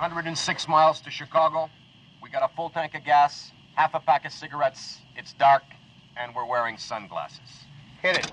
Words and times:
106 0.00 0.68
miles 0.68 1.00
to 1.00 1.10
Chicago. 1.10 1.70
We 2.22 2.30
got 2.30 2.42
a 2.42 2.54
full 2.54 2.70
tank 2.70 2.94
of 2.94 3.04
gas, 3.04 3.52
half 3.74 3.94
a 3.94 4.00
pack 4.00 4.26
of 4.26 4.32
cigarettes. 4.32 5.00
It's 5.16 5.32
dark, 5.32 5.62
and 6.16 6.34
we're 6.34 6.46
wearing 6.46 6.76
sunglasses. 6.76 7.66
Hit 8.02 8.18
it. 8.18 8.32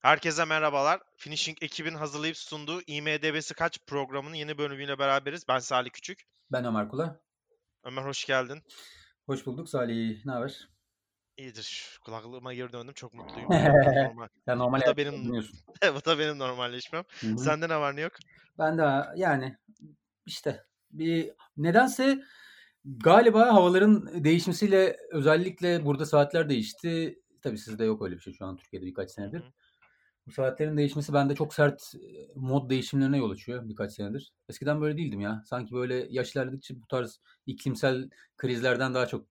Herkese 0.00 0.44
merhabalar. 0.44 1.00
Finishing 1.16 1.58
ekibin 1.62 1.94
hazırlayıp 1.94 2.36
sunduğu 2.36 2.80
IMDB'si 2.86 3.54
kaç 3.54 3.78
programının 3.86 4.34
yeni 4.34 4.58
bölümüyle 4.58 4.98
beraberiz. 4.98 5.48
Ben 5.48 5.58
Salih 5.58 5.90
Küçük. 5.90 6.22
Ben 6.52 6.64
Ömer 6.64 6.88
Kula. 6.88 7.20
Ömer 7.84 8.02
hoş 8.02 8.24
geldin. 8.24 8.62
Hoş 9.26 9.46
bulduk 9.46 9.68
Salih. 9.68 10.24
Ne 10.24 10.32
haber? 10.32 10.68
İyidir. 11.38 11.98
Kulaklığıma 12.04 12.54
geri 12.54 12.72
döndüm. 12.72 12.94
Çok 12.94 13.14
mutluyum. 13.14 13.48
normal. 14.04 14.28
Ya 14.46 14.56
normal 14.56 14.80
bu 14.80 14.86
da 14.86 14.96
benim 14.96 15.32
bu 15.94 16.04
da 16.04 16.18
benim 16.18 16.38
normalleşmem. 16.38 17.04
Hı-hı. 17.20 17.38
Sende 17.38 17.68
ne 17.68 17.76
var 17.80 17.96
ne 17.96 18.00
yok? 18.00 18.12
Ben 18.58 18.78
de 18.78 19.04
yani 19.16 19.56
işte 20.26 20.64
bir 20.90 21.30
nedense 21.56 22.22
galiba 22.84 23.54
havaların 23.54 24.24
değişmesiyle 24.24 24.96
özellikle 25.10 25.84
burada 25.84 26.06
saatler 26.06 26.48
değişti. 26.48 27.18
Tabii 27.42 27.58
sizde 27.58 27.84
yok 27.84 28.02
öyle 28.02 28.14
bir 28.14 28.20
şey 28.20 28.32
şu 28.32 28.46
an 28.46 28.56
Türkiye'de 28.56 28.86
birkaç 28.86 29.10
senedir. 29.10 29.40
Hı-hı. 29.40 29.52
Bu 30.26 30.32
saatlerin 30.32 30.76
değişmesi 30.76 31.12
bende 31.12 31.34
çok 31.34 31.54
sert 31.54 31.94
mod 32.34 32.70
değişimlerine 32.70 33.18
yol 33.18 33.30
açıyor 33.30 33.68
birkaç 33.68 33.92
senedir. 33.92 34.32
Eskiden 34.48 34.80
böyle 34.80 34.96
değildim 34.96 35.20
ya. 35.20 35.42
Sanki 35.46 35.74
böyle 35.74 36.06
yaş 36.10 36.36
ilerledikçe 36.36 36.82
bu 36.82 36.86
tarz 36.86 37.20
iklimsel 37.46 38.10
krizlerden 38.36 38.94
daha 38.94 39.06
çok 39.06 39.26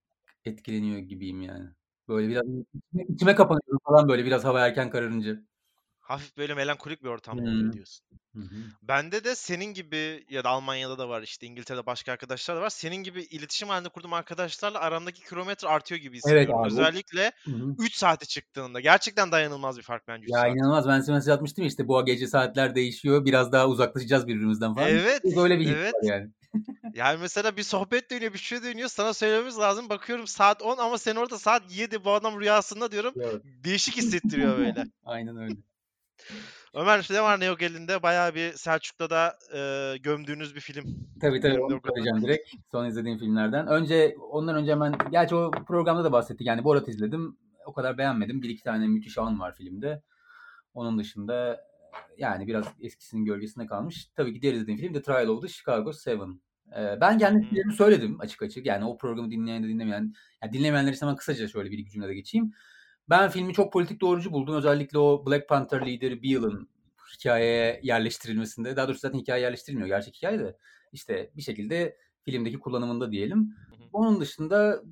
etkileniyor 0.45 0.99
gibiyim 0.99 1.41
yani. 1.41 1.69
Böyle 2.07 2.29
biraz 2.29 2.43
içime, 2.43 3.05
içime 3.09 3.35
kapanıyorum 3.35 3.79
falan 3.85 4.09
böyle 4.09 4.25
biraz 4.25 4.45
hava 4.45 4.67
erken 4.67 4.89
kararınca. 4.89 5.38
Hafif 5.99 6.38
böyle 6.38 6.53
melankolik 6.53 7.03
bir 7.03 7.09
ortam 7.09 7.39
oluyor 7.39 7.73
diyorsun. 7.73 8.05
Hı 8.33 8.39
hı. 8.39 8.55
Bende 8.81 9.23
de 9.23 9.35
senin 9.35 9.66
gibi 9.66 10.25
ya 10.30 10.43
da 10.43 10.49
Almanya'da 10.49 10.97
da 10.97 11.09
var 11.09 11.22
işte 11.22 11.47
İngiltere'de 11.47 11.85
başka 11.85 12.11
arkadaşlar 12.11 12.55
da 12.55 12.61
var. 12.61 12.69
Senin 12.69 12.95
gibi 12.95 13.22
iletişim 13.22 13.69
halinde 13.69 13.89
kurduğum 13.89 14.13
arkadaşlarla 14.13 14.80
aramdaki 14.80 15.23
kilometre 15.23 15.67
artıyor 15.67 16.02
gibi 16.02 16.17
hissediyorum. 16.17 16.50
Evet 16.50 16.73
abi. 16.73 16.81
Özellikle 16.81 17.31
hı 17.44 17.52
hı. 17.52 17.75
3 17.80 17.95
saate 17.95 18.25
çıktığında. 18.25 18.80
Gerçekten 18.80 19.31
dayanılmaz 19.31 19.78
bir 19.78 19.83
fark 19.83 20.08
bence. 20.08 20.25
Ya 20.28 20.39
saat. 20.39 20.55
inanılmaz. 20.55 20.88
Ben 20.88 21.00
size 21.00 21.11
mesaj 21.13 21.33
atmıştım 21.33 21.63
ya 21.63 21.67
işte 21.67 21.88
bu 21.88 22.05
gece 22.05 22.28
saatler 22.28 22.75
değişiyor. 22.75 23.25
Biraz 23.25 23.52
daha 23.52 23.67
uzaklaşacağız 23.67 24.28
birbirimizden 24.28 24.75
falan. 24.75 24.89
Evet. 24.89 25.23
Böyle 25.38 25.59
bir 25.59 25.75
evet. 25.75 25.94
yani. 26.03 26.31
Yani 26.94 27.20
mesela 27.22 27.58
bir 27.58 27.64
sohbet 27.64 28.12
dönüyor, 28.12 28.34
bir 28.34 28.40
şey 28.40 28.64
dönüyor. 28.64 28.90
Sana 28.90 29.14
söylememiz 29.14 29.59
lazım. 29.59 29.90
Bakıyorum 29.90 30.28
saat 30.28 30.62
10 30.62 30.78
ama 30.78 30.98
sen 30.98 31.16
orada 31.16 31.38
saat 31.38 31.78
7 31.78 32.06
bu 32.06 32.12
adam 32.12 32.42
rüyasında 32.42 32.92
diyorum. 32.92 33.14
Evet. 33.17 33.42
Değişik 33.64 33.98
hissettiriyor 33.98 34.58
böyle. 34.58 34.84
Aynen 35.06 35.38
öyle. 35.38 35.56
Ömer 36.73 37.08
ne 37.09 37.22
var 37.22 37.40
ne 37.40 37.45
yok 37.45 37.62
elinde? 37.62 38.03
Bayağı 38.03 38.36
bir 38.36 38.53
Selçuk'ta 38.53 39.09
da 39.09 39.40
e, 39.56 39.98
gömdüğünüz 39.98 40.56
bir 40.56 40.59
film. 40.59 40.86
Tabii 41.22 41.42
tabii 41.42 41.59
onu 41.59 41.80
söyleyeceğim 41.88 42.22
direkt. 42.22 42.50
Son 42.72 42.86
izlediğim 42.86 43.20
filmlerden. 43.20 43.68
Önce 43.68 44.16
ondan 44.31 44.56
önce 44.56 44.72
hemen 44.72 44.95
gerçi 45.12 45.36
o 45.36 45.52
programda 45.52 46.03
da 46.03 46.12
bahsettik. 46.12 46.48
Yani 46.48 46.64
Borat 46.64 46.88
izledim. 46.88 47.38
O 47.66 47.73
kadar 47.73 47.98
beğenmedim. 47.98 48.42
Bir 48.42 48.50
iki 48.50 48.64
tane 48.64 48.88
müthiş 48.88 49.18
an 49.18 49.40
var 49.40 49.56
filmde. 49.56 50.02
Onun 50.73 51.00
dışında 51.00 51.62
yani 52.17 52.47
biraz 52.47 52.66
eskisinin 52.81 53.25
gölgesinde 53.25 53.66
kalmış. 53.66 54.11
Tabii 54.16 54.33
ki 54.33 54.41
diğer 54.41 54.53
izlediğim 54.53 54.80
film 54.80 54.93
The 54.93 55.02
Trial 55.02 55.27
of 55.27 55.41
the 55.41 55.47
Chicago 55.47 55.94
Seven. 55.94 56.41
Ee, 56.77 57.02
ben 57.02 57.17
kendi 57.17 57.41
fikirlerimi 57.41 57.73
söyledim 57.73 58.21
açık 58.21 58.41
açık. 58.41 58.66
Yani 58.66 58.85
o 58.85 58.97
programı 58.97 59.31
dinleyen 59.31 59.63
de 59.63 59.67
dinlemeyen. 59.67 60.13
Yani 60.44 60.53
dinlemeyenler 60.53 60.91
için 60.94 61.02
hemen 61.02 61.16
kısaca 61.16 61.47
şöyle 61.47 61.71
bir 61.71 61.77
iki 61.77 61.91
cümlede 61.91 62.13
geçeyim. 62.13 62.53
Ben 63.09 63.29
filmi 63.29 63.53
çok 63.53 63.73
politik 63.73 64.02
doğrucu 64.02 64.31
buldum. 64.31 64.55
Özellikle 64.55 64.97
o 64.97 65.25
Black 65.25 65.49
Panther 65.49 65.85
lideri 65.85 66.23
Beale'ın 66.23 66.69
hikayeye 67.13 67.79
yerleştirilmesinde. 67.83 68.75
Daha 68.75 68.88
doğrusu 68.88 68.99
zaten 68.99 69.19
hikaye 69.19 69.41
yerleştirilmiyor. 69.41 69.88
Gerçek 69.88 70.16
hikaye 70.16 70.39
de 70.39 70.57
işte 70.94 71.31
bir 71.35 71.41
şekilde 71.41 71.97
filmdeki 72.25 72.59
kullanımında 72.59 73.11
diyelim. 73.11 73.55
Onun 73.94 74.22
dışında 74.22 74.83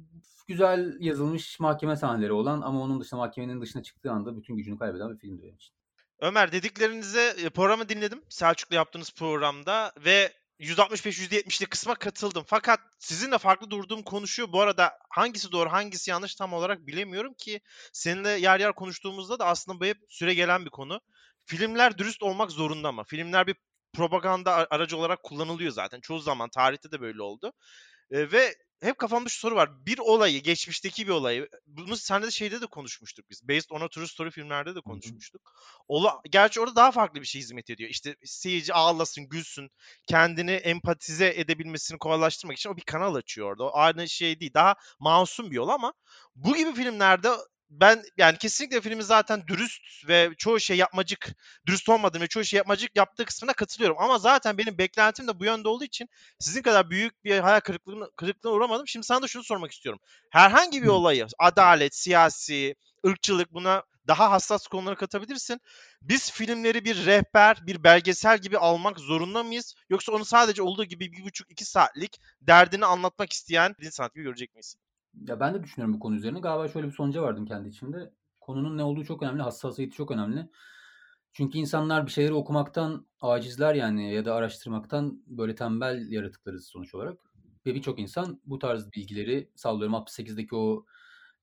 güzel 0.47 0.97
yazılmış 0.99 1.59
mahkeme 1.59 1.95
sahneleri 1.95 2.33
olan 2.33 2.61
ama 2.61 2.81
onun 2.81 3.01
dışında 3.01 3.19
mahkemenin 3.19 3.61
dışına 3.61 3.83
çıktığı 3.83 4.11
anda 4.11 4.37
bütün 4.37 4.55
gücünü 4.55 4.77
kaybeden 4.77 5.13
bir 5.13 5.17
filmdi 5.17 5.43
benim 5.43 5.55
için. 5.55 5.74
Ömer 6.19 6.51
dediklerinize 6.51 7.49
programı 7.55 7.89
dinledim. 7.89 8.23
Selçuk'la 8.29 8.75
yaptığınız 8.75 9.11
programda 9.11 9.93
ve 9.97 10.33
165-170'lik 10.59 11.71
kısma 11.71 11.95
katıldım. 11.95 12.43
Fakat 12.47 12.79
sizinle 12.99 13.37
farklı 13.37 13.69
durduğum 13.69 14.03
konuşuyor. 14.03 14.51
Bu 14.51 14.61
arada 14.61 14.97
hangisi 15.09 15.51
doğru 15.51 15.71
hangisi 15.71 16.11
yanlış 16.11 16.35
tam 16.35 16.53
olarak 16.53 16.87
bilemiyorum 16.87 17.33
ki 17.33 17.61
seninle 17.93 18.29
yer 18.29 18.59
yer 18.59 18.73
konuştuğumuzda 18.73 19.39
da 19.39 19.45
aslında 19.45 19.79
bu 19.79 19.85
hep 19.85 19.97
süre 20.09 20.33
gelen 20.33 20.65
bir 20.65 20.69
konu. 20.69 21.01
Filmler 21.45 21.97
dürüst 21.97 22.23
olmak 22.23 22.51
zorunda 22.51 22.91
mı? 22.91 23.03
Filmler 23.07 23.47
bir 23.47 23.55
propaganda 23.93 24.67
aracı 24.69 24.97
olarak 24.97 25.23
kullanılıyor 25.23 25.71
zaten. 25.71 25.99
Çoğu 25.99 26.19
zaman 26.19 26.49
tarihte 26.49 26.91
de 26.91 27.01
böyle 27.01 27.21
oldu. 27.21 27.53
E, 28.11 28.31
ve 28.31 28.55
hep 28.85 28.97
kafamda 28.97 29.29
şu 29.29 29.39
soru 29.39 29.55
var. 29.55 29.85
Bir 29.85 29.99
olayı, 29.99 30.43
geçmişteki 30.43 31.07
bir 31.07 31.11
olayı, 31.11 31.49
bunu 31.67 31.97
senle 31.97 32.25
de 32.25 32.31
şeyde 32.31 32.61
de 32.61 32.65
konuşmuştuk 32.65 33.29
biz. 33.29 33.47
Based 33.47 33.69
on 33.69 33.81
a 33.81 33.89
True 33.89 34.07
Story 34.07 34.31
filmlerde 34.31 34.75
de 34.75 34.81
konuşmuştuk. 34.81 35.41
Ola, 35.87 36.21
gerçi 36.29 36.61
orada 36.61 36.75
daha 36.75 36.91
farklı 36.91 37.21
bir 37.21 37.25
şey 37.25 37.41
hizmet 37.41 37.69
ediyor. 37.69 37.89
İşte 37.89 38.15
seyirci 38.25 38.73
ağlasın, 38.73 39.29
gülsün, 39.29 39.69
kendini 40.07 40.51
empatize 40.51 41.33
edebilmesini 41.35 41.97
kolaylaştırmak 41.97 42.57
için 42.57 42.69
o 42.69 42.77
bir 42.77 42.81
kanal 42.81 43.15
açıyor 43.15 43.51
orada. 43.51 43.63
O 43.63 43.71
aynı 43.73 44.09
şey 44.09 44.39
değil. 44.39 44.53
Daha 44.53 44.75
masum 44.99 45.51
bir 45.51 45.55
yol 45.55 45.69
ama 45.69 45.93
bu 46.35 46.55
gibi 46.55 46.73
filmlerde 46.73 47.29
ben 47.69 48.03
yani 48.17 48.37
kesinlikle 48.37 48.81
filmin 48.81 49.01
zaten 49.01 49.47
dürüst 49.47 50.07
ve 50.07 50.29
çoğu 50.37 50.59
şey 50.59 50.77
yapmacık, 50.77 51.35
dürüst 51.67 51.89
olmadığını 51.89 52.23
ve 52.23 52.27
çoğu 52.27 52.43
şey 52.43 52.57
yapmacık 52.57 52.95
yaptığı 52.95 53.25
kısmına 53.25 53.53
katılıyorum. 53.53 53.97
Ama 53.99 54.19
zaten 54.19 54.57
benim 54.57 54.77
beklentim 54.77 55.27
de 55.27 55.39
bu 55.39 55.45
yönde 55.45 55.67
olduğu 55.67 55.83
için 55.83 56.09
sizin 56.39 56.61
kadar 56.61 56.89
büyük 56.89 57.23
bir 57.23 57.39
hayal 57.39 57.59
kırıklığına, 57.59 58.09
kırıklığına 58.15 58.53
uğramadım. 58.53 58.87
Şimdi 58.87 59.05
sana 59.05 59.21
da 59.21 59.27
şunu 59.27 59.43
sormak 59.43 59.71
istiyorum. 59.71 60.01
Herhangi 60.29 60.83
bir 60.83 60.87
olayı, 60.87 61.27
adalet, 61.39 61.95
siyasi, 61.95 62.75
ırkçılık 63.07 63.53
buna 63.53 63.83
daha 64.07 64.31
hassas 64.31 64.67
konulara 64.67 64.95
katabilirsin. 64.95 65.61
Biz 66.01 66.31
filmleri 66.31 66.85
bir 66.85 67.05
rehber, 67.05 67.57
bir 67.67 67.83
belgesel 67.83 68.37
gibi 68.37 68.57
almak 68.57 68.99
zorunda 68.99 69.43
mıyız? 69.43 69.75
Yoksa 69.89 70.11
onu 70.11 70.25
sadece 70.25 70.61
olduğu 70.61 70.85
gibi 70.85 71.11
bir 71.11 71.23
buçuk 71.23 71.51
iki 71.51 71.65
saatlik 71.65 72.19
derdini 72.41 72.85
anlatmak 72.85 73.33
isteyen 73.33 73.75
bir 73.79 73.91
sanat 73.91 74.13
gibi 74.13 74.23
görecek 74.23 74.55
miyiz? 74.55 74.75
Ya 75.21 75.39
ben 75.39 75.53
de 75.53 75.63
düşünüyorum 75.63 75.93
bu 75.95 75.99
konu 75.99 76.15
üzerine. 76.15 76.39
Galiba 76.39 76.67
şöyle 76.67 76.87
bir 76.87 76.91
sonuca 76.91 77.21
vardım 77.21 77.45
kendi 77.45 77.69
içimde. 77.69 78.13
Konunun 78.41 78.77
ne 78.77 78.83
olduğu 78.83 79.03
çok 79.03 79.23
önemli, 79.23 79.41
hassasiyeti 79.41 79.95
çok 79.95 80.11
önemli. 80.11 80.49
Çünkü 81.33 81.57
insanlar 81.57 82.05
bir 82.05 82.11
şeyleri 82.11 82.33
okumaktan 82.33 83.07
acizler 83.21 83.75
yani 83.75 84.13
ya 84.13 84.25
da 84.25 84.35
araştırmaktan 84.35 85.23
böyle 85.27 85.55
tembel 85.55 86.11
yaratıklarız 86.11 86.65
sonuç 86.67 86.95
olarak. 86.95 87.19
Ve 87.65 87.75
birçok 87.75 87.99
insan 87.99 88.41
bu 88.45 88.59
tarz 88.59 88.91
bilgileri 88.91 89.49
sallıyorum 89.55 89.95
68'deki 89.95 90.55
o 90.55 90.85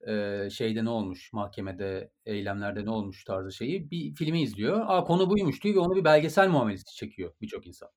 e, 0.09 0.49
şeyde 0.51 0.85
ne 0.85 0.91
olmuş, 0.91 1.33
mahkemede, 1.33 2.13
eylemlerde 2.27 2.85
ne 2.85 2.91
olmuş 2.91 3.25
tarzı 3.25 3.53
şeyi 3.53 3.91
bir 3.91 4.15
filmi 4.15 4.43
izliyor. 4.43 4.81
Aa 4.87 5.05
konu 5.05 5.31
buymuş 5.31 5.65
diyor 5.65 5.75
ve 5.75 5.79
onu 5.81 5.97
bir 5.97 6.05
belgesel 6.05 6.49
muamelesi 6.49 6.97
çekiyor 6.97 7.35
birçok 7.41 7.67
insan. 7.67 7.89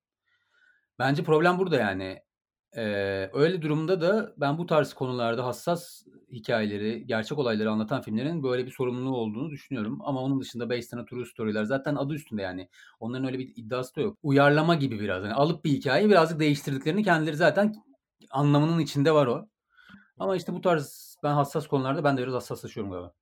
Bence 1.00 1.24
problem 1.24 1.60
burada 1.60 1.78
yani. 1.78 2.25
Eee, 2.76 3.30
öyle 3.34 3.62
durumda 3.62 4.02
da 4.02 4.34
ben 4.38 4.58
bu 4.58 4.66
tarz 4.66 4.94
konularda 4.94 5.46
hassas 5.46 6.04
hikayeleri, 6.32 7.08
gerçek 7.08 7.38
olayları 7.38 7.72
anlatan 7.72 8.02
filmlerin 8.02 8.44
böyle 8.44 8.66
bir 8.66 8.72
sorumluluğu 8.72 9.18
olduğunu 9.18 9.50
düşünüyorum. 9.50 10.00
Ama 10.04 10.22
onun 10.22 10.40
dışında 10.42 10.70
based 10.70 10.98
on 10.98 11.02
a 11.02 11.06
true 11.06 11.26
story'ler 11.26 11.64
zaten 11.64 11.96
adı 11.96 12.14
üstünde 12.14 12.42
yani. 12.42 12.70
Onların 13.00 13.26
öyle 13.26 13.40
bir 13.40 13.54
iddiası 13.56 13.96
da 13.96 14.02
yok. 14.02 14.18
Uyarlama 14.24 14.76
gibi 14.76 15.00
biraz. 15.00 15.24
Hani 15.24 15.34
alıp 15.34 15.66
bir 15.66 15.72
hikayeyi 15.72 16.10
birazcık 16.10 16.40
değiştirdiklerini 16.40 17.04
kendileri 17.04 17.36
zaten 17.36 17.76
anlamının 18.32 18.80
içinde 18.80 19.12
var 19.14 19.28
o. 19.28 19.50
Ama 20.20 20.36
işte 20.36 20.54
bu 20.54 20.62
tarz 20.62 21.16
ben 21.24 21.34
hassas 21.34 21.68
konularda 21.68 22.04
ben 22.04 22.18
de 22.18 22.22
biraz 22.24 22.34
hassaslaşıyorum 22.34 22.92
galiba. 22.92 23.14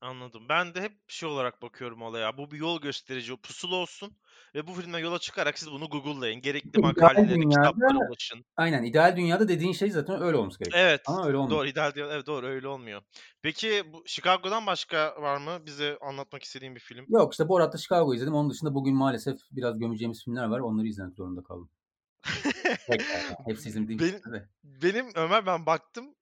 Anladım. 0.00 0.48
Ben 0.48 0.74
de 0.74 0.80
hep 0.80 0.92
şey 1.08 1.28
olarak 1.28 1.62
bakıyorum 1.62 2.02
olaya. 2.02 2.38
Bu 2.38 2.50
bir 2.50 2.58
yol 2.58 2.80
gösterici, 2.80 3.36
pusula 3.36 3.76
olsun 3.76 4.16
ve 4.54 4.66
bu 4.66 4.72
filme 4.72 4.98
yola 4.98 5.18
çıkarak 5.18 5.58
siz 5.58 5.70
bunu 5.70 5.88
Google'layın. 5.88 6.40
Gerekli 6.40 6.72
dünyada, 6.72 7.48
kitaplara 7.48 8.08
ulaşın. 8.08 8.44
Aynen. 8.56 8.84
ideal 8.84 9.16
dünyada 9.16 9.48
dediğin 9.48 9.72
şey 9.72 9.90
zaten 9.90 10.22
öyle 10.22 10.36
olması 10.36 10.58
gerekiyor. 10.58 10.84
Evet. 10.84 11.00
Ama 11.06 11.26
öyle 11.26 11.36
olmuyor. 11.36 11.60
Doğru. 11.60 11.68
ideal 11.68 11.94
dünyada 11.94 12.14
evet 12.14 12.26
doğru 12.26 12.46
öyle 12.46 12.68
olmuyor. 12.68 13.02
Peki 13.42 13.92
bu 13.92 14.02
Chicago'dan 14.06 14.66
başka 14.66 15.22
var 15.22 15.36
mı 15.36 15.66
bize 15.66 15.98
anlatmak 16.00 16.42
istediğin 16.42 16.74
bir 16.74 16.80
film? 16.80 17.04
Yok 17.08 17.32
işte 17.32 17.48
Borat'ta 17.48 17.78
Chicago 17.78 18.14
izledim. 18.14 18.34
Onun 18.34 18.50
dışında 18.50 18.74
bugün 18.74 18.96
maalesef 18.96 19.38
biraz 19.50 19.78
gömeceğimiz 19.78 20.24
filmler 20.24 20.44
var. 20.44 20.60
Onları 20.60 20.86
izlemek 20.86 21.14
zorunda 21.14 21.42
kaldım. 21.42 21.70
Hepsi 23.46 23.68
izlediğim 23.68 24.00
benim, 24.00 24.20
benim 24.64 25.06
Ömer 25.14 25.46
ben 25.46 25.66
baktım 25.66 26.14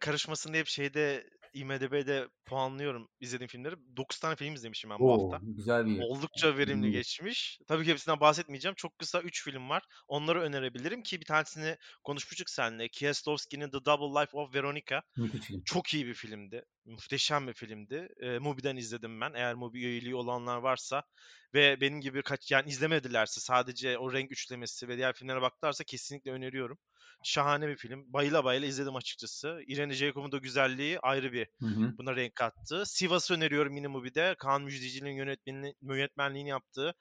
karışmasın 0.00 0.52
diye 0.52 0.60
hep 0.60 0.66
şeyde 0.66 1.26
IMDb'de 1.54 2.28
puanlıyorum 2.46 3.08
izlediğim 3.20 3.48
filmleri. 3.48 3.74
9 3.96 4.18
tane 4.18 4.36
film 4.36 4.54
izlemişim 4.54 4.90
ben 4.90 5.04
bu 5.04 5.12
Oo, 5.12 5.12
hafta. 5.12 5.40
güzel 5.42 5.86
bir 5.86 6.00
Oldukça 6.00 6.56
verimli 6.58 6.90
geçmiş. 6.90 7.58
Tabii 7.68 7.84
ki 7.84 7.90
hepsinden 7.90 8.20
bahsetmeyeceğim. 8.20 8.74
Çok 8.74 8.98
kısa 8.98 9.20
3 9.22 9.44
film 9.44 9.68
var. 9.68 9.82
Onları 10.08 10.40
önerebilirim 10.42 11.02
ki 11.02 11.20
bir 11.20 11.26
tanesini 11.26 11.76
konuşmuştuk 12.04 12.50
seninle. 12.50 12.88
Kieslowski'nin 12.88 13.70
The 13.70 13.84
Double 13.84 14.20
Life 14.20 14.36
of 14.36 14.54
Veronica. 14.54 15.02
Çok 15.64 15.94
iyi 15.94 16.06
bir 16.06 16.14
filmdi. 16.14 16.64
Muhteşem 16.84 17.48
bir 17.48 17.52
filmdi. 17.52 18.08
E, 18.20 18.38
Mubi'den 18.38 18.76
izledim 18.76 19.20
ben. 19.20 19.32
Eğer 19.34 19.54
Mubi 19.54 19.78
üyeliği 19.78 20.14
olanlar 20.14 20.56
varsa 20.58 21.02
ve 21.54 21.80
benim 21.80 22.00
gibi 22.00 22.22
kaç 22.22 22.50
yani 22.52 22.68
izlemedilerse 22.68 23.40
sadece 23.40 23.98
o 23.98 24.12
renk 24.12 24.32
üçlemesi 24.32 24.88
ve 24.88 24.96
diğer 24.96 25.12
filmlere 25.14 25.40
baktılarsa 25.42 25.84
kesinlikle 25.84 26.30
öneriyorum. 26.32 26.78
Şahane 27.24 27.68
bir 27.68 27.76
film. 27.76 28.12
Bayıla 28.12 28.44
bayıla 28.44 28.66
izledim 28.66 28.96
açıkçası. 28.96 29.60
Irene 29.66 29.92
Jacob'un 29.92 30.32
da 30.32 30.38
güzelliği 30.38 30.98
ayrı 31.00 31.32
bir 31.32 31.46
Hı 31.60 31.66
hı. 31.66 31.98
buna 31.98 32.16
renk 32.16 32.34
kattı. 32.34 32.82
Sivas'ı 32.86 33.34
öneriyorum 33.34 33.76
yine 33.76 33.86
Mubi'de. 33.86 34.34
Kaan 34.38 34.62
Müjdeci'nin 34.62 35.10
yönetmenliğini, 35.10 35.74
yönetmenliğini 35.82 36.48
yaptığı. 36.48 36.94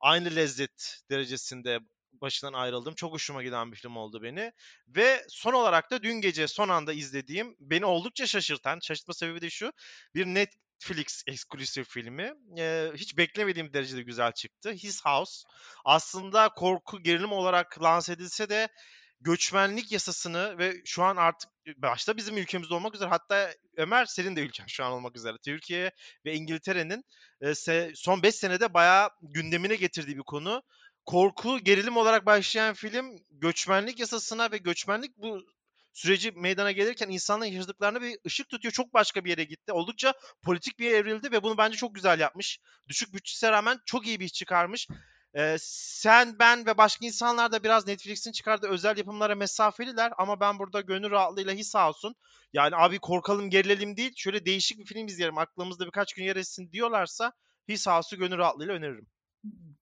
Aynı 0.00 0.36
lezzet 0.36 1.00
derecesinde 1.10 1.80
başından 2.12 2.52
ayrıldım. 2.52 2.94
Çok 2.94 3.12
hoşuma 3.12 3.42
giden 3.42 3.72
bir 3.72 3.76
film 3.76 3.96
oldu 3.96 4.22
beni. 4.22 4.52
Ve 4.88 5.24
son 5.28 5.52
olarak 5.52 5.90
da 5.90 6.02
dün 6.02 6.14
gece 6.20 6.48
son 6.48 6.68
anda 6.68 6.92
izlediğim 6.92 7.56
beni 7.60 7.84
oldukça 7.84 8.26
şaşırtan, 8.26 8.78
şaşırtma 8.82 9.14
sebebi 9.14 9.40
de 9.40 9.50
şu. 9.50 9.72
Bir 10.14 10.26
Netflix 10.26 11.22
eksklusif 11.26 11.88
filmi. 11.88 12.32
Ee, 12.58 12.90
hiç 12.94 13.16
beklemediğim 13.16 13.72
derecede 13.72 14.02
güzel 14.02 14.32
çıktı. 14.32 14.70
His 14.70 15.04
House. 15.04 15.48
Aslında 15.84 16.48
korku 16.48 17.02
gerilim 17.02 17.32
olarak 17.32 17.82
lanse 17.82 18.12
edilse 18.12 18.48
de 18.48 18.68
göçmenlik 19.20 19.92
yasasını 19.92 20.58
ve 20.58 20.82
şu 20.84 21.02
an 21.02 21.16
artık 21.16 21.50
başta 21.76 22.16
bizim 22.16 22.38
ülkemizde 22.38 22.74
olmak 22.74 22.94
üzere 22.94 23.08
hatta 23.08 23.54
Ömer 23.76 24.04
senin 24.04 24.36
de 24.36 24.40
ülken 24.40 24.66
şu 24.66 24.84
an 24.84 24.92
olmak 24.92 25.16
üzere 25.16 25.36
Türkiye 25.44 25.90
ve 26.24 26.34
İngiltere'nin 26.34 27.04
son 27.94 28.22
5 28.22 28.34
senede 28.34 28.74
bayağı 28.74 29.10
gündemine 29.22 29.76
getirdiği 29.76 30.16
bir 30.16 30.22
konu. 30.22 30.62
Korku, 31.06 31.58
gerilim 31.58 31.96
olarak 31.96 32.26
başlayan 32.26 32.74
film 32.74 33.18
göçmenlik 33.30 34.00
yasasına 34.00 34.52
ve 34.52 34.58
göçmenlik 34.58 35.16
bu 35.16 35.46
süreci 35.94 36.32
meydana 36.32 36.72
gelirken 36.72 37.08
insanların 37.08 37.50
yaşadıklarına 37.50 38.02
bir 38.02 38.18
ışık 38.26 38.48
tutuyor. 38.48 38.72
Çok 38.72 38.94
başka 38.94 39.24
bir 39.24 39.30
yere 39.30 39.44
gitti. 39.44 39.72
Oldukça 39.72 40.14
politik 40.42 40.78
bir 40.78 40.84
yere 40.84 40.96
evrildi 40.96 41.32
ve 41.32 41.42
bunu 41.42 41.58
bence 41.58 41.76
çok 41.76 41.94
güzel 41.94 42.20
yapmış. 42.20 42.58
Düşük 42.88 43.14
bütçesine 43.14 43.50
rağmen 43.50 43.78
çok 43.86 44.06
iyi 44.06 44.20
bir 44.20 44.24
iş 44.24 44.32
çıkarmış. 44.32 44.88
Ee, 45.36 45.56
sen, 45.60 46.38
ben 46.38 46.66
ve 46.66 46.78
başka 46.78 47.06
insanlar 47.06 47.52
da 47.52 47.62
biraz 47.62 47.86
Netflix'in 47.86 48.32
çıkardığı 48.32 48.68
özel 48.68 48.98
yapımlara 48.98 49.34
mesafeliler 49.34 50.12
ama 50.18 50.40
ben 50.40 50.58
burada 50.58 50.80
gönül 50.80 51.10
rahatlığıyla 51.10 51.52
his 51.52 51.74
olsun. 51.74 52.14
Yani 52.52 52.76
abi 52.76 52.98
korkalım 52.98 53.50
gerilelim 53.50 53.96
değil 53.96 54.12
şöyle 54.16 54.44
değişik 54.44 54.78
bir 54.78 54.84
film 54.84 55.06
izleyelim 55.06 55.38
aklımızda 55.38 55.86
birkaç 55.86 56.14
gün 56.14 56.24
yer 56.24 56.36
etsin 56.36 56.72
diyorlarsa 56.72 57.32
his 57.68 57.86
House'u 57.86 58.18
gönül 58.18 58.38
rahatlığıyla 58.38 58.74
öneririm. 58.74 59.06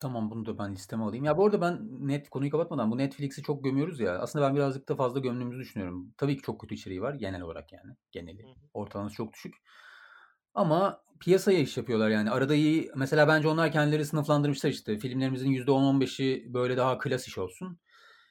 Tamam 0.00 0.30
bunu 0.30 0.46
da 0.46 0.58
ben 0.58 0.74
listeme 0.74 1.04
alayım. 1.04 1.24
Ya 1.24 1.38
bu 1.38 1.46
arada 1.46 1.60
ben 1.60 1.78
net 2.08 2.30
konuyu 2.30 2.50
kapatmadan 2.50 2.90
bu 2.90 2.98
Netflix'i 2.98 3.42
çok 3.42 3.64
gömüyoruz 3.64 4.00
ya. 4.00 4.18
Aslında 4.18 4.48
ben 4.48 4.56
birazcık 4.56 4.88
da 4.88 4.96
fazla 4.96 5.20
gömdüğümüzü 5.20 5.60
düşünüyorum. 5.60 6.14
Tabii 6.16 6.36
ki 6.36 6.42
çok 6.42 6.60
kötü 6.60 6.74
içeriği 6.74 7.02
var 7.02 7.14
genel 7.14 7.40
olarak 7.40 7.72
yani. 7.72 7.96
Geneli. 8.12 8.44
Ortalaması 8.74 9.14
çok 9.14 9.32
düşük. 9.32 9.54
Ama 10.54 11.04
piyasaya 11.20 11.58
iş 11.58 11.76
yapıyorlar 11.76 12.10
yani. 12.10 12.30
Arada 12.30 12.54
iyi 12.54 12.90
mesela 12.94 13.28
bence 13.28 13.48
onlar 13.48 13.72
kendileri 13.72 14.04
sınıflandırmışlar 14.04 14.70
işte. 14.70 14.98
Filmlerimizin 14.98 15.50
%10-15'i 15.50 16.54
böyle 16.54 16.76
daha 16.76 16.98
klas 16.98 17.28
iş 17.28 17.38
olsun. 17.38 17.78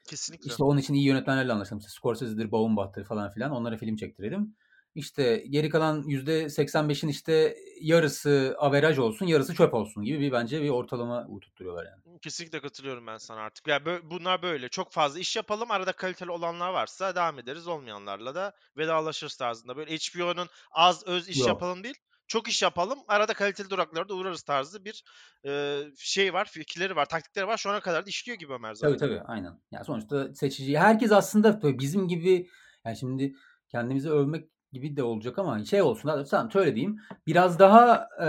Kesinlikle. 0.07 0.49
İşte 0.49 0.63
onun 0.63 0.77
için 0.77 0.93
iyi 0.93 1.05
yönetmenlerle 1.05 1.53
anlaşalım. 1.53 1.79
İşte 1.79 1.91
Scorsese'dir, 1.91 2.51
Baumbach'tır 2.51 3.05
falan 3.05 3.29
filan. 3.29 3.51
Onlara 3.51 3.77
film 3.77 3.95
çektirelim. 3.95 4.55
İşte 4.95 5.43
geri 5.49 5.69
kalan 5.69 6.03
%85'in 6.03 7.09
işte 7.09 7.55
yarısı 7.81 8.55
averaj 8.59 8.99
olsun, 8.99 9.25
yarısı 9.25 9.55
çöp 9.55 9.73
olsun 9.73 10.03
gibi 10.03 10.19
bir 10.19 10.31
bence 10.31 10.61
bir 10.61 10.69
ortalama 10.69 11.27
tutturuyorlar 11.41 11.85
yani. 11.85 12.19
Kesinlikle 12.21 12.61
katılıyorum 12.61 13.07
ben 13.07 13.17
sana 13.17 13.39
artık. 13.41 13.67
Ya 13.67 13.77
bö- 13.77 14.01
bunlar 14.03 14.41
böyle. 14.41 14.69
Çok 14.69 14.91
fazla 14.91 15.19
iş 15.19 15.35
yapalım. 15.35 15.71
Arada 15.71 15.91
kaliteli 15.91 16.31
olanlar 16.31 16.73
varsa 16.73 17.15
devam 17.15 17.39
ederiz. 17.39 17.67
Olmayanlarla 17.67 18.35
da 18.35 18.53
vedalaşırız 18.77 19.37
tarzında. 19.37 19.77
Böyle 19.77 19.95
HBO'nun 19.95 20.47
az 20.71 21.07
öz 21.07 21.29
iş 21.29 21.39
Yok. 21.39 21.47
yapalım 21.47 21.83
değil. 21.83 21.97
Çok 22.33 22.47
iş 22.47 22.61
yapalım. 22.61 22.99
Arada 23.07 23.33
kaliteli 23.33 23.69
duraklara 23.69 24.09
da 24.09 24.13
uğrarız 24.13 24.41
tarzı 24.41 24.85
bir 24.85 25.03
e, 25.45 25.81
şey 25.97 26.33
var. 26.33 26.45
Fikirleri 26.51 26.95
var. 26.95 27.05
Taktikleri 27.09 27.47
var. 27.47 27.57
Şu 27.57 27.69
ana 27.69 27.79
kadar 27.79 28.05
da 28.05 28.09
işliyor 28.09 28.37
gibi 28.37 28.53
Ömer 28.53 28.73
zaten. 28.73 28.97
Tabii 28.97 29.09
tabii 29.09 29.21
aynen. 29.27 29.59
Yani 29.71 29.85
sonuçta 29.85 30.33
seçici. 30.35 30.79
Herkes 30.79 31.11
aslında 31.11 31.59
tabii 31.59 31.79
bizim 31.79 32.07
gibi 32.07 32.49
yani 32.85 32.97
şimdi 32.97 33.35
kendimizi 33.69 34.09
övmek 34.09 34.49
gibi 34.71 34.97
de 34.97 35.03
olacak 35.03 35.39
ama 35.39 35.65
şey 35.65 35.81
olsun. 35.81 36.25
Tamam 36.29 36.51
şöyle 36.51 36.75
diyeyim. 36.75 36.99
Biraz 37.27 37.59
daha 37.59 38.07
e, 38.21 38.27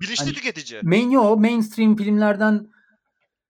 Bilinçli 0.00 0.24
hani 0.24 0.34
tüketici. 0.34 0.80
main, 0.82 1.10
yo, 1.10 1.36
mainstream 1.36 1.96
filmlerden 1.96 2.66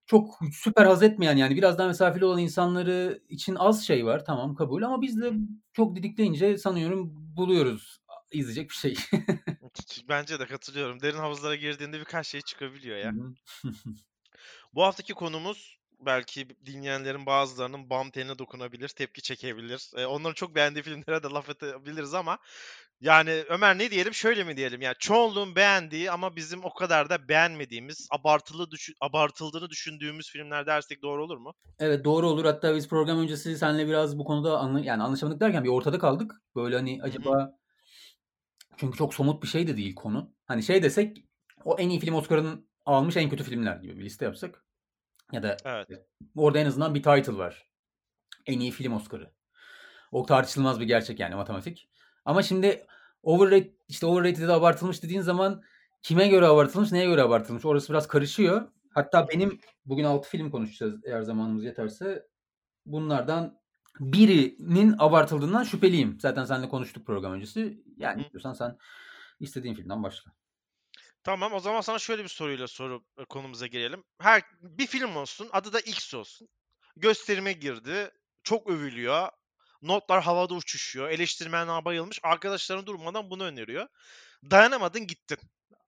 çok 0.06 0.38
süper 0.52 0.86
haz 0.86 1.02
etmeyen 1.02 1.36
yani 1.36 1.56
biraz 1.56 1.78
daha 1.78 1.86
mesafeli 1.86 2.24
olan 2.24 2.38
insanları 2.38 3.22
için 3.28 3.54
az 3.54 3.86
şey 3.86 4.06
var. 4.06 4.24
Tamam 4.24 4.54
kabul 4.54 4.82
ama 4.82 5.02
biz 5.02 5.20
de 5.20 5.32
çok 5.72 5.96
didikleyince 5.96 6.58
sanıyorum 6.58 7.12
buluyoruz 7.36 8.00
izleyecek 8.32 8.70
bir 8.70 8.74
şey. 8.74 8.96
Bence 10.08 10.40
de 10.40 10.46
katılıyorum. 10.46 11.02
Derin 11.02 11.18
havuzlara 11.18 11.54
girdiğinde 11.54 12.00
birkaç 12.00 12.26
şey 12.26 12.40
çıkabiliyor 12.40 12.96
ya. 12.98 13.12
Bu 14.74 14.82
haftaki 14.82 15.14
konumuz 15.14 15.78
belki 16.00 16.48
dinleyenlerin 16.66 17.26
bazılarının 17.26 17.90
bam 17.90 18.10
teline 18.10 18.38
dokunabilir, 18.38 18.88
tepki 18.88 19.22
çekebilir. 19.22 19.90
E, 19.96 20.06
onların 20.06 20.34
çok 20.34 20.54
beğendiği 20.54 20.82
filmlere 20.82 21.22
de 21.22 21.28
laf 21.28 21.50
edebiliriz 21.50 22.14
ama 22.14 22.38
yani 23.00 23.44
Ömer 23.48 23.78
ne 23.78 23.90
diyelim 23.90 24.14
şöyle 24.14 24.44
mi 24.44 24.56
diyelim 24.56 24.80
yani 24.82 24.94
çoğunluğun 24.98 25.56
beğendiği 25.56 26.10
ama 26.10 26.36
bizim 26.36 26.64
o 26.64 26.74
kadar 26.74 27.10
da 27.10 27.28
beğenmediğimiz 27.28 28.08
abartılı 28.10 28.70
düşün, 28.70 28.94
abartıldığını 29.00 29.70
düşündüğümüz 29.70 30.30
filmler 30.30 30.66
dersek 30.66 31.02
doğru 31.02 31.24
olur 31.24 31.36
mu? 31.36 31.54
Evet 31.78 32.04
doğru 32.04 32.28
olur. 32.28 32.44
Hatta 32.44 32.74
biz 32.74 32.88
program 32.88 33.18
öncesi 33.18 33.58
seninle 33.58 33.86
biraz 33.86 34.18
bu 34.18 34.24
konuda 34.24 34.58
anla, 34.58 34.80
yani 34.80 35.02
anlaşamadık 35.02 35.40
derken 35.40 35.64
bir 35.64 35.68
ortada 35.68 35.98
kaldık. 35.98 36.32
Böyle 36.56 36.76
hani 36.76 36.98
acaba 37.02 37.52
çünkü 38.76 38.98
çok 38.98 39.14
somut 39.14 39.42
bir 39.42 39.48
şey 39.48 39.66
de 39.66 39.76
değil 39.76 39.94
konu. 39.94 40.34
Hani 40.46 40.62
şey 40.62 40.82
desek 40.82 41.24
o 41.64 41.76
en 41.78 41.88
iyi 41.88 42.00
film 42.00 42.14
Oscar'ının 42.14 42.68
almış 42.86 43.16
en 43.16 43.30
kötü 43.30 43.44
filmler 43.44 43.76
gibi 43.76 43.98
bir 43.98 44.04
liste 44.04 44.24
yapsak. 44.24 44.64
Ya 45.32 45.42
da 45.42 45.56
Evet. 45.64 46.06
orada 46.36 46.58
en 46.58 46.66
azından 46.66 46.94
bir 46.94 47.02
title 47.02 47.38
var. 47.38 47.68
En 48.46 48.60
iyi 48.60 48.70
film 48.70 48.92
Oscar'ı. 48.92 49.32
O 50.12 50.26
tartışılmaz 50.26 50.80
bir 50.80 50.86
gerçek 50.86 51.20
yani 51.20 51.34
matematik. 51.34 51.88
Ama 52.24 52.42
şimdi 52.42 52.86
overrated, 53.22 53.72
işte 53.88 54.06
overrated 54.06 54.48
da 54.48 54.54
abartılmış 54.54 55.02
dediğin 55.02 55.20
zaman 55.20 55.62
kime 56.02 56.28
göre 56.28 56.46
abartılmış, 56.46 56.92
neye 56.92 57.06
göre 57.06 57.22
abartılmış 57.22 57.64
orası 57.64 57.92
biraz 57.92 58.08
karışıyor. 58.08 58.68
Hatta 58.90 59.28
benim 59.28 59.60
bugün 59.84 60.04
6 60.04 60.28
film 60.28 60.50
konuşacağız 60.50 61.00
eğer 61.04 61.22
zamanımız 61.22 61.64
yeterse. 61.64 62.26
Bunlardan 62.86 63.58
birinin 64.00 64.94
abartıldığından 64.98 65.64
şüpheliyim. 65.64 66.20
Zaten 66.20 66.44
seninle 66.44 66.68
konuştuk 66.68 67.06
program 67.06 67.32
öncesi. 67.32 67.84
Yani 67.96 68.22
istiyorsan 68.22 68.52
sen 68.52 68.78
istediğin 69.40 69.74
filmden 69.74 70.02
başla. 70.02 70.32
Tamam 71.22 71.52
o 71.52 71.60
zaman 71.60 71.80
sana 71.80 71.98
şöyle 71.98 72.22
bir 72.24 72.28
soruyla 72.28 72.68
soru 72.68 73.04
e, 73.18 73.24
konumuza 73.24 73.66
girelim. 73.66 74.04
Her 74.20 74.42
bir 74.62 74.86
film 74.86 75.16
olsun, 75.16 75.48
adı 75.52 75.72
da 75.72 75.80
X 75.80 76.14
olsun. 76.14 76.48
Gösterime 76.96 77.52
girdi, 77.52 78.10
çok 78.42 78.70
övülüyor. 78.70 79.28
Notlar 79.82 80.22
havada 80.22 80.54
uçuşuyor. 80.54 81.10
Eleştirmenler 81.10 81.84
bayılmış. 81.84 82.20
Arkadaşların 82.22 82.86
durmadan 82.86 83.30
bunu 83.30 83.44
öneriyor. 83.44 83.86
Dayanamadın 84.50 85.06
gittin. 85.06 85.38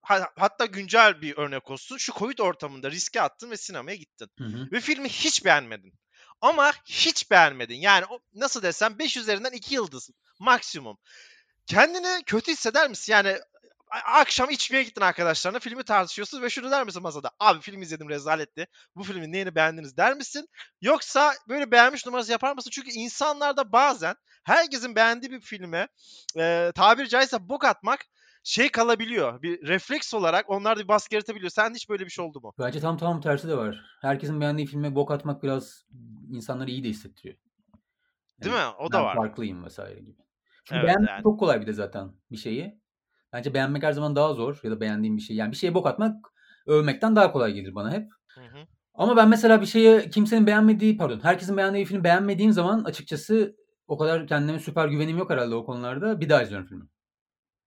Ha- 0.02 0.30
Hatta 0.36 0.66
güncel 0.66 1.22
bir 1.22 1.36
örnek 1.36 1.70
olsun. 1.70 1.96
Şu 1.96 2.12
Covid 2.12 2.38
ortamında 2.38 2.90
riske 2.90 3.20
attın 3.20 3.50
ve 3.50 3.56
sinemaya 3.56 3.96
gittin. 3.96 4.28
Hı 4.38 4.44
hı. 4.44 4.68
Ve 4.72 4.80
filmi 4.80 5.08
hiç 5.08 5.44
beğenmedin. 5.44 5.92
Ama 6.40 6.72
hiç 6.84 7.30
beğenmedin. 7.30 7.74
Yani 7.74 8.04
nasıl 8.34 8.62
desem 8.62 8.98
5 8.98 9.16
üzerinden 9.16 9.52
2 9.52 9.74
yıldız 9.74 10.10
maksimum. 10.38 10.98
Kendini 11.66 12.22
kötü 12.24 12.52
hisseder 12.52 12.88
misin? 12.88 13.12
Yani 13.12 13.38
akşam 13.90 14.50
içmeye 14.50 14.82
gittin 14.82 15.00
arkadaşlarına 15.00 15.58
filmi 15.58 15.82
tartışıyorsunuz 15.82 16.42
ve 16.42 16.50
şunu 16.50 16.70
der 16.70 16.84
misin 16.84 17.02
masada? 17.02 17.30
Abi 17.40 17.60
film 17.60 17.82
izledim 17.82 18.08
rezaletti. 18.08 18.66
Bu 18.96 19.02
filmin 19.02 19.32
neyini 19.32 19.54
beğendiniz 19.54 19.96
der 19.96 20.14
misin? 20.14 20.48
Yoksa 20.80 21.34
böyle 21.48 21.70
beğenmiş 21.70 22.06
numarası 22.06 22.32
yapar 22.32 22.54
mısın? 22.54 22.70
Çünkü 22.70 22.90
insanlarda 22.90 23.72
bazen 23.72 24.14
herkesin 24.44 24.96
beğendiği 24.96 25.32
bir 25.32 25.40
filme 25.40 25.88
e, 26.36 26.72
tabiri 26.74 27.08
caizse 27.08 27.48
bok 27.48 27.64
atmak 27.64 28.06
şey 28.48 28.68
kalabiliyor. 28.68 29.42
Bir 29.42 29.66
refleks 29.66 30.14
olarak 30.14 30.50
onlar 30.50 30.76
da 30.76 30.82
bir 30.82 30.88
baskı 30.88 31.14
yaratabiliyor. 31.14 31.50
Sen 31.50 31.74
hiç 31.74 31.88
böyle 31.88 32.04
bir 32.04 32.10
şey 32.10 32.24
oldu 32.24 32.40
mu? 32.40 32.52
Bence 32.58 32.80
tam 32.80 32.96
tam 32.96 33.20
tersi 33.20 33.48
de 33.48 33.56
var. 33.56 33.84
Herkesin 34.00 34.40
beğendiği 34.40 34.66
filme 34.66 34.94
bok 34.94 35.10
atmak 35.10 35.42
biraz 35.42 35.84
insanları 36.32 36.70
iyi 36.70 36.84
de 36.84 36.88
hissettiriyor. 36.88 37.36
Değil 38.42 38.56
Yani 38.56 38.68
mi? 38.70 38.74
O 38.78 38.92
da 38.92 39.04
var. 39.04 39.16
farklıyım 39.16 39.64
vesaire 39.64 40.00
gibi. 40.00 40.16
Çünkü 40.64 40.78
Evet, 40.78 40.86
beğenmek 40.86 41.10
yani. 41.10 41.22
çok 41.22 41.40
kolay 41.40 41.60
bir 41.60 41.66
de 41.66 41.72
zaten 41.72 42.12
bir 42.30 42.36
şeyi. 42.36 42.80
Bence 43.32 43.54
beğenmek 43.54 43.82
her 43.82 43.92
zaman 43.92 44.16
daha 44.16 44.34
zor 44.34 44.60
ya 44.62 44.70
da 44.70 44.80
beğendiğim 44.80 45.16
bir 45.16 45.22
şey. 45.22 45.36
Yani 45.36 45.50
bir 45.50 45.56
şeye 45.56 45.74
bok 45.74 45.86
atmak 45.86 46.16
övmekten 46.66 47.16
daha 47.16 47.32
kolay 47.32 47.52
gelir 47.52 47.74
bana 47.74 47.92
hep. 47.92 48.08
Hı 48.34 48.40
hı. 48.40 48.66
Ama 48.94 49.16
ben 49.16 49.28
mesela 49.28 49.60
bir 49.60 49.66
şeye 49.66 50.10
kimsenin 50.10 50.46
beğenmediği 50.46 50.96
pardon 50.96 51.20
herkesin 51.22 51.56
beğendiği 51.56 51.84
filmi 51.84 52.04
beğenmediğim 52.04 52.52
zaman 52.52 52.84
açıkçası 52.84 53.56
o 53.88 53.98
kadar 53.98 54.26
kendime 54.26 54.58
süper 54.58 54.88
güvenim 54.88 55.18
yok 55.18 55.30
herhalde 55.30 55.54
o 55.54 55.64
konularda. 55.64 56.20
Bir 56.20 56.28
daha 56.28 56.42
izliyorum 56.42 56.66
filmi. 56.66 56.84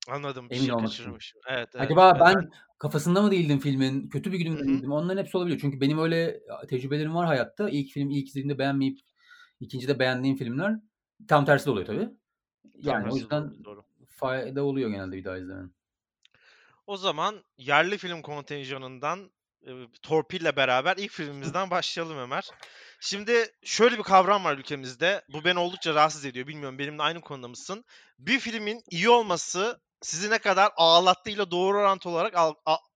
Anladım. 0.10 0.50
Bir 0.50 0.56
Emin 0.56 0.66
şey 0.66 0.74
olmak 0.74 0.90
için. 0.90 1.04
kaçırmışım. 1.04 1.42
Evet, 1.48 1.70
evet. 1.76 1.86
Acaba 1.86 2.12
evet. 2.12 2.22
ben 2.22 2.52
kafasında 2.80 3.22
mı 3.22 3.32
değildim 3.32 3.60
filmin? 3.60 4.10
Kötü 4.10 4.32
bir 4.32 4.38
günümde 4.38 4.64
miydim? 4.64 4.92
Onların 4.92 5.24
hepsi 5.24 5.38
olabiliyor. 5.38 5.60
Çünkü 5.62 5.82
benim 5.82 6.00
öyle 6.00 6.40
tecrübelerim 6.70 7.16
var 7.16 7.26
hayatta. 7.26 7.70
İlk 7.70 7.92
film 7.92 8.10
ilk 8.10 8.28
izlediğimde 8.28 8.58
beğenmeyip 8.58 9.00
ikincide 9.60 10.00
beğendiğim 10.00 10.38
filmler 10.38 10.76
tam 11.28 11.46
tersi 11.46 11.66
de 11.66 11.72
oluyor 11.72 11.86
tabii. 11.86 12.10
Tam 12.84 12.94
Yani 12.94 13.02
o 13.02 13.04
tersi 13.04 13.16
de 13.16 13.20
yüzden 13.20 13.64
doğru. 13.64 13.84
fayda 14.08 14.64
oluyor 14.64 14.90
genelde 14.90 15.18
bir 15.18 15.24
daha 15.24 15.38
izlemenin. 15.38 15.74
O 16.88 16.98
zaman 16.98 17.44
yerli 17.58 17.98
film 17.98 18.22
kontenjanından 18.22 19.32
e, 19.68 19.72
Torpil'le 20.02 20.56
beraber 20.56 20.98
ilk 20.98 21.12
filmimizden 21.12 21.70
başlayalım 21.72 22.18
Ömer. 22.18 22.50
Şimdi 23.00 23.46
şöyle 23.64 23.98
bir 23.98 24.04
kavram 24.04 24.44
var 24.44 24.58
ülkemizde. 24.58 25.22
Bu 25.30 25.44
beni 25.44 25.60
oldukça 25.60 25.96
rahatsız 25.96 26.26
ediyor. 26.26 26.48
Bilmiyorum 26.48 26.80
benimle 26.80 27.02
aynı 27.02 27.22
konuda 27.22 27.48
mısın? 27.48 27.86
Bir 28.20 28.40
filmin 28.40 28.82
iyi 28.90 29.10
olması 29.10 29.82
sizi 30.02 30.30
ne 30.30 30.38
kadar 30.38 30.72
ağlattığıyla 30.76 31.52
doğru 31.52 31.78
orantılı 31.78 32.14
olarak 32.14 32.34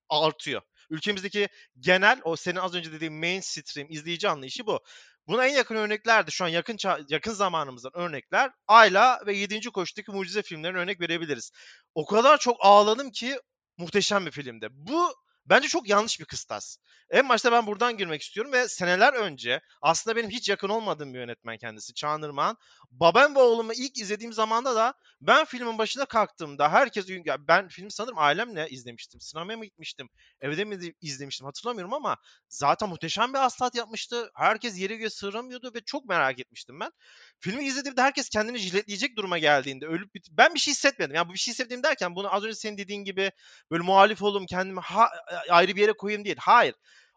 artıyor. 0.10 0.62
Ülkemizdeki 0.90 1.48
genel 1.80 2.22
o 2.24 2.36
senin 2.36 2.56
az 2.56 2.76
önce 2.76 2.92
dediğin 2.92 3.14
mainstream 3.14 3.88
izleyici 3.90 4.30
anlayışı 4.30 4.68
bu. 4.68 4.80
Buna 5.28 5.46
en 5.46 5.54
yakın 5.54 5.76
örnekler 5.76 6.28
de 6.28 6.32
şu 6.32 6.46
an 6.46 6.50
yakın 6.50 6.78
yakın 7.10 7.34
zamanımızdan 7.34 7.92
örnekler 7.96 8.52
Ayla 8.68 9.22
ve 9.26 9.34
7. 9.38 9.72
Koşu'daki 9.72 10.12
mucize 10.12 10.42
filmlerine 10.42 10.78
örnek 10.78 11.02
verebiliriz. 11.02 11.52
O 11.96 12.06
kadar 12.06 12.38
çok 12.38 12.58
ağladım 12.60 13.12
ki 13.12 13.40
muhteşem 13.78 14.26
bir 14.26 14.32
filmdi. 14.32 14.68
Bu 14.72 15.14
bence 15.46 15.68
çok 15.68 15.90
yanlış 15.90 16.20
bir 16.20 16.26
kıstas. 16.26 16.78
En 17.10 17.30
başta 17.30 17.52
ben 17.52 17.68
buradan 17.68 17.98
girmek 17.98 18.22
istiyorum 18.22 18.52
ve 18.52 18.68
seneler 18.68 19.14
önce 19.14 19.62
aslında 19.82 20.16
benim 20.16 20.30
hiç 20.30 20.50
yakın 20.50 20.70
olmadığım 20.70 21.14
bir 21.14 21.20
yönetmen 21.20 21.58
kendisi 21.58 21.94
Çağan 21.94 22.24
Irmak'ın. 22.24 22.58
Babam 22.92 23.36
ve 23.36 23.40
oğlumu 23.40 23.74
ilk 23.74 23.98
izlediğim 23.98 24.34
zamanda 24.34 24.76
da 24.76 24.94
ben 25.22 25.46
filmin 25.46 25.78
başına 25.78 26.06
kalktığımda 26.06 26.72
herkes 26.72 27.10
ya 27.26 27.48
ben 27.48 27.68
film 27.68 27.92
sanırım 27.92 28.18
ailemle 28.18 28.70
izlemiştim. 28.70 29.22
Sinemaya 29.22 29.58
mı 29.58 29.66
gitmiştim? 29.66 30.10
Evde 30.42 30.66
mi 30.66 30.94
izlemiştim 31.02 31.46
hatırlamıyorum 31.46 31.94
ama 31.94 32.18
zaten 32.50 32.90
muhteşem 32.90 33.34
bir 33.34 33.46
aslat 33.46 33.76
yapmıştı. 33.76 34.32
Herkes 34.36 34.80
yere 34.80 34.96
göğe 34.96 35.10
sığramıyordu 35.10 35.72
ve 35.76 35.82
çok 35.82 36.06
merak 36.06 36.40
etmiştim 36.40 36.80
ben. 36.80 36.92
Filmi 37.40 37.66
izlediğimde 37.66 38.02
herkes 38.02 38.30
kendini 38.30 38.58
jiletleyecek 38.58 39.18
duruma 39.18 39.38
geldiğinde 39.38 39.86
ölüp 39.86 40.16
bit- 40.16 40.28
ben 40.32 40.54
bir 40.54 40.60
şey 40.60 40.74
hissetmedim. 40.74 41.16
Yani 41.16 41.30
bu 41.30 41.34
bir 41.34 41.40
şey 41.40 41.52
hissettiğim 41.52 41.84
derken 41.84 42.16
bunu 42.16 42.34
az 42.34 42.44
önce 42.44 42.56
senin 42.56 42.78
dediğin 42.78 43.04
gibi 43.04 43.32
böyle 43.72 43.84
muhalif 43.84 44.22
olayım 44.22 44.46
kendimi 44.46 44.80
ha- 44.80 45.10
ayrı 45.50 45.76
bir 45.76 45.82
yere 45.82 45.94
koyayım 45.94 46.26
değil. 46.26 46.38
Hayır. 46.40 46.76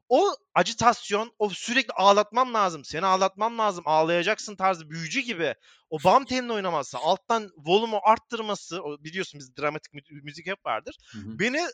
O 0.09 0.37
acitasyon, 0.55 1.33
o 1.39 1.51
sürekli 1.51 1.93
ağlatmam 1.93 2.55
lazım, 2.55 2.85
seni 2.85 3.07
ağlatmam 3.07 3.59
lazım, 3.59 3.85
ağlayacaksın 3.87 4.57
tarzı 4.57 4.91
büyücü 4.91 5.21
gibi 5.21 5.55
o 5.91 5.99
bam 6.05 6.25
telini 6.25 6.53
oynaması, 6.53 6.99
alttan 6.99 7.51
volumu 7.57 8.01
arttırması, 8.03 8.83
o 8.83 9.05
biliyorsun 9.05 9.41
biz 9.41 9.57
dramatik 9.57 9.95
mü- 9.95 10.23
müzik 10.23 10.47
hep 10.47 10.67
vardır. 10.67 10.97
Hı 11.13 11.19
hı. 11.19 11.39
Beni 11.39 11.67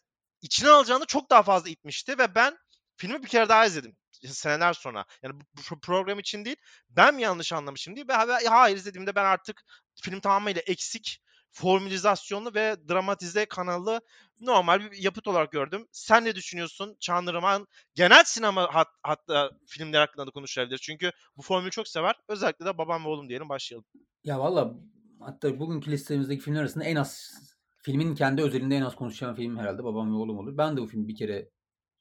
içine 0.43 0.71
alacağını 0.71 1.07
çok 1.07 1.31
daha 1.31 1.43
fazla 1.43 1.69
itmişti 1.69 2.19
ve 2.19 2.35
ben 2.35 2.57
filmi 2.97 3.23
bir 3.23 3.29
kere 3.29 3.49
daha 3.49 3.67
izledim 3.67 3.97
seneler 4.33 4.73
sonra. 4.73 5.05
Yani 5.23 5.35
bu 5.71 5.81
program 5.81 6.19
için 6.19 6.45
değil, 6.45 6.57
ben 6.89 7.15
mi 7.15 7.23
yanlış 7.23 7.53
anlamışım 7.53 7.97
diye. 7.97 8.09
Ve 8.09 8.13
hayır 8.49 8.77
izlediğimde 8.77 9.15
ben 9.15 9.25
artık 9.25 9.63
film 10.03 10.21
tamamıyla 10.21 10.63
eksik, 10.67 11.21
formülizasyonlu 11.53 12.55
ve 12.55 12.77
dramatize 12.89 13.47
kanalı 13.47 14.01
normal 14.41 14.81
bir 14.81 15.03
yapıt 15.03 15.29
olarak 15.29 15.53
gördüm. 15.53 15.87
Sen 15.93 16.25
ne 16.25 16.35
düşünüyorsun? 16.35 16.97
Çağan 17.01 17.27
Irmak'ın 17.27 17.67
genel 17.95 18.25
sinema 18.25 18.75
hat, 18.75 18.89
hatta 19.03 19.51
filmler 19.67 20.01
hakkında 20.01 20.27
da 20.27 20.31
konuşabiliriz. 20.31 20.81
Çünkü 20.81 21.11
bu 21.37 21.43
formülü 21.43 21.71
çok 21.71 21.89
sever. 21.89 22.15
Özellikle 22.29 22.67
de 22.67 22.79
Babam 22.79 23.05
ve 23.05 23.09
Oğlum 23.09 23.29
diyelim 23.29 23.49
başlayalım. 23.49 23.87
Ya 24.25 24.41
valla 24.41 24.75
hatta 25.21 25.59
bugünkü 25.59 25.91
listemizdeki 25.91 26.43
filmler 26.43 26.61
arasında 26.61 26.85
en 26.85 26.97
az 26.97 27.35
filmin 27.83 28.15
kendi 28.15 28.43
özelinde 28.43 28.77
en 28.77 28.83
az 28.83 28.97
konuşacağım 28.97 29.35
film 29.35 29.59
herhalde 29.59 29.85
Babam 29.85 30.13
ve 30.13 30.17
Oğlum 30.17 30.39
olur. 30.39 30.59
Ben 30.59 30.77
de 30.77 30.81
bu 30.81 30.87
filmi 30.87 31.09
bir 31.09 31.17
kere 31.17 31.51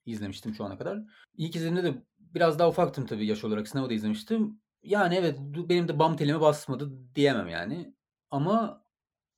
izlemiştim 0.06 0.54
şu 0.54 0.64
ana 0.66 0.78
kadar. 0.78 1.00
İlk 1.38 1.56
izlediğimde 1.56 1.84
de 1.84 2.04
biraz 2.20 2.60
daha 2.60 2.70
ufaktım 2.70 3.06
tabii 3.06 3.26
yaş 3.26 3.44
olarak 3.44 3.68
sinemada 3.68 3.94
izlemiştim. 3.94 4.62
Yani 4.84 5.16
evet 5.16 5.40
benim 5.56 5.88
de 5.88 6.00
bam 6.00 6.16
telime 6.16 6.42
basmadı 6.42 7.16
diyemem 7.16 7.48
yani. 7.48 7.94
Ama 8.32 8.86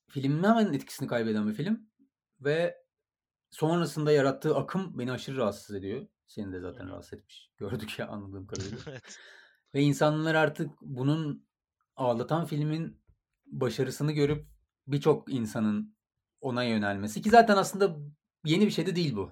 filmin 0.10 0.44
hemen 0.44 0.74
etkisini 0.74 1.08
kaybeden 1.08 1.48
bir 1.48 1.54
film. 1.54 1.90
Ve 2.42 2.85
sonrasında 3.56 4.12
yarattığı 4.12 4.56
akım 4.56 5.00
beni 5.00 5.12
aşırı 5.12 5.38
rahatsız 5.38 5.76
ediyor. 5.76 6.08
Seni 6.28 6.54
de 6.54 6.60
zaten 6.60 6.90
rahatsız 6.90 7.14
etmiş. 7.14 7.50
Gördük 7.58 8.00
ya 8.00 8.08
anladığım 8.08 8.48
kadarıyla. 8.48 8.78
evet. 8.88 9.20
Ve 9.74 9.82
insanlar 9.82 10.36
artık 10.36 10.72
bunun 10.82 11.48
ağlatan 11.96 12.46
filmin 12.46 13.02
başarısını 13.46 14.12
görüp 14.12 14.48
birçok 14.88 15.34
insanın 15.34 15.96
ona 16.42 16.64
yönelmesi 16.64 17.22
ki 17.22 17.30
zaten 17.30 17.58
aslında 17.58 17.98
yeni 18.46 18.66
bir 18.66 18.72
şey 18.72 18.86
de 18.86 18.96
değil 18.96 19.16
bu. 19.16 19.32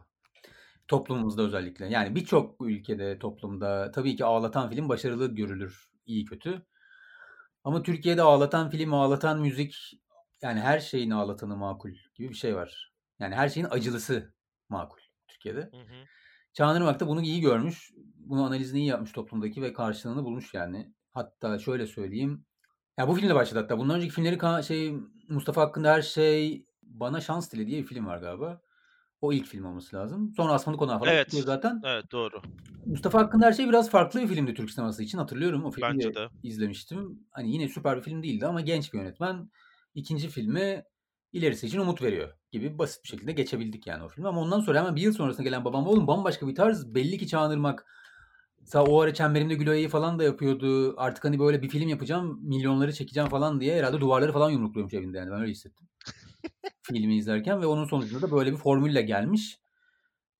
Toplumumuzda 0.88 1.42
özellikle. 1.42 1.86
Yani 1.86 2.16
birçok 2.16 2.62
ülkede, 2.62 3.20
toplumda 3.20 3.92
tabii 3.92 4.16
ki 4.16 4.26
ağlatan 4.26 4.70
film 4.70 4.90
başarılı 4.90 5.36
görülür, 5.36 5.90
iyi 6.06 6.26
kötü. 6.26 6.66
Ama 7.64 7.84
Türkiye'de 7.84 8.22
ağlatan 8.22 8.70
film, 8.70 8.94
ağlatan 8.94 9.42
müzik 9.42 9.76
yani 10.42 10.60
her 10.60 10.80
şeyin 10.80 11.12
ağlatanı 11.12 11.58
makul 11.58 11.92
gibi 12.16 12.30
bir 12.30 12.36
şey 12.36 12.56
var. 12.56 12.93
Yani 13.24 13.36
her 13.36 13.50
şeyin 13.50 13.68
acılısı 13.72 14.34
makul 14.70 15.00
Türkiye'de. 15.28 15.60
Hı 15.60 15.78
hı. 15.78 16.06
Çağan 16.54 16.78
Irmak 16.78 17.00
da 17.00 17.08
bunu 17.08 17.22
iyi 17.22 17.42
görmüş. 17.42 17.92
Bunu 18.16 18.44
analizini 18.44 18.80
iyi 18.80 18.88
yapmış 18.88 19.12
toplumdaki 19.12 19.62
ve 19.62 19.74
karşılığını 19.74 20.24
bulmuş 20.24 20.54
yani. 20.54 20.94
Hatta 21.12 21.60
şöyle 21.60 21.88
söyleyeyim. 21.88 22.46
Ya 22.98 23.08
bu 23.08 23.16
filmle 23.16 23.36
başladı 23.36 23.60
hatta. 23.60 23.78
Bundan 23.78 23.96
önceki 23.96 24.14
filmleri 24.14 24.64
şey 24.66 24.94
Mustafa 25.30 25.62
hakkında 25.62 25.92
her 25.94 26.02
şey 26.02 26.66
bana 26.82 27.22
şans 27.22 27.52
dile 27.52 27.68
diye 27.68 27.82
bir 27.82 27.88
film 27.88 28.06
var 28.06 28.18
galiba. 28.18 28.62
O 29.22 29.34
ilk 29.34 29.46
film 29.46 29.66
olması 29.66 29.96
lazım. 29.96 30.34
Sonra 30.38 30.54
Asmalı 30.54 30.78
Konağı 30.78 31.00
falan 31.00 31.14
Evet. 31.14 31.32
zaten. 31.32 31.82
Evet 31.84 32.12
doğru. 32.12 32.42
Mustafa 32.86 33.20
hakkında 33.20 33.46
her 33.46 33.54
şey 33.54 33.70
biraz 33.70 33.90
farklı 33.90 34.22
bir 34.22 34.28
filmdi 34.28 34.54
Türk 34.54 34.72
sineması 34.72 35.04
için. 35.04 35.18
Hatırlıyorum 35.18 35.66
o 35.66 35.72
filmi 35.72 35.90
Bence 35.90 36.16
de. 36.16 36.28
izlemiştim. 36.44 37.20
Hani 37.32 37.52
yine 37.52 37.70
süper 37.70 37.98
bir 37.98 38.02
film 38.02 38.24
değildi 38.24 38.46
ama 38.46 38.62
genç 38.62 38.94
bir 38.94 39.00
yönetmen. 39.00 39.50
İkinci 39.96 40.30
filmi 40.30 40.84
ilerisi 41.34 41.68
için 41.68 41.80
umut 41.80 42.02
veriyor 42.02 42.34
gibi 42.52 42.78
basit 42.78 43.04
bir 43.04 43.10
şekilde 43.10 43.32
geçebildik 43.32 43.88
yani 43.88 44.04
o 44.04 44.08
filmi. 44.08 44.28
Ama 44.28 44.42
ondan 44.42 44.60
sonra 44.60 44.80
hemen 44.80 44.96
bir 44.96 45.02
yıl 45.02 45.14
sonrasında 45.14 45.44
gelen 45.44 45.66
Babam 45.66 45.88
Oğlum 45.88 46.08
bambaşka 46.08 46.48
bir 46.48 46.56
tarz. 46.56 46.96
Belli 46.96 47.18
ki 47.18 47.28
Çağan 47.28 47.52
Irmak 47.52 47.86
Sa 48.66 48.84
o 48.84 49.02
ara 49.02 49.14
Çemberimde 49.14 49.56
Güloya'yı 49.56 49.90
falan 49.90 50.20
da 50.20 50.24
yapıyordu. 50.24 50.96
Artık 50.98 51.26
hani 51.26 51.40
böyle 51.40 51.62
bir 51.62 51.70
film 51.70 51.90
yapacağım, 51.90 52.40
milyonları 52.44 52.94
çekeceğim 52.94 53.30
falan 53.30 53.62
diye 53.62 53.78
herhalde 53.78 54.02
duvarları 54.02 54.34
falan 54.34 54.50
yumrukluyormuş 54.50 54.94
evinde 54.94 55.18
yani. 55.18 55.32
Ben 55.32 55.42
öyle 55.42 55.52
hissettim. 55.52 55.88
Filmi 56.82 57.18
izlerken 57.18 57.62
ve 57.62 57.66
onun 57.66 57.86
sonucunda 57.86 58.28
da 58.28 58.32
böyle 58.32 58.52
bir 58.52 58.58
formülle 58.58 59.02
gelmiş. 59.02 59.60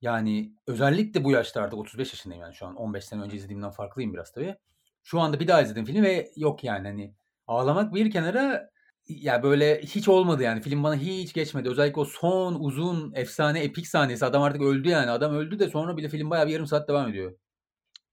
Yani 0.02 0.54
özellikle 0.68 1.24
bu 1.24 1.32
yaşta 1.32 1.62
artık 1.62 1.80
35 1.80 2.14
yaşındayım 2.14 2.44
yani 2.44 2.56
şu 2.56 2.66
an 2.66 2.76
15 2.76 3.06
sene 3.06 3.22
önce 3.22 3.38
izlediğimden 3.38 3.72
farklıyım 3.72 4.14
biraz 4.14 4.32
tabii. 4.32 4.56
Şu 5.04 5.20
anda 5.20 5.40
bir 5.40 5.48
daha 5.48 5.62
izledim 5.62 5.86
filmi 5.86 6.04
ve 6.04 6.32
yok 6.36 6.64
yani 6.64 6.88
hani 6.88 7.16
ağlamak 7.48 7.94
bir 7.94 8.12
kenara 8.12 8.70
ya 9.08 9.44
böyle 9.44 9.82
hiç 9.82 10.08
olmadı 10.08 10.44
yani 10.44 10.62
film 10.62 10.84
bana 10.84 10.96
hiç 10.96 11.34
geçmedi. 11.34 11.70
Özellikle 11.70 12.02
o 12.02 12.06
son 12.06 12.56
uzun 12.60 13.14
efsane 13.16 13.60
epik 13.64 13.88
sahnesi 13.88 14.26
adam 14.26 14.44
artık 14.44 14.62
öldü 14.62 14.90
yani 14.90 15.12
adam 15.12 15.36
öldü 15.36 15.60
de 15.60 15.70
sonra 15.70 15.98
bile 15.98 16.10
film 16.10 16.30
bayağı 16.30 16.48
bir 16.48 16.52
yarım 16.52 16.68
saat 16.68 16.90
devam 16.90 17.10
ediyor. 17.10 17.38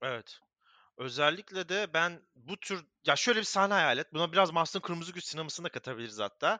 Evet. 0.03 0.41
Özellikle 0.99 1.69
de 1.69 1.95
ben 1.95 2.23
bu 2.35 2.61
tür 2.61 2.85
ya 3.07 3.17
şöyle 3.17 3.39
bir 3.39 3.45
sahne 3.45 3.75
hayal 3.75 3.99
et. 3.99 4.07
Buna 4.13 4.33
biraz 4.33 4.51
Mars'ın 4.53 4.81
Kırmızı 4.81 5.13
Gül 5.13 5.21
sinemasını 5.21 5.65
da 5.65 5.69
katabiliriz 5.69 6.19
hatta. 6.19 6.59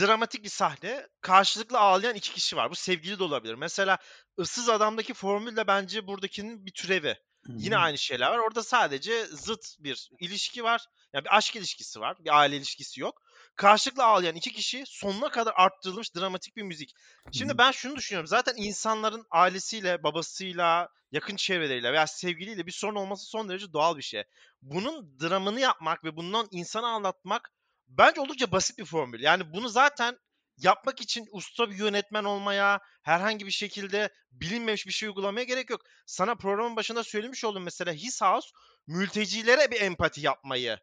Dramatik 0.00 0.44
bir 0.44 0.48
sahne. 0.48 1.06
Karşılıklı 1.20 1.78
ağlayan 1.78 2.14
iki 2.14 2.32
kişi 2.34 2.56
var. 2.56 2.70
Bu 2.70 2.74
sevgili 2.74 3.18
de 3.18 3.22
olabilir. 3.22 3.54
Mesela 3.54 3.98
Issız 4.38 4.68
Adam'daki 4.68 5.14
formül 5.14 5.56
de 5.56 5.66
bence 5.66 6.06
buradakinin 6.06 6.66
bir 6.66 6.72
türevi. 6.72 7.16
Yine 7.48 7.74
Hı 7.74 7.78
hı. 7.78 7.82
aynı 7.82 7.98
şeyler 7.98 8.30
var. 8.30 8.38
Orada 8.38 8.62
sadece 8.62 9.26
zıt 9.26 9.76
bir 9.78 10.10
ilişki 10.20 10.64
var. 10.64 10.86
Yani 11.12 11.24
bir 11.24 11.36
aşk 11.36 11.56
ilişkisi 11.56 12.00
var. 12.00 12.16
Bir 12.24 12.38
aile 12.38 12.56
ilişkisi 12.56 13.00
yok. 13.00 13.22
Karşılıklı 13.56 14.04
ağlayan 14.04 14.36
iki 14.36 14.52
kişi 14.52 14.84
sonuna 14.86 15.30
kadar 15.30 15.52
arttırılmış 15.56 16.14
dramatik 16.16 16.56
bir 16.56 16.62
müzik. 16.62 16.94
Şimdi 17.32 17.58
ben 17.58 17.70
şunu 17.70 17.96
düşünüyorum. 17.96 18.26
Zaten 18.26 18.54
insanların 18.56 19.26
ailesiyle, 19.30 20.02
babasıyla, 20.02 20.88
yakın 21.12 21.36
çevreleriyle 21.36 21.92
veya 21.92 22.06
sevgiliyle 22.06 22.66
bir 22.66 22.72
sorun 22.72 22.94
olması 22.94 23.26
son 23.26 23.48
derece 23.48 23.72
doğal 23.72 23.96
bir 23.96 24.02
şey. 24.02 24.24
Bunun 24.62 25.18
dramını 25.20 25.60
yapmak 25.60 26.04
ve 26.04 26.16
bundan 26.16 26.48
insanı 26.50 26.86
anlatmak 26.86 27.50
bence 27.88 28.20
oldukça 28.20 28.52
basit 28.52 28.78
bir 28.78 28.84
formül. 28.84 29.20
Yani 29.20 29.52
bunu 29.52 29.68
zaten 29.68 30.18
yapmak 30.56 31.00
için 31.00 31.26
usta 31.32 31.70
bir 31.70 31.76
yönetmen 31.76 32.24
olmaya, 32.24 32.80
herhangi 33.02 33.46
bir 33.46 33.50
şekilde 33.50 34.10
bilinmemiş 34.32 34.86
bir 34.86 34.92
şey 34.92 35.08
uygulamaya 35.08 35.44
gerek 35.44 35.70
yok. 35.70 35.80
Sana 36.06 36.34
programın 36.34 36.76
başında 36.76 37.04
söylemiş 37.04 37.44
oldum 37.44 37.62
mesela 37.62 37.92
His 37.92 38.22
House 38.22 38.48
mültecilere 38.86 39.70
bir 39.70 39.80
empati 39.80 40.20
yapmayı 40.20 40.78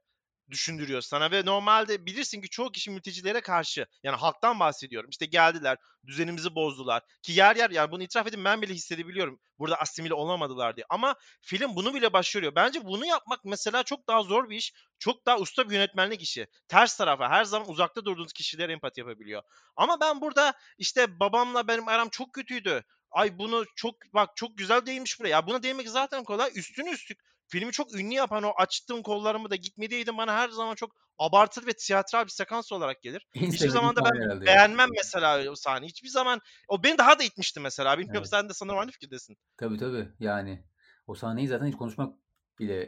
düşündürüyor 0.49 1.01
sana 1.01 1.31
ve 1.31 1.45
normalde 1.45 2.05
bilirsin 2.05 2.41
ki 2.41 2.49
çoğu 2.49 2.71
kişi 2.71 2.91
mültecilere 2.91 3.41
karşı 3.41 3.85
yani 4.03 4.15
halktan 4.15 4.59
bahsediyorum. 4.59 5.09
İşte 5.09 5.25
geldiler, 5.25 5.77
düzenimizi 6.05 6.55
bozdular 6.55 7.01
ki 7.23 7.31
yer 7.31 7.55
yer 7.55 7.69
yani 7.69 7.91
bunu 7.91 8.03
itiraf 8.03 8.27
edin 8.27 8.45
ben 8.45 8.61
bile 8.61 8.73
hissedebiliyorum 8.73 9.39
burada 9.59 9.75
asimile 9.75 10.13
olamadılar 10.13 10.75
diye. 10.75 10.85
Ama 10.89 11.15
film 11.41 11.75
bunu 11.75 11.93
bile 11.93 12.13
başarıyor. 12.13 12.55
Bence 12.55 12.85
bunu 12.85 13.05
yapmak 13.05 13.39
mesela 13.45 13.83
çok 13.83 14.07
daha 14.07 14.23
zor 14.23 14.49
bir 14.49 14.57
iş. 14.57 14.73
Çok 14.99 15.25
daha 15.25 15.37
usta 15.37 15.69
bir 15.69 15.75
yönetmenlik 15.75 16.21
işi. 16.21 16.47
Ters 16.67 16.97
tarafa 16.97 17.29
her 17.29 17.43
zaman 17.43 17.69
uzakta 17.69 18.05
durduğunuz 18.05 18.33
kişilere 18.33 18.71
empati 18.73 18.99
yapabiliyor. 18.99 19.41
Ama 19.75 19.99
ben 20.01 20.21
burada 20.21 20.53
işte 20.77 21.19
babamla 21.19 21.67
benim 21.67 21.87
aram 21.87 22.09
çok 22.09 22.33
kötüydü. 22.33 22.83
Ay 23.11 23.37
bunu 23.37 23.65
çok 23.75 23.95
bak 24.13 24.29
çok 24.35 24.57
güzel 24.57 24.85
değinmiş 24.85 25.19
buraya. 25.19 25.29
Ya 25.29 25.47
buna 25.47 25.63
değinmek 25.63 25.89
zaten 25.89 26.23
kolay. 26.23 26.51
Üstüne 26.55 26.91
üstlük 26.91 27.19
filmi 27.47 27.71
çok 27.71 27.95
ünlü 27.95 28.13
yapan 28.13 28.43
o 28.43 28.53
açtığım 28.57 29.01
kollarımı 29.03 29.49
da 29.49 29.55
gitmediydim 29.55 30.17
bana 30.17 30.33
her 30.33 30.49
zaman 30.49 30.75
çok 30.75 30.91
abartılı 31.19 31.67
ve 31.67 31.73
tiyatral 31.73 32.25
bir 32.25 32.31
sekans 32.31 32.71
olarak 32.71 33.01
gelir. 33.01 33.27
Hiçbir 33.35 33.69
zaman 33.69 33.95
da 33.95 34.01
ben 34.05 34.11
sahne 34.29 34.45
beğenmem 34.45 34.89
mesela 34.97 35.51
o 35.51 35.55
sahneyi. 35.55 35.89
Hiçbir 35.89 36.09
zaman 36.09 36.41
o 36.67 36.83
beni 36.83 36.97
daha 36.97 37.19
da 37.19 37.23
itmişti 37.23 37.59
mesela. 37.59 37.97
Bilmiyorum 37.97 38.21
Evet. 38.21 38.29
sen 38.29 38.49
de 38.49 38.53
sanırım 38.53 38.79
aynı 38.79 38.91
fikirdesin. 38.91 39.37
Tabii 39.57 39.77
tabii. 39.77 40.09
Yani 40.19 40.63
o 41.07 41.15
sahneyi 41.15 41.47
zaten 41.47 41.67
hiç 41.67 41.75
konuşmak 41.75 42.13
bile 42.59 42.87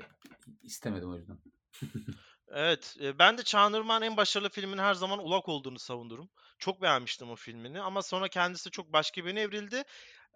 istemedim 0.63 1.09
o 1.09 1.15
yüzden. 1.15 1.37
Evet, 2.51 2.95
e, 3.01 3.19
ben 3.19 3.37
de 3.37 3.43
Çağınırman 3.43 4.01
en 4.01 4.17
başarılı 4.17 4.49
filmin 4.49 4.77
her 4.77 4.93
zaman 4.93 5.19
Ulak 5.19 5.49
olduğunu 5.49 5.79
savunurum. 5.79 6.29
Çok 6.59 6.81
beğenmiştim 6.81 7.31
o 7.31 7.35
filmini 7.35 7.81
ama 7.81 8.01
sonra 8.01 8.27
kendisi 8.27 8.71
çok 8.71 8.93
başka 8.93 9.25
birine 9.25 9.41
evrildi. 9.41 9.83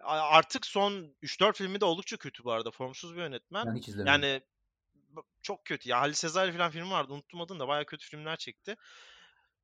Artık 0.00 0.66
son 0.66 1.14
3-4 1.22 1.52
filmi 1.52 1.80
de 1.80 1.84
oldukça 1.84 2.16
kötü 2.16 2.44
bu 2.44 2.52
arada. 2.52 2.70
Formsuz 2.70 3.14
bir 3.16 3.20
yönetmen. 3.20 3.66
Ben 3.66 3.76
hiç 3.76 3.88
izlemedim. 3.88 4.12
Yani 4.12 4.42
çok 5.42 5.64
kötü. 5.64 5.88
Ya 5.88 6.00
Halis 6.00 6.18
Sezai 6.18 6.52
falan 6.52 6.70
filmi 6.70 6.90
vardı. 6.90 7.12
Unuttum 7.12 7.40
adını 7.40 7.60
da. 7.60 7.68
Bayağı 7.68 7.84
kötü 7.84 8.06
filmler 8.06 8.36
çekti. 8.36 8.76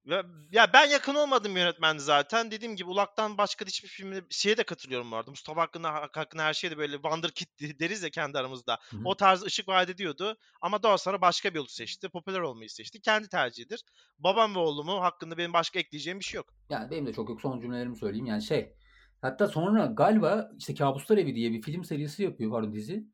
Ve 0.07 0.23
ya 0.51 0.73
ben 0.73 0.87
yakın 0.87 1.15
olmadığım 1.15 1.57
yönetmendi 1.57 2.03
zaten. 2.03 2.51
Dediğim 2.51 2.77
gibi 2.77 2.91
Ulak'tan 2.91 3.39
başka 3.39 3.65
hiçbir 3.65 3.89
filmde 3.89 4.23
şeye 4.31 4.57
de 4.57 4.63
katılıyorum 4.63 5.13
arada. 5.13 5.31
Mustafa 5.31 5.63
Hakkı'na 5.63 5.95
hakkında 5.95 6.45
her 6.45 6.55
şeyde 6.55 6.79
böyle 6.79 6.93
Wonderkid 6.93 7.49
deriz 7.61 8.03
ya 8.03 8.11
kendi 8.11 8.39
aramızda. 8.39 8.79
Hı 8.91 8.97
hı. 8.97 9.01
O 9.05 9.15
tarz 9.17 9.43
ışık 9.43 9.69
vaat 9.69 9.91
ediyordu. 9.91 10.37
Ama 10.61 10.83
daha 10.83 10.99
sonra 10.99 11.21
başka 11.21 11.51
bir 11.51 11.57
yolu 11.57 11.69
seçti. 11.69 12.09
Popüler 12.09 12.41
olmayı 12.41 12.71
seçti. 12.71 13.01
Kendi 13.01 13.29
tercihidir. 13.29 13.85
Babam 14.19 14.55
ve 14.55 14.59
oğlumu 14.59 15.03
hakkında 15.03 15.39
benim 15.39 15.53
başka 15.53 15.79
ekleyeceğim 15.79 16.19
bir 16.19 16.25
şey 16.25 16.37
yok. 16.37 16.55
Yani 16.69 16.91
benim 16.91 17.07
de 17.07 17.13
çok 17.13 17.29
yok. 17.29 17.41
Son 17.41 17.61
cümlelerimi 17.61 17.97
söyleyeyim. 17.97 18.27
Yani 18.27 18.43
şey 18.43 18.75
hatta 19.21 19.49
sonra 19.49 19.87
galiba 19.87 20.51
işte 20.59 20.75
Kabuslar 20.75 21.19
Evi 21.19 21.35
diye 21.35 21.53
bir 21.53 21.63
film 21.63 21.85
serisi 21.85 22.23
yapıyor 22.23 22.51
pardon 22.51 22.75
dizi. 22.75 23.07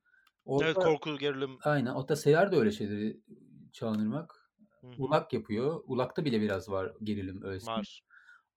Orada, 0.45 0.65
Evet 0.65 0.77
korku, 0.77 1.19
gerilim. 1.19 1.59
Aynen. 1.65 1.95
O 1.95 2.09
da 2.09 2.17
sever 2.17 2.53
de 2.53 2.57
öyle 2.57 2.71
şeyleri 2.71 3.21
Çağınırmak. 3.73 4.51
Ulak 4.99 5.33
yapıyor. 5.33 5.83
Ulak'ta 5.87 6.25
bile 6.25 6.41
biraz 6.41 6.69
var 6.69 6.93
gerilim 7.03 7.43
öyle. 7.43 7.67
Var. 7.67 8.03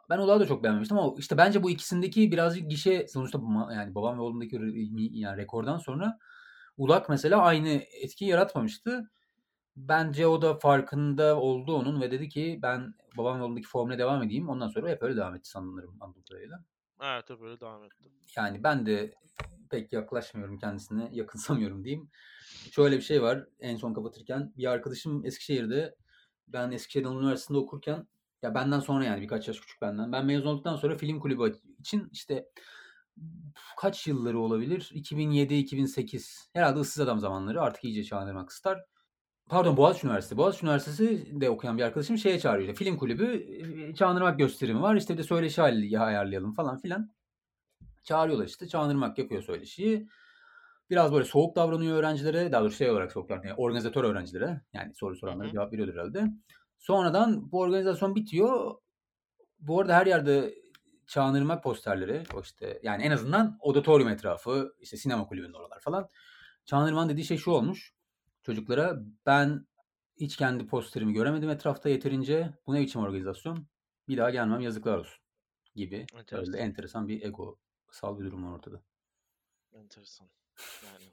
Ben 0.10 0.18
Ulak'ı 0.18 0.40
da 0.40 0.46
çok 0.46 0.64
beğenmemiştim 0.64 0.98
ama 0.98 1.14
işte 1.18 1.38
bence 1.38 1.64
bu 1.64 1.70
ikisindeki 1.70 2.32
birazcık 2.32 2.70
gişe 2.70 3.08
sonuçta 3.08 3.40
yani 3.74 3.96
babam 3.96 4.18
ve 4.18 4.22
oğlumdaki 4.22 4.60
yani 5.12 5.38
rekordan 5.38 5.78
sonra 5.78 6.18
Ulak 6.78 7.10
mesela 7.10 7.42
aynı 7.42 7.70
etkiyi 8.04 8.32
yaratmamıştı. 8.32 9.12
Bence 9.76 10.28
o 10.28 10.42
da 10.42 10.54
farkında 10.60 11.40
oldu 11.40 11.76
onun 11.76 12.02
ve 12.02 12.12
dedi 12.12 12.30
ki 12.30 12.60
ben 12.62 12.94
babam 13.18 13.40
ve 13.40 13.44
oğlumdaki 13.44 13.68
formüle 13.68 13.98
devam 13.98 14.24
edeyim. 14.24 14.50
Ondan 14.50 14.68
sonra 14.68 14.90
hep 14.90 15.04
öyle 15.04 15.18
devam 15.18 15.36
etti 15.36 15.50
sanırım 15.50 15.98
anladığım 16.00 16.24
kadarıyla. 16.24 16.64
Evet 17.02 17.28
tabii 17.28 17.42
böyle 17.42 17.60
devam 17.60 17.84
etti. 17.84 18.04
Yani 18.38 18.64
ben 18.64 18.86
de 18.86 19.14
pek 19.70 19.94
yaklaşmıyorum 19.94 20.58
kendisine, 20.58 21.10
yakınsamıyorum 21.12 21.84
diyeyim. 21.84 22.10
Şöyle 22.72 22.98
bir 22.98 23.02
şey 23.02 23.22
var 23.22 23.46
en 23.60 23.76
son 23.76 23.94
kapatırken. 23.94 24.54
Bir 24.58 24.66
arkadaşım 24.66 25.26
Eskişehir'de, 25.26 25.96
ben 26.48 26.72
Eskişehir 26.72 27.06
Üniversitesi'nde 27.06 27.58
okurken, 27.58 28.08
ya 28.42 28.56
benden 28.56 28.80
sonra 28.80 29.06
yani 29.06 29.22
birkaç 29.22 29.48
yaş 29.48 29.60
küçük 29.60 29.82
benden. 29.82 30.12
Ben 30.12 30.26
mezun 30.26 30.48
olduktan 30.48 30.76
sonra 30.76 30.98
film 30.98 31.20
kulübü 31.20 31.56
için 31.80 32.10
işte 32.12 32.46
kaç 33.78 34.08
yılları 34.08 34.40
olabilir? 34.40 34.92
2007-2008. 34.94 36.50
Herhalde 36.54 36.80
ıssız 36.80 37.00
adam 37.00 37.20
zamanları. 37.20 37.62
Artık 37.62 37.84
iyice 37.84 38.04
çağırmak 38.04 38.50
ister. 38.50 38.78
Pardon 39.50 39.78
Boğaziçi 39.78 40.08
Üniversitesi. 40.08 40.38
Boğaziçi 40.38 40.66
Üniversitesi 40.66 41.42
de 41.42 41.50
okuyan 41.50 41.78
bir 41.78 41.84
arkadaşım 41.84 42.18
şeye 42.18 42.40
çağırıyor. 42.40 42.76
Film 42.76 42.98
kulübü 42.98 43.26
e, 43.26 43.96
Çağınırmak 43.96 44.40
gösterimi 44.40 44.82
var. 44.82 44.96
İşte 44.96 45.14
bir 45.14 45.18
de 45.18 45.24
söyleşi 45.24 45.62
hali 45.62 46.00
ayarlayalım 46.00 46.54
falan 46.54 46.78
filan. 46.78 47.12
Çağırıyorlar 48.04 48.46
işte. 48.46 48.68
Çağınırmak 48.68 49.18
yapıyor 49.18 49.42
söyleşiyi. 49.44 50.08
Biraz 50.90 51.14
böyle 51.14 51.26
soğuk 51.26 51.56
davranıyor 51.56 51.98
öğrencilere. 51.98 52.52
Daha 52.52 52.62
doğrusu 52.62 52.78
şey 52.78 52.92
olarak 52.92 53.12
soğuk 53.12 53.30
davranıyor. 53.30 53.56
Organizatör 53.58 54.04
öğrencilere. 54.04 54.62
Yani 54.74 54.94
soru 54.94 55.16
soranlara 55.16 55.52
cevap 55.52 55.74
veriyordur 55.74 55.94
herhalde. 55.94 56.26
Sonradan 56.80 57.52
bu 57.52 57.60
organizasyon 57.60 58.16
bitiyor. 58.16 58.76
Bu 59.60 59.80
arada 59.80 59.96
her 59.96 60.06
yerde 60.06 60.56
Çağınırmak 61.08 61.64
posterleri. 61.64 62.24
O 62.36 62.42
işte 62.42 62.80
yani 62.84 63.04
en 63.04 63.12
azından 63.12 63.58
auditorium 63.62 64.10
etrafı, 64.10 64.74
işte 64.80 64.98
sinema 64.98 65.28
kulübünün 65.28 65.54
oralar 65.54 65.80
falan. 65.80 66.10
Çağınırman 66.66 67.10
dediği 67.10 67.26
şey 67.26 67.38
şu 67.38 67.52
olmuş. 67.52 67.99
Çocuklara 68.44 69.00
ben 69.26 69.68
hiç 70.20 70.38
kendi 70.38 70.68
posterimi 70.68 71.14
göremedim 71.14 71.50
etrafta 71.50 71.90
yeterince. 71.90 72.54
Bu 72.68 72.74
ne 72.74 72.82
biçim 72.82 73.02
organizasyon? 73.02 73.68
Bir 74.08 74.18
daha 74.18 74.30
gelmem 74.30 74.60
yazıklar 74.60 74.98
olsun 74.98 75.22
gibi. 75.76 76.06
Enteresan. 76.14 76.54
Öyle 76.54 76.58
enteresan 76.58 77.08
bir 77.08 77.24
ego 77.24 77.60
sal 77.92 78.20
bir 78.20 78.26
durum 78.26 78.46
var 78.46 78.58
ortada. 78.58 78.82
Enteresan. 79.74 80.30
Yani 80.86 81.06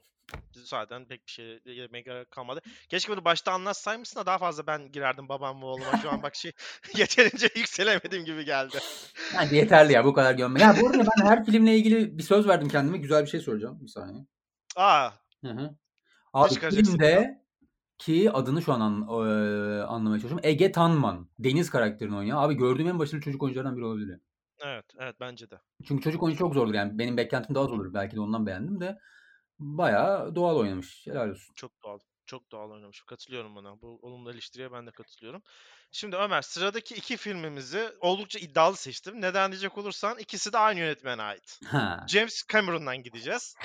zaten 0.53 1.05
pek 1.05 1.25
bir 1.25 1.31
şey 1.31 1.59
gerek 1.63 2.31
kalmadı. 2.31 2.61
Keşke 2.89 3.11
bunu 3.11 3.25
başta 3.25 3.51
anlatsaymışsın 3.51 4.19
da 4.19 4.25
daha 4.25 4.37
fazla 4.37 4.67
ben 4.67 4.91
girerdim 4.91 5.29
babam 5.29 5.61
ve 5.61 5.65
oğluma. 5.65 5.97
Şu 5.97 6.09
an 6.09 6.23
bak 6.23 6.35
şey 6.35 6.51
yeterince 6.95 7.49
yükselemedim 7.55 8.25
gibi 8.25 8.45
geldi. 8.45 8.79
Bence 9.37 9.55
yeterli 9.55 9.93
ya 9.93 10.05
bu 10.05 10.13
kadar 10.13 10.33
gömme. 10.33 10.61
Ya 10.61 10.75
bu 10.81 10.89
arada 10.89 11.03
ben 11.17 11.25
her 11.25 11.45
filmle 11.45 11.77
ilgili 11.77 12.17
bir 12.17 12.23
söz 12.23 12.47
verdim 12.47 12.69
kendime. 12.69 12.97
Güzel 12.97 13.23
bir 13.23 13.29
şey 13.29 13.39
soracağım. 13.39 13.79
Bir 13.81 13.87
saniye. 13.87 14.25
Aa, 14.75 15.11
Hı 15.43 15.51
hı. 15.51 15.75
Filmde 16.69 17.41
ki 17.97 18.31
adını 18.31 18.61
şu 18.61 18.73
an 18.73 18.79
an, 18.79 19.01
eee, 19.01 19.81
anlamaya 19.81 20.19
çalışıyorum. 20.19 20.49
Ege 20.49 20.71
Tanman. 20.71 21.29
Deniz 21.39 21.69
karakterini 21.69 22.15
oynuyor. 22.15 22.43
Abi 22.43 22.53
gördüğüm 22.53 22.87
en 22.87 22.99
başarılı 22.99 23.23
çocuk 23.23 23.43
oyunculardan 23.43 23.77
biri 23.77 23.85
olabilir. 23.85 24.09
ya. 24.09 24.19
evet, 24.59 24.85
evet 24.99 25.15
bence 25.19 25.49
de. 25.49 25.59
Çünkü 25.87 26.03
çocuk 26.03 26.23
oyuncu 26.23 26.39
çok 26.39 26.53
zordur 26.53 26.73
yani. 26.73 26.99
Benim 26.99 27.17
beklentim 27.17 27.55
daha 27.55 27.63
az 27.63 27.71
olur. 27.71 27.93
Belki 27.93 28.15
de 28.15 28.21
ondan 28.21 28.45
beğendim 28.45 28.79
de. 28.79 28.99
Bayağı 29.59 30.35
doğal 30.35 30.55
oynamış. 30.55 31.07
Helal 31.07 31.29
olsun. 31.29 31.53
Çok 31.55 31.83
doğal. 31.83 31.99
Çok 32.25 32.51
doğal 32.51 32.71
oynamış. 32.71 33.01
Katılıyorum 33.01 33.55
buna. 33.55 33.81
Bu 33.81 33.99
olumlu 34.01 34.31
eleştiriye 34.31 34.71
ben 34.71 34.87
de 34.87 34.91
katılıyorum. 34.91 35.41
Şimdi 35.91 36.15
Ömer 36.15 36.41
sıradaki 36.41 36.95
iki 36.95 37.17
filmimizi 37.17 37.89
oldukça 37.99 38.39
iddialı 38.39 38.75
seçtim. 38.75 39.21
Neden 39.21 39.51
diyecek 39.51 39.77
olursan 39.77 40.19
ikisi 40.19 40.53
de 40.53 40.57
aynı 40.57 40.79
yönetmene 40.79 41.21
ait. 41.21 41.59
Ha. 41.65 42.05
James 42.09 42.43
Cameron'dan 42.53 43.03
gideceğiz. 43.03 43.55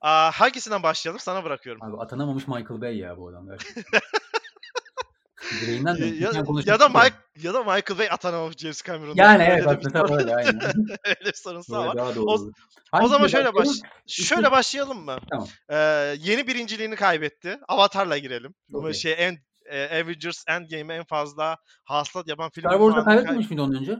Aa, 0.00 0.30
hangisinden 0.30 0.82
başlayalım? 0.82 1.20
Sana 1.20 1.44
bırakıyorum. 1.44 1.82
Abi 1.82 2.02
atanamamış 2.02 2.48
Michael 2.48 2.80
Bay 2.80 2.98
ya 2.98 3.18
bu 3.18 3.28
adam. 3.28 3.48
Direğinden 5.60 5.94
Ya, 5.96 6.06
ya, 6.06 6.44
ya, 6.66 6.80
da 6.80 6.88
Mike 6.88 7.16
ya 7.36 7.54
da 7.54 7.58
Michael 7.58 7.98
Bay 7.98 8.08
atanamamış 8.10 8.56
James 8.56 8.82
Cameron'dan. 8.84 9.24
Yani 9.24 9.42
Öyle 9.42 9.52
evet 9.52 9.66
aslında 9.66 10.16
öyle 10.18 10.36
aynen. 10.36 10.60
öyle 11.04 11.20
bir 11.24 11.32
sorunsa 11.32 11.78
Böyle 11.78 12.00
var. 12.00 12.16
O-. 12.16 12.50
O 13.02 13.08
zaman 13.08 13.26
şöyle 13.26 13.54
baş 13.54 13.68
şöyle 14.06 14.50
başlayalım 14.50 15.04
mı? 15.04 15.16
Tamam. 15.30 15.48
Ee, 15.70 15.76
yeni 16.18 16.46
birinciliğini 16.46 16.96
kaybetti. 16.96 17.58
Avatar'la 17.68 18.18
girelim. 18.18 18.54
Bu 18.68 18.78
Okey. 18.78 18.94
şey 18.94 19.14
en 19.18 19.38
e, 19.70 20.02
Avengers 20.02 20.44
Endgame'e 20.48 20.96
en 20.96 21.04
fazla 21.04 21.56
hasılat 21.84 22.28
yapan 22.28 22.50
film. 22.50 22.62
Star 22.62 22.72
Wars'da 22.72 22.86
ünvanını 22.86 23.04
kay- 23.04 23.14
kaybetmemiş 23.14 23.50
miydi 23.50 23.60
ondan 23.62 23.80
önce? 23.80 23.98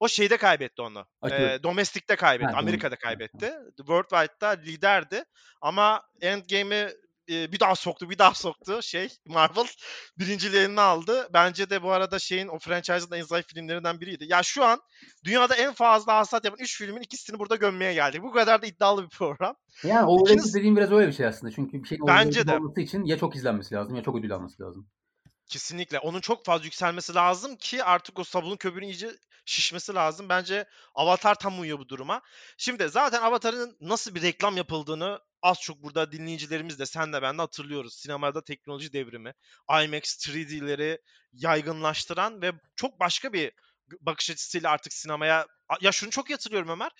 O 0.00 0.08
şeyde 0.08 0.36
kaybetti 0.36 0.82
onu. 0.82 1.06
Ee, 1.30 1.58
domestikte 1.62 2.16
kaybetti. 2.16 2.52
Ha, 2.52 2.58
Amerika'da 2.58 2.96
kaybetti. 2.96 3.52
Worldwide'da 3.76 4.48
liderdi. 4.48 5.24
Ama 5.60 6.02
Endgame'i 6.20 6.88
e, 7.30 7.52
bir 7.52 7.60
daha 7.60 7.74
soktu, 7.74 8.10
bir 8.10 8.18
daha 8.18 8.34
soktu. 8.34 8.82
Şey 8.82 9.08
Marvel 9.26 9.66
birinciliğini 10.18 10.64
eline 10.66 10.80
aldı. 10.80 11.28
Bence 11.32 11.70
de 11.70 11.82
bu 11.82 11.90
arada 11.92 12.18
şeyin 12.18 12.48
o 12.48 12.58
franchise'ın 12.58 13.16
en 13.16 13.22
zayıf 13.22 13.46
filmlerinden 13.46 14.00
biriydi. 14.00 14.24
Ya 14.28 14.42
şu 14.42 14.64
an 14.64 14.80
dünyada 15.24 15.54
en 15.56 15.72
fazla 15.72 16.16
hasat 16.16 16.44
yapan 16.44 16.58
3 16.60 16.78
filmin 16.78 17.00
ikisini 17.02 17.38
burada 17.38 17.56
gömmeye 17.56 17.94
geldik. 17.94 18.22
Bu 18.22 18.32
kadar 18.32 18.62
da 18.62 18.66
iddialı 18.66 19.04
bir 19.04 19.16
program. 19.18 19.54
Yani 19.84 20.06
o 20.06 20.18
İkiniz- 20.26 20.54
dediğim 20.54 20.76
biraz 20.76 20.92
öyle 20.92 21.06
bir 21.08 21.12
şey 21.12 21.26
aslında. 21.26 21.52
Çünkü 21.52 21.82
bir 21.82 21.88
şeyin 21.88 22.06
Bence 22.06 22.40
overrated 22.40 22.48
de. 22.48 22.56
olması 22.56 22.80
için 22.80 23.04
ya 23.04 23.18
çok 23.18 23.36
izlenmesi 23.36 23.74
lazım 23.74 23.96
ya 23.96 24.02
çok 24.02 24.16
ödül 24.16 24.32
alması 24.34 24.62
lazım. 24.62 24.88
Kesinlikle. 25.46 25.98
Onun 25.98 26.20
çok 26.20 26.44
fazla 26.44 26.64
yükselmesi 26.64 27.14
lazım 27.14 27.56
ki 27.56 27.84
artık 27.84 28.18
o 28.18 28.24
sabunun 28.24 28.56
köpüğünün 28.56 28.86
iyice 28.86 29.10
şişmesi 29.44 29.94
lazım. 29.94 30.28
Bence 30.28 30.64
Avatar 30.94 31.34
tam 31.34 31.60
uyuyor 31.60 31.78
bu 31.78 31.88
duruma. 31.88 32.22
Şimdi 32.58 32.88
zaten 32.88 33.22
Avatar'ın 33.22 33.76
nasıl 33.80 34.14
bir 34.14 34.22
reklam 34.22 34.56
yapıldığını 34.56 35.20
az 35.42 35.60
çok 35.60 35.82
burada 35.82 36.12
dinleyicilerimiz 36.12 36.78
de 36.78 36.86
sen 36.86 37.12
de 37.12 37.22
ben 37.22 37.38
de 37.38 37.42
hatırlıyoruz. 37.42 37.94
Sinemada 37.94 38.44
teknoloji 38.44 38.92
devrimi, 38.92 39.34
IMAX 39.84 40.28
3D'leri 40.28 40.98
yaygınlaştıran 41.32 42.42
ve 42.42 42.52
çok 42.76 43.00
başka 43.00 43.32
bir 43.32 43.52
bakış 44.00 44.30
açısıyla 44.30 44.70
artık 44.70 44.92
sinemaya... 44.92 45.46
Ya 45.80 45.92
şunu 45.92 46.10
çok 46.10 46.30
hatırlıyorum 46.30 46.68
Ömer. 46.68 46.90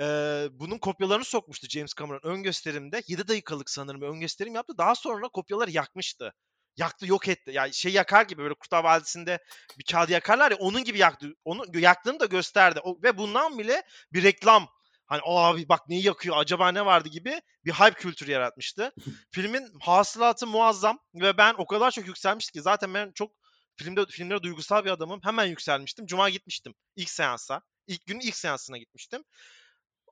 Ee, 0.00 0.48
bunun 0.52 0.78
kopyalarını 0.78 1.24
sokmuştu 1.24 1.66
James 1.70 1.94
Cameron 1.98 2.20
ön 2.22 2.42
gösterimde. 2.42 3.02
7 3.08 3.28
dakikalık 3.28 3.70
sanırım 3.70 4.02
ön 4.02 4.20
gösterim 4.20 4.54
yaptı. 4.54 4.78
Daha 4.78 4.94
sonra 4.94 5.28
kopyaları 5.28 5.70
yakmıştı. 5.70 6.34
Yaktı 6.76 7.06
yok 7.06 7.28
etti. 7.28 7.50
Yani 7.54 7.74
şey 7.74 7.92
yakar 7.92 8.22
gibi 8.22 8.42
böyle 8.42 8.54
Kurtlar 8.54 8.84
Vadisi'nde 8.84 9.38
bir 9.78 9.84
kağıdı 9.84 10.12
yakarlar 10.12 10.50
ya 10.50 10.56
onun 10.56 10.84
gibi 10.84 10.98
yaktı. 10.98 11.28
Onu 11.44 11.78
yaktığını 11.78 12.20
da 12.20 12.26
gösterdi. 12.26 12.80
O, 12.82 13.02
ve 13.02 13.18
bundan 13.18 13.58
bile 13.58 13.82
bir 14.12 14.22
reklam 14.22 14.68
hani 15.06 15.20
abi 15.24 15.68
bak 15.68 15.88
neyi 15.88 16.06
yakıyor 16.06 16.36
acaba 16.38 16.72
ne 16.72 16.86
vardı 16.86 17.08
gibi 17.08 17.40
bir 17.64 17.72
hype 17.72 18.00
kültürü 18.00 18.30
yaratmıştı. 18.30 18.92
Filmin 19.30 19.68
hasılatı 19.80 20.46
muazzam 20.46 20.98
ve 21.14 21.38
ben 21.38 21.54
o 21.58 21.66
kadar 21.66 21.90
çok 21.90 22.06
yükselmiştim 22.06 22.60
ki 22.60 22.62
zaten 22.62 22.94
ben 22.94 23.12
çok 23.14 23.32
filmde 23.76 24.06
filmlere 24.06 24.42
duygusal 24.42 24.84
bir 24.84 24.90
adamım. 24.90 25.20
Hemen 25.24 25.44
yükselmiştim. 25.46 26.06
Cuma 26.06 26.30
gitmiştim 26.30 26.74
ilk 26.96 27.10
seansa. 27.10 27.62
İlk 27.86 28.06
günün 28.06 28.20
ilk 28.20 28.36
seansına 28.36 28.78
gitmiştim 28.78 29.24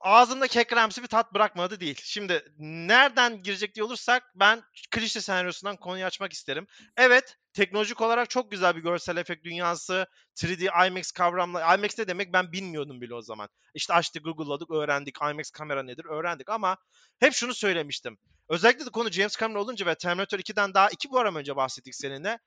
ağzımda 0.05 0.47
kekremsi 0.47 1.03
bir 1.03 1.07
tat 1.07 1.35
bırakmadı 1.35 1.81
değil. 1.81 2.01
Şimdi 2.05 2.53
nereden 2.59 3.43
girecek 3.43 3.75
diye 3.75 3.85
olursak 3.85 4.33
ben 4.35 4.63
klişe 4.91 5.21
senaryosundan 5.21 5.77
konuyu 5.77 6.05
açmak 6.05 6.33
isterim. 6.33 6.67
Evet 6.97 7.37
teknolojik 7.53 8.01
olarak 8.01 8.31
çok 8.31 8.51
güzel 8.51 8.77
bir 8.77 8.83
görsel 8.83 9.17
efekt 9.17 9.45
dünyası. 9.45 10.07
3D 10.37 10.89
IMAX 10.89 11.13
kavramla 11.13 11.75
IMAX 11.75 11.99
ne 11.99 12.09
demek 12.09 12.33
ben 12.33 12.53
bilmiyordum 12.53 13.01
bile 13.01 13.15
o 13.15 13.23
zaman. 13.23 13.49
İşte 13.75 13.95
açtık 13.95 14.25
Google'ladık 14.25 14.71
öğrendik 14.71 15.17
IMAX 15.31 15.51
kamera 15.51 15.83
nedir 15.83 16.05
öğrendik 16.05 16.49
ama 16.51 16.77
hep 17.21 17.33
şunu 17.35 17.55
söylemiştim. 17.55 18.19
Özellikle 18.49 18.87
de 18.87 18.91
konu 18.91 19.11
James 19.11 19.39
Cameron 19.39 19.61
olunca 19.61 19.87
ve 19.87 19.95
Terminator 19.95 20.39
2'den 20.39 20.75
daha 20.75 20.91
iki 20.91 21.09
bu 21.09 21.13
program 21.13 21.37
önce 21.37 21.57
bahsettik 21.57 21.95
seninle. 21.95 22.39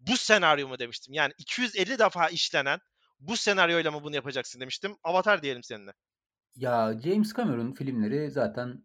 Bu 0.00 0.16
senaryo 0.16 0.68
mu 0.68 0.78
demiştim. 0.78 1.14
Yani 1.14 1.32
250 1.38 1.98
defa 1.98 2.28
işlenen 2.28 2.80
bu 3.20 3.36
senaryoyla 3.36 3.90
mı 3.90 4.02
bunu 4.02 4.14
yapacaksın 4.14 4.60
demiştim. 4.60 4.96
Avatar 5.04 5.42
diyelim 5.42 5.62
seninle. 5.62 5.92
Ya 6.56 6.98
James 7.04 7.34
Cameron 7.36 7.72
filmleri 7.72 8.30
zaten 8.30 8.84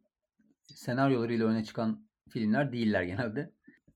senaryolarıyla 0.64 1.48
öne 1.48 1.64
çıkan 1.64 2.08
filmler 2.30 2.72
değiller 2.72 3.04
genelde. 3.04 3.52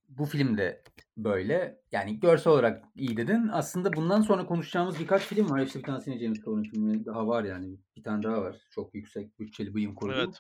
Bu 0.10 0.26
film 0.26 0.58
de 0.58 0.84
böyle. 1.18 1.82
Yani 1.92 2.20
görsel 2.20 2.54
olarak 2.54 2.84
iyi 2.96 3.18
dedin. 3.18 3.50
Aslında 3.52 3.94
bundan 3.94 4.22
sonra 4.22 4.46
konuşacağımız 4.46 5.00
birkaç 5.00 5.22
film 5.22 5.50
var. 5.50 5.60
İşte 5.60 5.80
bir 5.80 5.84
tanesi 5.84 6.10
yine 6.10 6.24
James 6.24 6.46
Cameron 6.46 6.64
filmi 6.64 7.06
daha 7.06 7.28
var 7.28 7.44
yani. 7.44 7.78
Bir 7.98 8.04
tane 8.04 8.24
daha 8.24 8.42
var. 8.42 8.56
Çok 8.70 8.96
yüksek 8.96 9.40
bütçeli 9.40 9.76
bilim 9.76 9.96
kurgu. 9.96 10.14
Evet. 10.14 10.40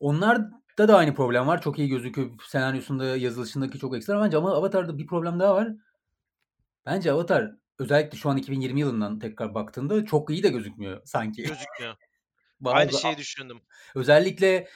Onlarda 0.00 0.88
da 0.88 0.96
aynı 0.96 1.14
problem 1.14 1.46
var. 1.46 1.62
Çok 1.62 1.78
iyi 1.78 1.88
gözüküyor. 1.88 2.30
Senaryosunda, 2.48 3.16
yazılışındaki 3.16 3.78
çok 3.78 3.96
ekstra. 3.96 4.20
Bence 4.24 4.36
ama 4.36 4.52
Avatar'da 4.54 4.98
bir 4.98 5.06
problem 5.06 5.40
daha 5.40 5.54
var. 5.54 5.72
Bence 6.86 7.12
Avatar 7.12 7.56
özellikle 7.78 8.18
şu 8.18 8.30
an 8.30 8.36
2020 8.36 8.80
yılından 8.80 9.18
tekrar 9.18 9.54
baktığında 9.54 10.04
çok 10.04 10.30
iyi 10.30 10.42
de 10.42 10.48
gözükmüyor 10.48 11.00
sanki. 11.04 11.42
Gözükmüyor. 11.42 11.96
Bazı, 12.64 12.76
Aynı 12.76 12.92
şeyi 12.92 13.16
düşündüm. 13.16 13.60
Özellikle 13.94 14.68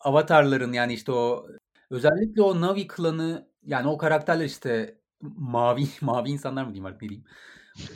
avatarların 0.00 0.72
yani 0.72 0.94
işte 0.94 1.12
o 1.12 1.46
özellikle 1.90 2.42
o 2.42 2.60
Navi 2.60 2.86
klanı 2.86 3.48
yani 3.62 3.88
o 3.88 3.98
karakterler 3.98 4.44
işte 4.44 4.98
mavi 5.22 5.84
mavi 6.00 6.30
insanlar 6.30 6.64
mı 6.64 6.68
diyeyim 6.68 6.86
artık 6.86 7.02
ne 7.02 7.08
diyeyim. 7.08 7.26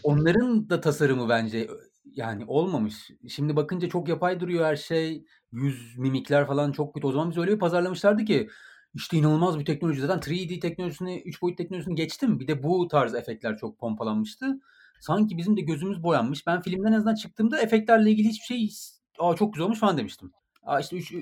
Onların 0.03 0.71
da 0.71 0.81
tasarımı 0.81 1.29
bence 1.29 1.69
yani 2.05 2.45
olmamış. 2.47 3.11
Şimdi 3.29 3.57
bakınca 3.57 3.89
çok 3.89 4.09
yapay 4.09 4.41
duruyor 4.41 4.65
her 4.65 4.77
şey. 4.77 5.25
Yüz 5.53 5.99
mimikler 5.99 6.47
falan 6.47 6.73
çok 6.73 6.95
kötü. 6.95 7.07
O 7.07 7.13
zaman 7.13 7.31
biz 7.31 7.39
öyle 7.39 7.53
bir 7.53 7.59
pazarlamışlardı 7.59 8.25
ki 8.25 8.49
işte 8.95 9.17
inanılmaz 9.17 9.59
bir 9.59 9.65
teknoloji. 9.65 10.01
Zaten 10.01 10.33
3D 10.33 10.61
teknolojisini, 10.61 11.23
3 11.23 11.43
boyut 11.43 11.59
teknolojisini 11.59 11.95
geçtim. 11.95 12.41
Bir 12.41 12.49
de 12.49 12.63
bu 12.63 12.89
tarz 12.89 13.15
efektler 13.15 13.57
çok 13.59 13.79
pompalanmıştı. 13.79 14.61
Sanki 15.01 15.39
bizim 15.39 15.57
de 15.57 15.61
gözümüz 15.61 16.03
boyanmış. 16.03 16.47
Ben 16.47 16.63
filmden 16.63 16.93
en 16.93 16.97
azından 16.97 17.15
çıktığımda 17.15 17.61
efektlerle 17.61 18.11
ilgili 18.11 18.29
hiçbir 18.29 18.45
şey 18.47 18.65
Aa 19.19 19.37
çok 19.37 19.55
güzel 19.55 19.65
olmuş 19.65 19.79
falan 19.79 19.99
demiştim. 19.99 20.33
Aa 20.63 20.81
işte 20.81 20.97
3 20.97 21.13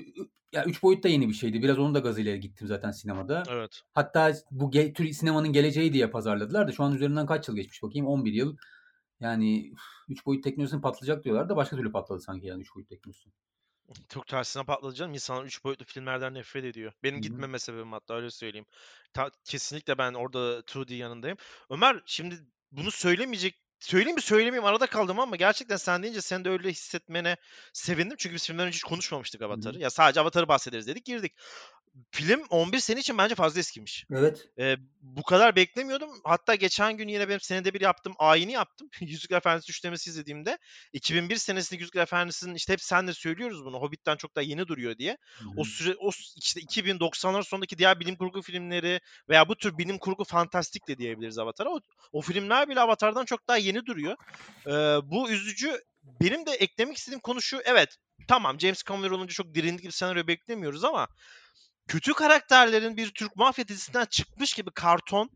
ya 0.53 0.65
üç 0.65 0.83
boyut 0.83 1.03
da 1.03 1.07
yeni 1.07 1.29
bir 1.29 1.33
şeydi. 1.33 1.61
Biraz 1.63 1.79
onun 1.79 1.95
da 1.95 1.99
gazıyla 1.99 2.35
gittim 2.35 2.67
zaten 2.67 2.91
sinemada. 2.91 3.43
Evet. 3.49 3.81
Hatta 3.93 4.33
bu 4.51 4.71
ge- 4.71 4.93
tür 4.93 5.11
sinemanın 5.11 5.53
geleceği 5.53 5.93
diye 5.93 6.09
pazarladılar 6.09 6.67
da 6.67 6.71
şu 6.71 6.83
an 6.83 6.95
üzerinden 6.95 7.25
kaç 7.25 7.47
yıl 7.47 7.55
geçmiş 7.55 7.83
bakayım 7.83 8.07
11 8.07 8.33
yıl. 8.33 8.57
Yani 9.19 9.73
3 10.09 10.25
boyut 10.25 10.43
teknolojisinin 10.43 10.81
patlayacak 10.81 11.23
diyorlar 11.23 11.49
da 11.49 11.55
başka 11.55 11.75
türlü 11.77 11.91
patladı 11.91 12.19
sanki 12.21 12.47
yani 12.47 12.61
3 12.61 12.75
boyut 12.75 12.89
teknolojisi. 12.89 13.29
Çok 14.09 14.27
tersine 14.27 14.63
patladı 14.63 14.93
canım. 14.95 15.13
İnsanlar 15.13 15.45
3 15.45 15.63
boyutlu 15.63 15.85
filmlerden 15.85 16.33
nefret 16.33 16.65
ediyor. 16.65 16.91
Benim 17.03 17.15
Hı-hı. 17.15 17.21
gitmeme 17.21 17.59
sebebim 17.59 17.91
hatta 17.91 18.13
öyle 18.13 18.31
söyleyeyim. 18.31 18.65
Ta- 19.13 19.31
kesinlikle 19.43 19.97
ben 19.97 20.13
orada 20.13 20.59
2D 20.59 20.95
yanındayım. 20.95 21.37
Ömer 21.69 22.03
şimdi 22.05 22.35
bunu 22.71 22.91
söylemeyecek 22.91 23.64
Söyleyeyim 23.85 24.15
mi 24.15 24.21
söylemeyeyim 24.21 24.65
arada 24.65 24.87
kaldım 24.87 25.19
ama 25.19 25.35
gerçekten 25.35 25.77
sen 25.77 26.03
deyince 26.03 26.21
sen 26.21 26.45
de 26.45 26.49
öyle 26.49 26.69
hissetmene 26.69 27.37
sevindim. 27.73 28.17
Çünkü 28.19 28.35
biz 28.35 28.47
filmden 28.47 28.67
önce 28.67 28.75
hiç 28.75 28.83
konuşmamıştık 28.83 29.41
Avatar'ı. 29.41 29.79
Ya 29.79 29.89
sadece 29.89 30.19
Avatar'ı 30.19 30.47
bahsederiz 30.47 30.87
dedik 30.87 31.05
girdik. 31.05 31.33
Film 32.11 32.43
11 32.49 32.79
sene 32.79 32.99
için 32.99 33.17
bence 33.17 33.35
fazla 33.35 33.59
eskimiş. 33.59 34.05
Evet. 34.11 34.47
Ee, 34.59 34.75
bu 35.01 35.23
kadar 35.23 35.55
beklemiyordum. 35.55 36.09
Hatta 36.23 36.55
geçen 36.55 36.97
gün 36.97 37.07
yine 37.07 37.29
benim 37.29 37.39
senede 37.39 37.73
bir 37.73 37.81
yaptım. 37.81 38.13
Ayini 38.17 38.51
yaptım. 38.51 38.89
Yüzükler 39.01 39.37
Efendisi 39.37 39.71
üçlemesi 39.71 40.09
izlediğimde. 40.09 40.57
2001 40.93 41.35
senesinde 41.35 41.79
Yüzükler 41.79 42.01
Efendisi'nin 42.01 42.55
işte 42.55 42.73
hep 42.73 42.81
sen 42.81 43.07
de 43.07 43.13
söylüyoruz 43.13 43.65
bunu. 43.65 43.81
Hobbit'ten 43.81 44.15
çok 44.15 44.35
daha 44.35 44.43
yeni 44.43 44.67
duruyor 44.67 44.97
diye. 44.97 45.17
Hı-hı. 45.37 45.49
O 45.57 45.63
süre 45.63 45.95
o 45.99 46.09
işte 46.35 46.61
2090'lar 46.61 47.43
sonundaki 47.43 47.77
diğer 47.77 47.99
bilim 47.99 48.15
kurgu 48.15 48.41
filmleri 48.41 48.99
veya 49.29 49.49
bu 49.49 49.55
tür 49.55 49.77
bilim 49.77 49.97
kurgu 49.97 50.23
fantastik 50.23 50.87
de 50.87 50.97
diyebiliriz 50.97 51.37
Avatar'a. 51.37 51.69
O, 51.69 51.79
o 52.11 52.21
filmler 52.21 52.69
bile 52.69 52.79
Avatar'dan 52.79 53.25
çok 53.25 53.47
daha 53.47 53.57
yeni 53.57 53.85
duruyor. 53.85 54.15
Ee, 54.67 54.71
bu 55.11 55.29
üzücü. 55.29 55.81
Benim 56.21 56.45
de 56.45 56.51
eklemek 56.51 56.97
istediğim 56.97 57.19
konu 57.19 57.41
şu. 57.41 57.61
Evet 57.65 57.97
tamam 58.27 58.59
James 58.59 58.83
Cameron 58.83 59.13
olunca 59.13 59.33
çok 59.33 59.53
dirindik 59.53 59.85
bir 59.85 59.91
senaryo 59.91 60.27
beklemiyoruz 60.27 60.83
ama 60.83 61.07
kötü 61.87 62.13
karakterlerin 62.13 62.97
bir 62.97 63.11
Türk 63.11 63.35
mafya 63.35 63.67
dizisinden 63.67 64.05
çıkmış 64.05 64.53
gibi 64.53 64.71
karton 64.71 65.29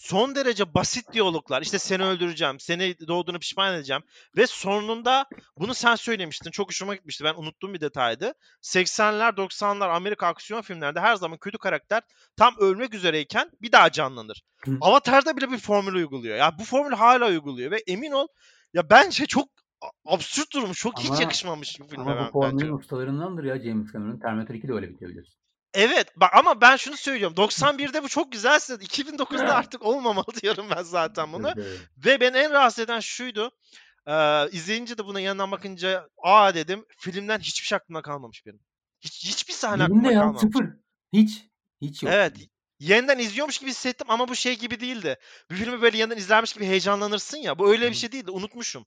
son 0.00 0.34
derece 0.34 0.74
basit 0.74 1.12
diyaloglar. 1.12 1.62
İşte 1.62 1.78
seni 1.78 2.04
öldüreceğim, 2.04 2.60
seni 2.60 2.96
doğduğunu 3.08 3.38
pişman 3.38 3.74
edeceğim. 3.74 4.02
Ve 4.36 4.46
sonunda 4.46 5.26
bunu 5.56 5.74
sen 5.74 5.94
söylemiştin. 5.94 6.50
Çok 6.50 6.68
hoşuma 6.68 6.94
gitmişti. 6.94 7.24
Ben 7.24 7.34
unuttuğum 7.34 7.74
bir 7.74 7.80
detaydı. 7.80 8.32
80'ler 8.62 9.34
90'lar 9.36 9.88
Amerika 9.88 10.26
aksiyon 10.26 10.62
filmlerinde 10.62 11.00
her 11.00 11.16
zaman 11.16 11.38
kötü 11.38 11.58
karakter 11.58 12.02
tam 12.36 12.54
ölmek 12.58 12.94
üzereyken 12.94 13.50
bir 13.62 13.72
daha 13.72 13.92
canlanır. 13.92 14.42
Hı. 14.64 14.78
Avatar'da 14.80 15.36
bile 15.36 15.50
bir 15.50 15.58
formül 15.58 15.94
uyguluyor. 15.94 16.36
Ya 16.36 16.58
bu 16.58 16.64
formül 16.64 16.96
hala 16.96 17.28
uyguluyor 17.28 17.70
ve 17.70 17.82
emin 17.86 18.12
ol 18.12 18.26
ya 18.74 18.90
bence 18.90 19.26
çok 19.26 19.48
absürt 20.04 20.52
durmuş. 20.54 20.78
Çok 20.78 20.98
ama, 20.98 21.14
hiç 21.14 21.20
yakışmamış 21.20 21.80
bu 21.80 21.86
filme 21.88 22.10
ama 22.10 22.28
bu 22.28 22.32
formülün 22.32 22.72
ustalarındandır 22.72 23.44
ya 23.44 23.62
James 23.62 23.92
Cameron. 23.92 24.18
Terminator 24.18 24.54
2 24.54 24.68
de 24.68 24.72
öyle 24.72 24.88
biliyorsun. 25.00 25.39
Evet 25.74 26.08
bak 26.16 26.30
ama 26.34 26.60
ben 26.60 26.76
şunu 26.76 26.96
söylüyorum. 26.96 27.36
91'de 27.36 28.02
bu 28.02 28.08
çok 28.08 28.32
güzelse 28.32 28.74
2009'da 28.74 29.54
artık 29.54 29.82
olmamalı 29.82 30.26
diyorum 30.42 30.66
ben 30.76 30.82
zaten 30.82 31.32
bunu. 31.32 31.54
Ve 32.04 32.20
ben 32.20 32.34
en 32.34 32.52
rahatsız 32.52 32.84
eden 32.84 33.00
şuydu. 33.00 33.50
Ee, 34.06 34.48
izleyince 34.50 34.98
de 34.98 35.04
buna 35.04 35.20
yanından 35.20 35.50
bakınca 35.50 36.08
aa 36.22 36.54
dedim 36.54 36.84
filmden 36.98 37.38
hiçbir 37.38 37.66
şey 37.66 37.76
aklımda 37.76 38.02
kalmamış 38.02 38.46
benim. 38.46 38.60
Hiç, 39.00 39.24
hiçbir 39.24 39.52
sahne 39.52 39.78
Benim 39.78 39.84
aklımda 39.84 40.12
ya, 40.12 40.20
kalmamış. 40.20 40.40
Sıfır. 40.40 40.66
Hiç. 41.12 41.46
Hiç 41.80 42.02
yok. 42.02 42.12
Evet. 42.12 42.36
Yeniden 42.78 43.18
izliyormuş 43.18 43.58
gibi 43.58 43.70
hissettim 43.70 44.06
ama 44.10 44.28
bu 44.28 44.34
şey 44.34 44.58
gibi 44.58 44.80
değildi. 44.80 45.16
Bir 45.50 45.56
filmi 45.56 45.82
böyle 45.82 45.98
yeniden 45.98 46.16
izlermiş 46.16 46.52
gibi 46.52 46.66
heyecanlanırsın 46.66 47.38
ya. 47.38 47.58
Bu 47.58 47.70
öyle 47.70 47.90
bir 47.90 47.96
şey 47.96 48.12
değildi. 48.12 48.30
Unutmuşum. 48.30 48.86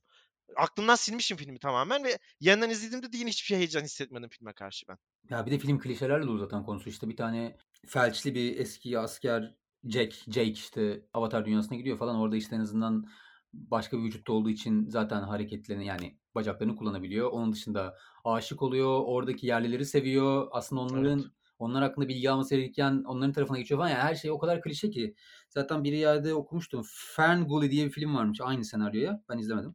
Aklımdan 0.56 0.94
silmişim 0.94 1.36
filmi 1.36 1.58
tamamen 1.58 2.04
ve 2.04 2.18
yeniden 2.40 2.70
izlediğimde 2.70 3.12
de 3.12 3.16
yine 3.16 3.30
hiçbir 3.30 3.46
şey 3.46 3.58
heyecan 3.58 3.82
hissetmedim 3.82 4.28
filme 4.28 4.52
karşı 4.52 4.86
ben. 4.88 4.98
Ya 5.30 5.46
bir 5.46 5.50
de 5.50 5.58
film 5.58 5.78
klişelerle 5.78 6.26
dolu 6.26 6.38
zaten 6.38 6.64
konusu. 6.64 6.88
İşte 6.88 7.08
bir 7.08 7.16
tane 7.16 7.56
felçli 7.86 8.34
bir 8.34 8.58
eski 8.58 8.98
asker 8.98 9.54
Jack, 9.84 10.14
Jake 10.26 10.50
işte 10.50 11.02
Avatar 11.14 11.44
dünyasına 11.44 11.78
gidiyor 11.78 11.98
falan. 11.98 12.16
Orada 12.16 12.36
işte 12.36 12.56
en 12.56 12.60
azından 12.60 13.06
başka 13.52 13.98
bir 13.98 14.02
vücutta 14.02 14.32
olduğu 14.32 14.50
için 14.50 14.88
zaten 14.88 15.22
hareketlerini 15.22 15.86
yani 15.86 16.18
bacaklarını 16.34 16.76
kullanabiliyor. 16.76 17.30
Onun 17.30 17.52
dışında 17.52 17.96
aşık 18.24 18.62
oluyor. 18.62 19.00
Oradaki 19.04 19.46
yerlileri 19.46 19.84
seviyor. 19.84 20.48
Aslında 20.50 20.82
onların 20.82 21.18
evet. 21.18 21.30
onlar 21.58 21.82
hakkında 21.82 22.08
bilgi 22.08 22.30
alması 22.30 22.54
gerekirken 22.54 23.02
onların 23.06 23.32
tarafına 23.32 23.58
geçiyor 23.58 23.80
falan. 23.80 23.90
Yani 23.90 24.02
her 24.02 24.14
şey 24.14 24.30
o 24.30 24.38
kadar 24.38 24.62
klişe 24.62 24.90
ki. 24.90 25.14
Zaten 25.48 25.84
bir 25.84 25.92
yerde 25.92 26.34
okumuştum. 26.34 26.82
Ferngully 27.16 27.70
diye 27.70 27.86
bir 27.86 27.92
film 27.92 28.14
varmış 28.14 28.40
aynı 28.40 28.64
senaryoya. 28.64 29.22
Ben 29.28 29.38
izlemedim. 29.38 29.74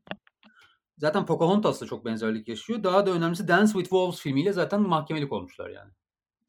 Zaten 1.00 1.26
Pocahontas'la 1.26 1.88
çok 1.88 2.06
benzerlik 2.06 2.48
yaşıyor. 2.48 2.84
Daha 2.84 3.06
da 3.06 3.12
önemlisi 3.12 3.48
Dance 3.48 3.72
with 3.72 3.90
Wolves 3.90 4.20
filmiyle 4.20 4.54
zaten 4.54 4.82
mahkemelik 4.82 5.34
olmuşlar 5.34 5.70
yani. 5.70 5.92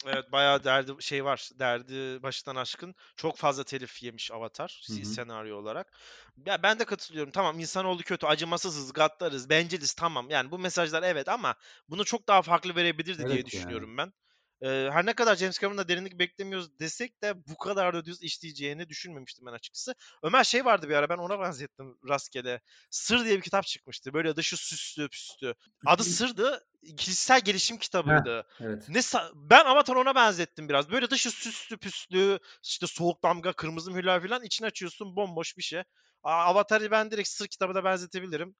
Evet 0.07 0.33
bayağı 0.33 0.65
derdi 0.65 0.93
şey 1.01 1.25
var. 1.25 1.51
Derdi 1.59 2.23
baştan 2.23 2.57
aşkın. 2.57 2.95
Çok 3.17 3.37
fazla 3.37 3.65
telif 3.65 4.03
yemiş 4.03 4.31
Avatar 4.33 4.83
Hı-hı. 4.87 5.05
senaryo 5.05 5.57
olarak. 5.59 5.99
Ya 6.47 6.63
ben 6.63 6.79
de 6.79 6.85
katılıyorum. 6.85 7.33
Tamam 7.33 7.59
insanoğlu 7.59 8.03
kötü, 8.03 8.27
acımasızız, 8.27 8.93
gaddarız, 8.93 9.51
benciliz 9.51 9.95
tamam. 9.95 10.31
Yani 10.31 10.51
bu 10.51 10.59
mesajlar 10.59 11.03
evet 11.03 11.29
ama 11.29 11.55
bunu 11.89 12.05
çok 12.05 12.29
daha 12.29 12.43
farklı 12.43 12.77
verebilirdi 12.77 13.23
evet 13.23 13.29
diye 13.29 13.47
düşünüyorum 13.47 13.89
yani. 13.89 13.99
ben. 13.99 14.13
Her 14.63 15.07
ne 15.07 15.13
kadar 15.13 15.37
James 15.37 15.61
Cameron'da 15.61 15.89
derinlik 15.89 16.19
beklemiyoruz 16.19 16.79
desek 16.79 17.23
de 17.23 17.35
bu 17.49 17.57
kadar 17.57 17.95
da 17.95 18.05
düz 18.05 18.23
işleyeceğini 18.23 18.89
düşünmemiştim 18.89 19.47
ben 19.47 19.53
açıkçası. 19.53 19.95
Ömer 20.23 20.45
şey 20.45 20.65
vardı 20.65 20.89
bir 20.89 20.95
ara 20.95 21.09
ben 21.09 21.19
ona 21.19 21.41
benzettim 21.41 21.99
rastgele. 22.09 22.61
Sır 22.91 23.25
diye 23.25 23.37
bir 23.37 23.43
kitap 23.43 23.67
çıkmıştı. 23.67 24.15
Böyle 24.15 24.37
dışı 24.37 24.57
süslü 24.57 25.09
püslü. 25.09 25.55
Adı 25.87 26.05
Sır'dı. 26.05 26.65
Kişisel 26.97 27.41
gelişim 27.41 27.79
kitabıydı. 27.79 28.47
Evet. 28.61 28.89
Ne 28.89 29.01
ben 29.35 29.65
Avatar 29.65 29.97
ona 29.97 30.15
benzettim 30.15 30.69
biraz. 30.69 30.91
Böyle 30.91 31.11
dışı 31.11 31.31
süslü 31.31 31.79
püslü 31.79 32.39
işte 32.63 32.87
soğuk 32.87 33.23
damga, 33.23 33.53
kırmızı 33.53 33.91
mühürler 33.91 34.23
falan 34.29 34.45
içini 34.45 34.67
açıyorsun 34.67 35.17
bomboş 35.17 35.57
bir 35.57 35.63
şey. 35.63 35.83
Avatar'ı 36.23 36.91
ben 36.91 37.11
direkt 37.11 37.29
Sır 37.29 37.47
kitabına 37.47 37.85
benzetebilirim. 37.85 38.57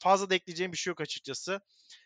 Fazla 0.00 0.30
da 0.30 0.34
ekleyeceğim 0.34 0.72
bir 0.72 0.76
şey 0.76 0.90
yok 0.90 1.00
açıkçası. 1.00 1.60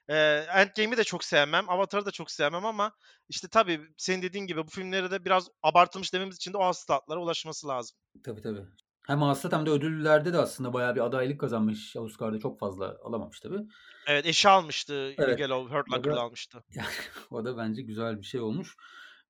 Ee, 0.08 0.16
Endgame'i 0.54 0.96
de 0.96 1.04
çok 1.04 1.24
sevmem. 1.24 1.70
Avatar'ı 1.70 2.06
da 2.06 2.10
çok 2.10 2.30
sevmem 2.30 2.66
ama 2.66 2.92
işte 3.28 3.48
tabii 3.48 3.80
senin 3.96 4.22
dediğin 4.22 4.46
gibi 4.46 4.66
bu 4.66 4.70
filmleri 4.70 5.10
de 5.10 5.24
biraz 5.24 5.48
abartılmış 5.62 6.12
dememiz 6.12 6.36
için 6.36 6.52
de 6.52 6.56
o 6.56 6.72
statlara 6.72 7.20
ulaşması 7.20 7.68
lazım. 7.68 7.96
Tabii 8.24 8.42
tabii. 8.42 8.62
Hem 9.06 9.22
hasılat 9.22 9.52
hem 9.52 9.66
de 9.66 9.70
ödüllerde 9.70 10.32
de 10.32 10.38
aslında 10.38 10.72
bayağı 10.72 10.94
bir 10.94 11.00
adaylık 11.00 11.40
kazanmış. 11.40 11.96
Oscar'da 11.96 12.38
çok 12.38 12.58
fazla 12.58 12.96
alamamış 13.04 13.40
tabii. 13.40 13.58
Evet 14.06 14.26
eşi 14.26 14.48
almıştı. 14.48 15.14
Evet. 15.18 15.38
Bigelow, 15.38 15.76
Hurt 15.76 15.92
Locker'ı 15.92 16.20
almıştı. 16.20 16.64
o 17.30 17.44
da 17.44 17.56
bence 17.56 17.82
güzel 17.82 18.18
bir 18.18 18.26
şey 18.26 18.40
olmuş. 18.40 18.76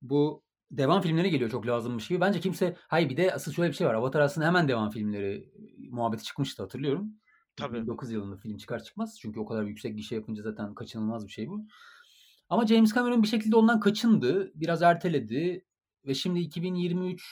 Bu 0.01 0.43
devam 0.71 1.01
filmleri 1.01 1.29
geliyor 1.29 1.49
çok 1.49 1.67
lazımmış 1.67 2.07
gibi. 2.07 2.21
Bence 2.21 2.39
kimse... 2.39 2.77
Hayır 2.87 3.09
bir 3.09 3.17
de 3.17 3.33
asıl 3.33 3.53
şöyle 3.53 3.69
bir 3.69 3.75
şey 3.75 3.87
var. 3.87 3.93
Avatar 3.93 4.21
aslında 4.21 4.47
hemen 4.47 4.67
devam 4.67 4.89
filmleri 4.89 5.35
e, 5.35 5.89
muhabbeti 5.89 6.23
çıkmıştı 6.23 6.63
hatırlıyorum. 6.63 7.11
Tabii. 7.57 7.77
2009 7.77 8.11
yılında 8.11 8.37
film 8.37 8.57
çıkar 8.57 8.83
çıkmaz. 8.83 9.17
Çünkü 9.21 9.39
o 9.39 9.45
kadar 9.45 9.63
yüksek 9.63 9.95
gişe 9.97 10.15
yapınca 10.15 10.43
zaten 10.43 10.73
kaçınılmaz 10.75 11.27
bir 11.27 11.31
şey 11.31 11.49
bu. 11.49 11.67
Ama 12.49 12.67
James 12.67 12.93
Cameron 12.95 13.23
bir 13.23 13.27
şekilde 13.27 13.55
ondan 13.55 13.79
kaçındı. 13.79 14.51
Biraz 14.55 14.81
erteledi. 14.81 15.65
Ve 16.07 16.13
şimdi 16.13 16.39
2023 16.39 17.23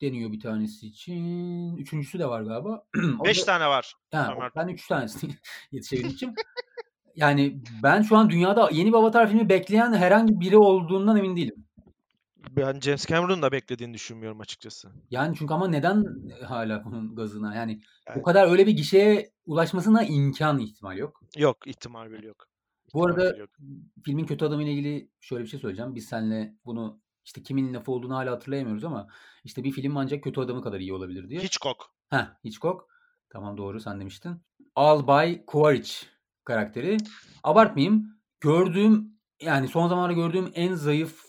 deniyor 0.00 0.32
bir 0.32 0.40
tanesi 0.40 0.86
için. 0.86 1.76
Üçüncüsü 1.76 2.18
de 2.18 2.26
var 2.28 2.42
galiba. 2.42 2.86
Beş 3.24 3.42
da- 3.42 3.44
tane 3.46 3.66
var. 3.66 3.94
Ha, 4.12 4.32
Ömer. 4.36 4.50
ben 4.56 4.68
3 4.68 4.86
tanesini 4.86 5.30
yetişebilmişim. 5.72 6.34
yani 7.14 7.60
ben 7.82 8.02
şu 8.02 8.16
an 8.16 8.30
dünyada 8.30 8.70
yeni 8.72 8.88
bir 8.88 8.96
Avatar 8.96 9.30
filmi 9.30 9.48
bekleyen 9.48 9.92
herhangi 9.92 10.40
biri 10.40 10.56
olduğundan 10.56 11.16
emin 11.16 11.36
değilim. 11.36 11.65
Ben 12.50 12.80
James 12.80 13.06
Cameron'ın 13.06 13.42
da 13.42 13.52
beklediğini 13.52 13.94
düşünmüyorum 13.94 14.40
açıkçası. 14.40 14.88
Yani 15.10 15.36
çünkü 15.38 15.54
ama 15.54 15.68
neden 15.68 16.04
hala 16.44 16.84
bunun 16.84 17.16
gazına? 17.16 17.54
Yani 17.54 17.80
bu 18.08 18.12
Evet. 18.12 18.24
kadar 18.24 18.50
öyle 18.50 18.66
bir 18.66 18.72
gişeye 18.72 19.30
ulaşmasına 19.46 20.04
imkan 20.04 20.58
ihtimal 20.58 20.96
yok. 20.98 21.20
Yok 21.36 21.66
ihtimal 21.66 22.10
bile 22.10 22.26
yok. 22.26 22.46
Bu 22.94 22.98
İhtimal 22.98 23.04
arada 23.04 23.32
bile 23.34 23.40
yok. 23.40 23.50
filmin 24.04 24.26
kötü 24.26 24.44
adamı 24.44 24.62
ile 24.62 24.72
ilgili 24.72 25.10
şöyle 25.20 25.44
bir 25.44 25.48
şey 25.48 25.60
söyleyeceğim. 25.60 25.94
Biz 25.94 26.06
seninle 26.06 26.54
bunu 26.64 27.00
işte 27.24 27.42
kimin 27.42 27.74
lafı 27.74 27.92
olduğunu 27.92 28.14
hala 28.16 28.32
hatırlayamıyoruz 28.32 28.84
ama 28.84 29.06
işte 29.44 29.64
bir 29.64 29.72
film 29.72 29.96
ancak 29.96 30.24
kötü 30.24 30.40
adamı 30.40 30.62
kadar 30.62 30.80
iyi 30.80 30.92
olabilir 30.92 31.28
diye. 31.28 31.40
Hitchcock. 31.40 31.76
Heh, 32.10 32.26
Hitchcock. 32.44 32.82
Tamam 33.30 33.58
doğru 33.58 33.80
sen 33.80 34.00
demiştin. 34.00 34.42
Albay 34.74 35.44
Quaritch 35.46 35.92
karakteri. 36.44 36.96
Abartmayayım. 37.42 38.16
Gördüğüm 38.40 39.16
yani 39.42 39.68
son 39.68 39.88
zamanlarda 39.88 40.12
gördüğüm 40.20 40.50
en 40.54 40.74
zayıf 40.74 41.25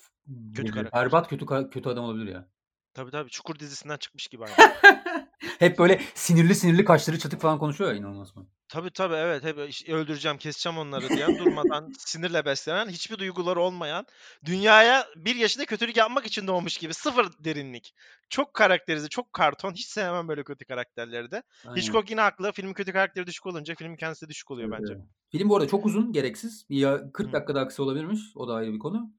Kötü 0.56 0.72
karakter. 0.72 1.06
berbat 1.06 1.30
kötü 1.30 1.46
kötü 1.46 1.90
adam 1.90 2.06
olabilir 2.06 2.32
ya. 2.32 2.48
Tabii 2.94 3.12
tabii 3.12 3.30
Çukur 3.30 3.60
dizisinden 3.60 3.98
çıkmış 3.98 4.28
gibi. 4.28 4.44
Hep 5.60 5.80
böyle 5.80 6.02
sinirli 6.16 6.56
sinirli 6.56 6.86
kaşları 6.86 7.20
çatık 7.20 7.42
falan 7.42 7.60
konuşuyor 7.60 7.92
ya 7.92 7.98
inanılmaz 7.98 8.36
mı? 8.36 8.48
tabii 8.70 8.92
tabii 8.92 9.16
evet. 9.16 9.44
Hep 9.44 9.58
öldüreceğim, 9.90 10.38
keseceğim 10.38 10.78
onları 10.78 11.10
diyen, 11.10 11.38
durmadan 11.40 11.92
sinirle 12.00 12.46
beslenen, 12.46 12.90
hiçbir 12.90 13.18
duyguları 13.18 13.62
olmayan, 13.62 14.06
dünyaya 14.46 15.08
bir 15.16 15.36
yaşında 15.36 15.66
kötülük 15.66 15.98
yapmak 15.98 16.26
için 16.26 16.48
doğmuş 16.48 16.78
gibi. 16.78 16.94
Sıfır 16.94 17.28
derinlik. 17.40 17.94
Çok 18.30 18.54
karakterize, 18.54 19.10
çok 19.10 19.34
karton. 19.34 19.74
Hiç 19.74 19.86
sevmem 19.86 20.28
böyle 20.28 20.44
kötü 20.44 20.66
karakterleri 20.66 21.32
de. 21.32 21.44
Aynen. 21.66 21.82
Hitchcock 21.82 22.10
yine 22.12 22.22
haklı. 22.22 22.52
Filmin 22.52 22.74
kötü 22.74 22.94
karakteri 22.94 23.28
düşük 23.28 23.46
olunca 23.46 23.76
filmin 23.76 23.96
kendisi 23.98 24.26
de 24.26 24.30
düşük 24.30 24.52
oluyor 24.52 24.70
Evet, 24.70 24.80
bence. 24.82 24.94
evet. 24.94 25.06
Film 25.32 25.50
bu 25.50 25.56
arada 25.58 25.68
çok 25.68 25.86
uzun, 25.86 26.12
gereksiz. 26.12 26.66
Ya 26.70 27.12
40 27.12 27.28
Hı. 27.28 27.34
dakika 27.34 27.56
daha 27.56 27.68
kısa 27.68 27.84
olabilirmiş. 27.84 28.20
O 28.36 28.48
da 28.48 28.54
ayrı 28.54 28.74
bir 28.74 28.80
konu. 28.80 29.12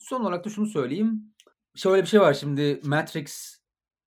Son 0.00 0.20
olarak 0.20 0.44
da 0.44 0.48
şunu 0.50 0.66
söyleyeyim. 0.66 1.34
Şöyle 1.74 2.02
bir 2.02 2.06
şey 2.06 2.20
var 2.20 2.34
şimdi 2.34 2.80
Matrix, 2.84 3.58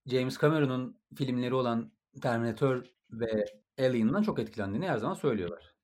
James 0.06 0.40
Cameron'un 0.42 0.98
filmleri 1.16 1.54
olan 1.54 1.92
Terminator 2.22 2.84
ve 3.12 3.46
Alien'dan 3.80 4.22
çok 4.24 4.40
etkilendiğini 4.40 4.90
her 4.90 4.98
zaman 4.98 5.14
söylüyorlar. 5.14 5.76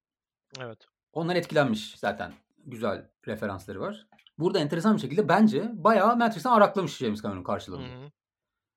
Evet. 0.59 0.87
Onlar 1.13 1.35
etkilenmiş 1.35 1.95
zaten. 1.97 2.33
Güzel 2.65 3.09
referansları 3.27 3.79
var. 3.81 4.07
Burada 4.37 4.59
enteresan 4.59 4.95
bir 4.95 5.01
şekilde 5.01 5.27
bence 5.29 5.71
bayağı 5.73 6.17
Matrix'ten 6.17 6.51
araklamış 6.51 6.97
James 6.97 7.21
Cameron 7.21 7.39
Hı 7.39 7.43
karşılığında. 7.43 7.83
hı. 8.05 8.11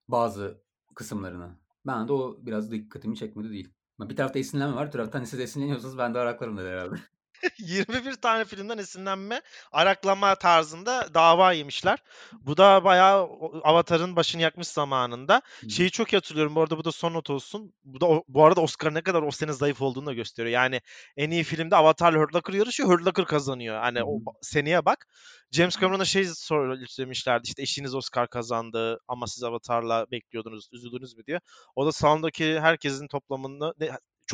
Bazı 0.07 0.61
kısımlarını. 0.95 1.49
Ben 1.87 2.07
de 2.07 2.13
o 2.13 2.37
biraz 2.41 2.71
dikkatimi 2.71 3.15
çekmedi 3.17 3.49
değil. 3.49 3.73
Bir 3.99 4.15
tarafta 4.15 4.39
esinlenme 4.39 4.75
var. 4.75 4.87
Bir 4.87 4.91
taraftan 4.91 5.19
hani 5.19 5.27
siz 5.27 5.39
esinleniyorsanız 5.39 5.97
ben 5.97 6.13
de 6.13 6.19
araklarım 6.19 6.57
dedi 6.57 6.67
herhalde. 6.67 6.95
21 7.59 8.13
tane 8.15 8.45
filmden 8.45 8.77
esinlenme, 8.77 9.41
araklama 9.71 10.35
tarzında 10.35 11.13
dava 11.13 11.51
yemişler. 11.51 11.99
Bu 12.41 12.57
da 12.57 12.83
bayağı 12.83 13.29
Avatar'ın 13.63 14.15
başını 14.15 14.41
yakmış 14.41 14.67
zamanında. 14.67 15.41
Şeyi 15.67 15.91
çok 15.91 16.13
iyi 16.13 16.17
hatırlıyorum. 16.17 16.55
Bu 16.55 16.61
arada 16.61 16.77
bu 16.77 16.83
da 16.85 16.91
son 16.91 17.13
not 17.13 17.29
olsun. 17.29 17.73
Bu 17.83 18.01
da 18.01 18.23
bu 18.27 18.45
arada 18.45 18.61
Oscar 18.61 18.93
ne 18.93 19.01
kadar 19.01 19.21
o 19.21 19.31
sene 19.31 19.53
zayıf 19.53 19.81
olduğunu 19.81 20.05
da 20.05 20.13
gösteriyor. 20.13 20.53
Yani 20.53 20.81
en 21.17 21.31
iyi 21.31 21.43
filmde 21.43 21.75
Avatar'la 21.75 22.19
Hurt 22.19 22.35
Locker 22.35 22.53
yarışıyor. 22.53 22.89
Hurt 22.89 23.05
Locker 23.05 23.25
kazanıyor. 23.25 23.79
Hani 23.79 24.03
o 24.03 24.19
seneye 24.41 24.85
bak. 24.85 25.07
James 25.51 25.79
Cameron'a 25.79 26.05
şey 26.05 26.25
söylemişlerdi. 26.25 27.47
İşte 27.47 27.61
eşiniz 27.61 27.95
Oscar 27.95 28.27
kazandı 28.29 28.99
ama 29.07 29.27
siz 29.27 29.43
Avatar'la 29.43 30.05
bekliyordunuz. 30.11 30.69
Üzüldünüz 30.71 31.17
mü 31.17 31.25
diye. 31.27 31.39
O 31.75 31.85
da 31.85 31.91
salondaki 31.91 32.59
herkesin 32.59 33.07
toplamını 33.07 33.73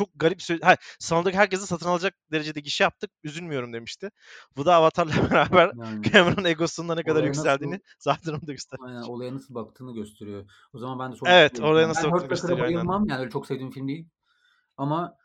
çok 0.04 0.08
garip 0.16 0.42
söyle. 0.42 0.64
Ha, 0.66 0.76
salondaki 0.98 1.36
herkesi 1.36 1.66
satın 1.66 1.86
alacak 1.88 2.14
derecede 2.32 2.60
gişe 2.60 2.84
yaptık. 2.84 3.10
Üzülmüyorum 3.24 3.72
demişti. 3.72 4.10
Bu 4.56 4.66
da 4.66 4.74
Avatar'la 4.74 5.12
beraber 5.30 5.72
Yani 5.76 6.02
Cameron'ın 6.02 6.44
egosunun 6.44 6.96
ne 6.96 7.02
kadar 7.02 7.14
Olaya 7.14 7.26
yükseldiğini 7.26 7.74
nasıl- 7.74 7.84
zaten 7.98 8.32
onu 8.32 8.46
da 8.46 8.52
gösterdi. 8.52 8.82
aynen 8.86 9.02
olaya 9.02 9.34
nasıl 9.34 9.54
baktığını 9.54 9.94
gösteriyor. 9.94 10.50
O 10.72 10.78
zaman 10.78 10.98
ben 10.98 11.12
de 11.12 11.16
çok 11.16 11.28
Evet, 11.28 11.60
oraya 11.60 11.88
nasıl 11.88 12.04
ben 12.04 12.12
baktığını 12.12 12.28
gösteriyor, 12.28 12.58
aynen. 12.58 12.74
bayılmam. 12.74 13.08
Yani 13.08 13.20
öyle 13.20 13.30
çok 13.30 13.46
sevdiğim 13.46 13.70
film 13.70 13.88
değil. 13.88 14.08
Ama 14.76 15.16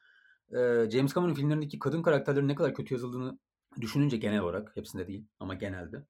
e, 0.51 0.89
James 0.91 1.13
Cameron 1.15 1.33
filmlerindeki 1.33 1.79
kadın 1.79 2.01
karakterlerin 2.03 2.47
ne 2.47 2.55
kadar 2.55 2.73
kötü 2.73 2.93
yazıldığını 2.93 3.39
düşününce 3.81 4.17
genel 4.17 4.39
olarak 4.39 4.75
hepsinde 4.75 5.07
değil 5.07 5.27
ama 5.39 5.53
genelde 5.53 6.05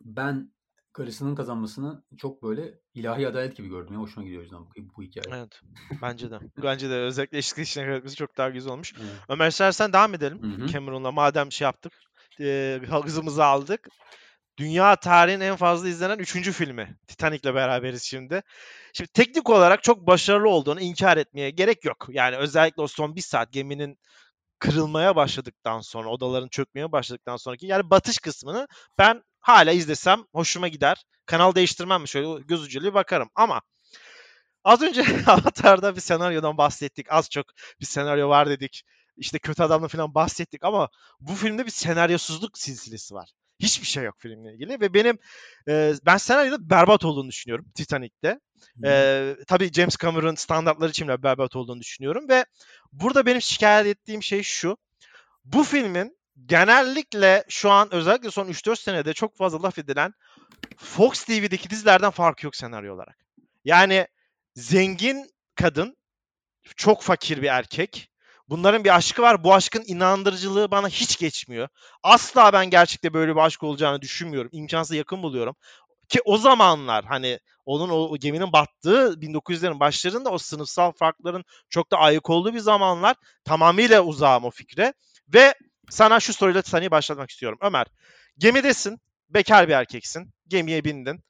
ben 0.00 0.52
karısının 0.92 1.34
kazanmasını 1.34 2.02
çok 2.16 2.42
böyle 2.42 2.78
ilahi 2.94 3.28
adalet 3.28 3.56
gibi 3.56 3.68
gördüm. 3.68 3.94
Ya. 3.94 4.00
Hoşuma 4.00 4.24
gidiyor 4.24 4.40
o 4.40 4.42
yüzden 4.42 4.60
bu, 4.60 4.96
bu 4.96 5.02
hikaye. 5.02 5.38
Evet. 5.38 5.60
Bence 6.02 6.30
de. 6.30 6.38
Bence 6.62 6.90
de 6.90 6.94
özellikle 6.94 7.38
eşlik 7.38 7.66
işine 7.66 7.84
kaybetmesi 7.84 8.16
çok 8.16 8.36
daha 8.36 8.50
güzel 8.50 8.72
olmuş. 8.72 8.94
Evet. 9.00 9.10
Ömer 9.28 9.48
istersen 9.48 9.92
devam 9.92 10.14
edelim. 10.14 10.42
Hı 10.42 10.62
hı. 10.62 10.68
Cameron'la 10.68 11.12
madem 11.12 11.52
şey 11.52 11.64
yaptık. 11.64 11.92
E, 12.40 12.80
hızımızı 13.04 13.44
aldık. 13.44 13.88
Dünya 14.58 14.96
tarihinin 14.96 15.44
en 15.44 15.56
fazla 15.56 15.88
izlenen 15.88 16.18
üçüncü 16.18 16.52
filmi. 16.52 16.96
Titanic'le 17.06 17.44
beraberiz 17.44 18.02
şimdi. 18.02 18.42
Şimdi 18.92 19.10
teknik 19.12 19.50
olarak 19.50 19.82
çok 19.82 20.06
başarılı 20.06 20.48
olduğunu 20.48 20.80
inkar 20.80 21.16
etmeye 21.16 21.50
gerek 21.50 21.84
yok. 21.84 22.06
Yani 22.08 22.36
özellikle 22.36 22.82
o 22.82 22.86
son 22.86 23.16
bir 23.16 23.20
saat 23.20 23.52
geminin 23.52 23.98
kırılmaya 24.58 25.16
başladıktan 25.16 25.80
sonra, 25.80 26.08
odaların 26.08 26.48
çökmeye 26.48 26.92
başladıktan 26.92 27.36
sonraki 27.36 27.66
yani 27.66 27.90
batış 27.90 28.18
kısmını 28.18 28.68
ben 28.98 29.22
hala 29.42 29.72
izlesem 29.72 30.24
hoşuma 30.32 30.68
gider. 30.68 31.04
Kanal 31.26 31.54
değiştirmem 31.54 32.00
mi 32.00 32.08
şöyle 32.08 32.42
göz 32.42 32.62
ucuyla 32.62 32.94
bakarım. 32.94 33.30
Ama 33.34 33.62
az 34.64 34.82
önce 34.82 35.04
Avatar'da 35.26 35.96
bir 35.96 36.00
senaryodan 36.00 36.58
bahsettik. 36.58 37.06
Az 37.10 37.30
çok 37.30 37.46
bir 37.80 37.86
senaryo 37.86 38.28
var 38.28 38.48
dedik. 38.48 38.82
İşte 39.16 39.38
kötü 39.38 39.62
adamla 39.62 39.88
falan 39.88 40.14
bahsettik 40.14 40.64
ama 40.64 40.88
bu 41.20 41.34
filmde 41.34 41.66
bir 41.66 41.70
senaryosuzluk 41.70 42.58
silsilesi 42.58 43.14
var. 43.14 43.30
Hiçbir 43.60 43.86
şey 43.86 44.04
yok 44.04 44.14
filmle 44.18 44.54
ilgili 44.54 44.80
ve 44.80 44.94
benim 44.94 45.18
e, 45.68 45.94
ben 46.06 46.16
senaryoda 46.16 46.70
berbat 46.70 47.04
olduğunu 47.04 47.28
düşünüyorum 47.28 47.66
Titanic'te. 47.74 48.40
Hı. 48.82 48.88
Ee, 48.88 49.36
tabii 49.46 49.72
James 49.72 49.96
Cameron 49.96 50.34
standartları 50.34 50.90
için 50.90 51.08
de 51.08 51.22
berbat 51.22 51.56
olduğunu 51.56 51.80
düşünüyorum 51.80 52.28
ve 52.28 52.44
burada 52.92 53.26
benim 53.26 53.42
şikayet 53.42 53.86
ettiğim 53.86 54.22
şey 54.22 54.42
şu. 54.42 54.76
Bu 55.44 55.64
filmin 55.64 56.16
genellikle 56.46 57.44
şu 57.48 57.70
an 57.70 57.94
özellikle 57.94 58.30
son 58.30 58.48
3-4 58.48 58.76
senede 58.76 59.12
çok 59.12 59.36
fazla 59.36 59.62
laf 59.62 59.78
edilen 59.78 60.14
Fox 60.76 61.24
TV'deki 61.24 61.70
dizilerden 61.70 62.10
farkı 62.10 62.46
yok 62.46 62.56
senaryo 62.56 62.94
olarak. 62.94 63.16
Yani 63.64 64.06
zengin 64.54 65.30
kadın, 65.54 65.96
çok 66.76 67.02
fakir 67.02 67.42
bir 67.42 67.48
erkek. 67.48 68.08
Bunların 68.48 68.84
bir 68.84 68.96
aşkı 68.96 69.22
var. 69.22 69.44
Bu 69.44 69.54
aşkın 69.54 69.84
inandırıcılığı 69.86 70.70
bana 70.70 70.88
hiç 70.88 71.18
geçmiyor. 71.18 71.68
Asla 72.02 72.52
ben 72.52 72.70
gerçekte 72.70 73.14
böyle 73.14 73.36
bir 73.36 73.40
aşk 73.40 73.62
olacağını 73.62 74.02
düşünmüyorum. 74.02 74.50
İmkansız 74.52 74.96
yakın 74.96 75.22
buluyorum. 75.22 75.56
Ki 76.08 76.20
o 76.24 76.38
zamanlar 76.38 77.04
hani 77.04 77.38
onun 77.64 77.88
o, 77.90 78.16
geminin 78.16 78.52
battığı 78.52 79.20
1900'lerin 79.20 79.80
başlarında 79.80 80.30
o 80.30 80.38
sınıfsal 80.38 80.92
farkların 80.92 81.44
çok 81.68 81.90
da 81.90 81.98
ayık 81.98 82.30
olduğu 82.30 82.54
bir 82.54 82.58
zamanlar 82.58 83.16
tamamıyla 83.44 84.02
uzağım 84.02 84.44
o 84.44 84.50
fikre. 84.50 84.94
Ve 85.28 85.54
sana 85.90 86.20
şu 86.20 86.32
soruyla 86.32 86.62
saniye 86.62 86.90
başlatmak 86.90 87.30
istiyorum. 87.30 87.58
Ömer, 87.62 87.86
gemidesin. 88.38 88.98
bekar 89.28 89.68
bir 89.68 89.72
erkeksin. 89.72 90.32
Gemiye 90.48 90.84
bindin. 90.84 91.20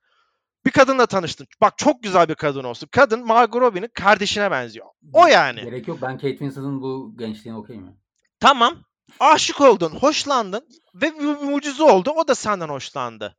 Bir 0.66 0.70
kadınla 0.70 1.06
tanıştın. 1.06 1.46
Bak 1.60 1.78
çok 1.78 2.02
güzel 2.02 2.28
bir 2.28 2.34
kadın 2.34 2.64
olsun. 2.64 2.88
Kadın 2.92 3.26
Margot 3.26 3.60
Robbie'nin 3.62 3.90
kardeşine 3.94 4.50
benziyor. 4.50 4.86
O 5.12 5.26
yani. 5.26 5.60
Gerek 5.64 5.88
yok. 5.88 5.98
Ben 6.02 6.16
Kate 6.16 6.28
Winslet'ın 6.30 6.82
bu 6.82 7.14
gençliğine 7.18 7.58
okeyim 7.58 7.86
ya. 7.86 7.92
Tamam. 8.40 8.84
Aşık 9.20 9.60
oldun, 9.60 9.90
hoşlandın 9.90 10.68
ve 10.94 11.10
mucize 11.10 11.82
oldu. 11.82 12.10
O 12.10 12.28
da 12.28 12.34
senden 12.34 12.68
hoşlandı. 12.68 13.36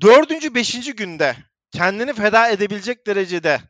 Dördüncü, 0.00 0.54
beşinci 0.54 0.94
günde 0.94 1.36
kendini 1.70 2.12
feda 2.12 2.48
edebilecek 2.48 3.06
derecede 3.06 3.60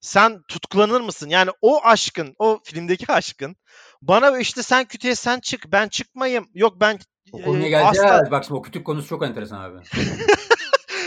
sen 0.00 0.42
tutkulanır 0.48 1.00
mısın? 1.00 1.28
Yani 1.28 1.50
o 1.62 1.84
aşkın, 1.84 2.34
o 2.38 2.60
filmdeki 2.64 3.12
aşkın 3.12 3.56
bana 4.02 4.38
işte 4.38 4.62
sen 4.62 4.84
kütüye 4.84 5.14
sen 5.14 5.40
çık, 5.40 5.72
ben 5.72 5.88
çıkmayayım. 5.88 6.48
Yok 6.54 6.80
ben 6.80 6.98
O 7.32 7.42
konuya 7.42 7.66
e, 7.66 7.68
geleceğiz. 7.68 8.10
asla 8.10 8.30
Bak 8.30 8.44
o 8.50 8.62
kütük 8.62 8.86
konusu 8.86 9.08
çok 9.08 9.24
enteresan 9.24 9.60
abi. 9.60 9.78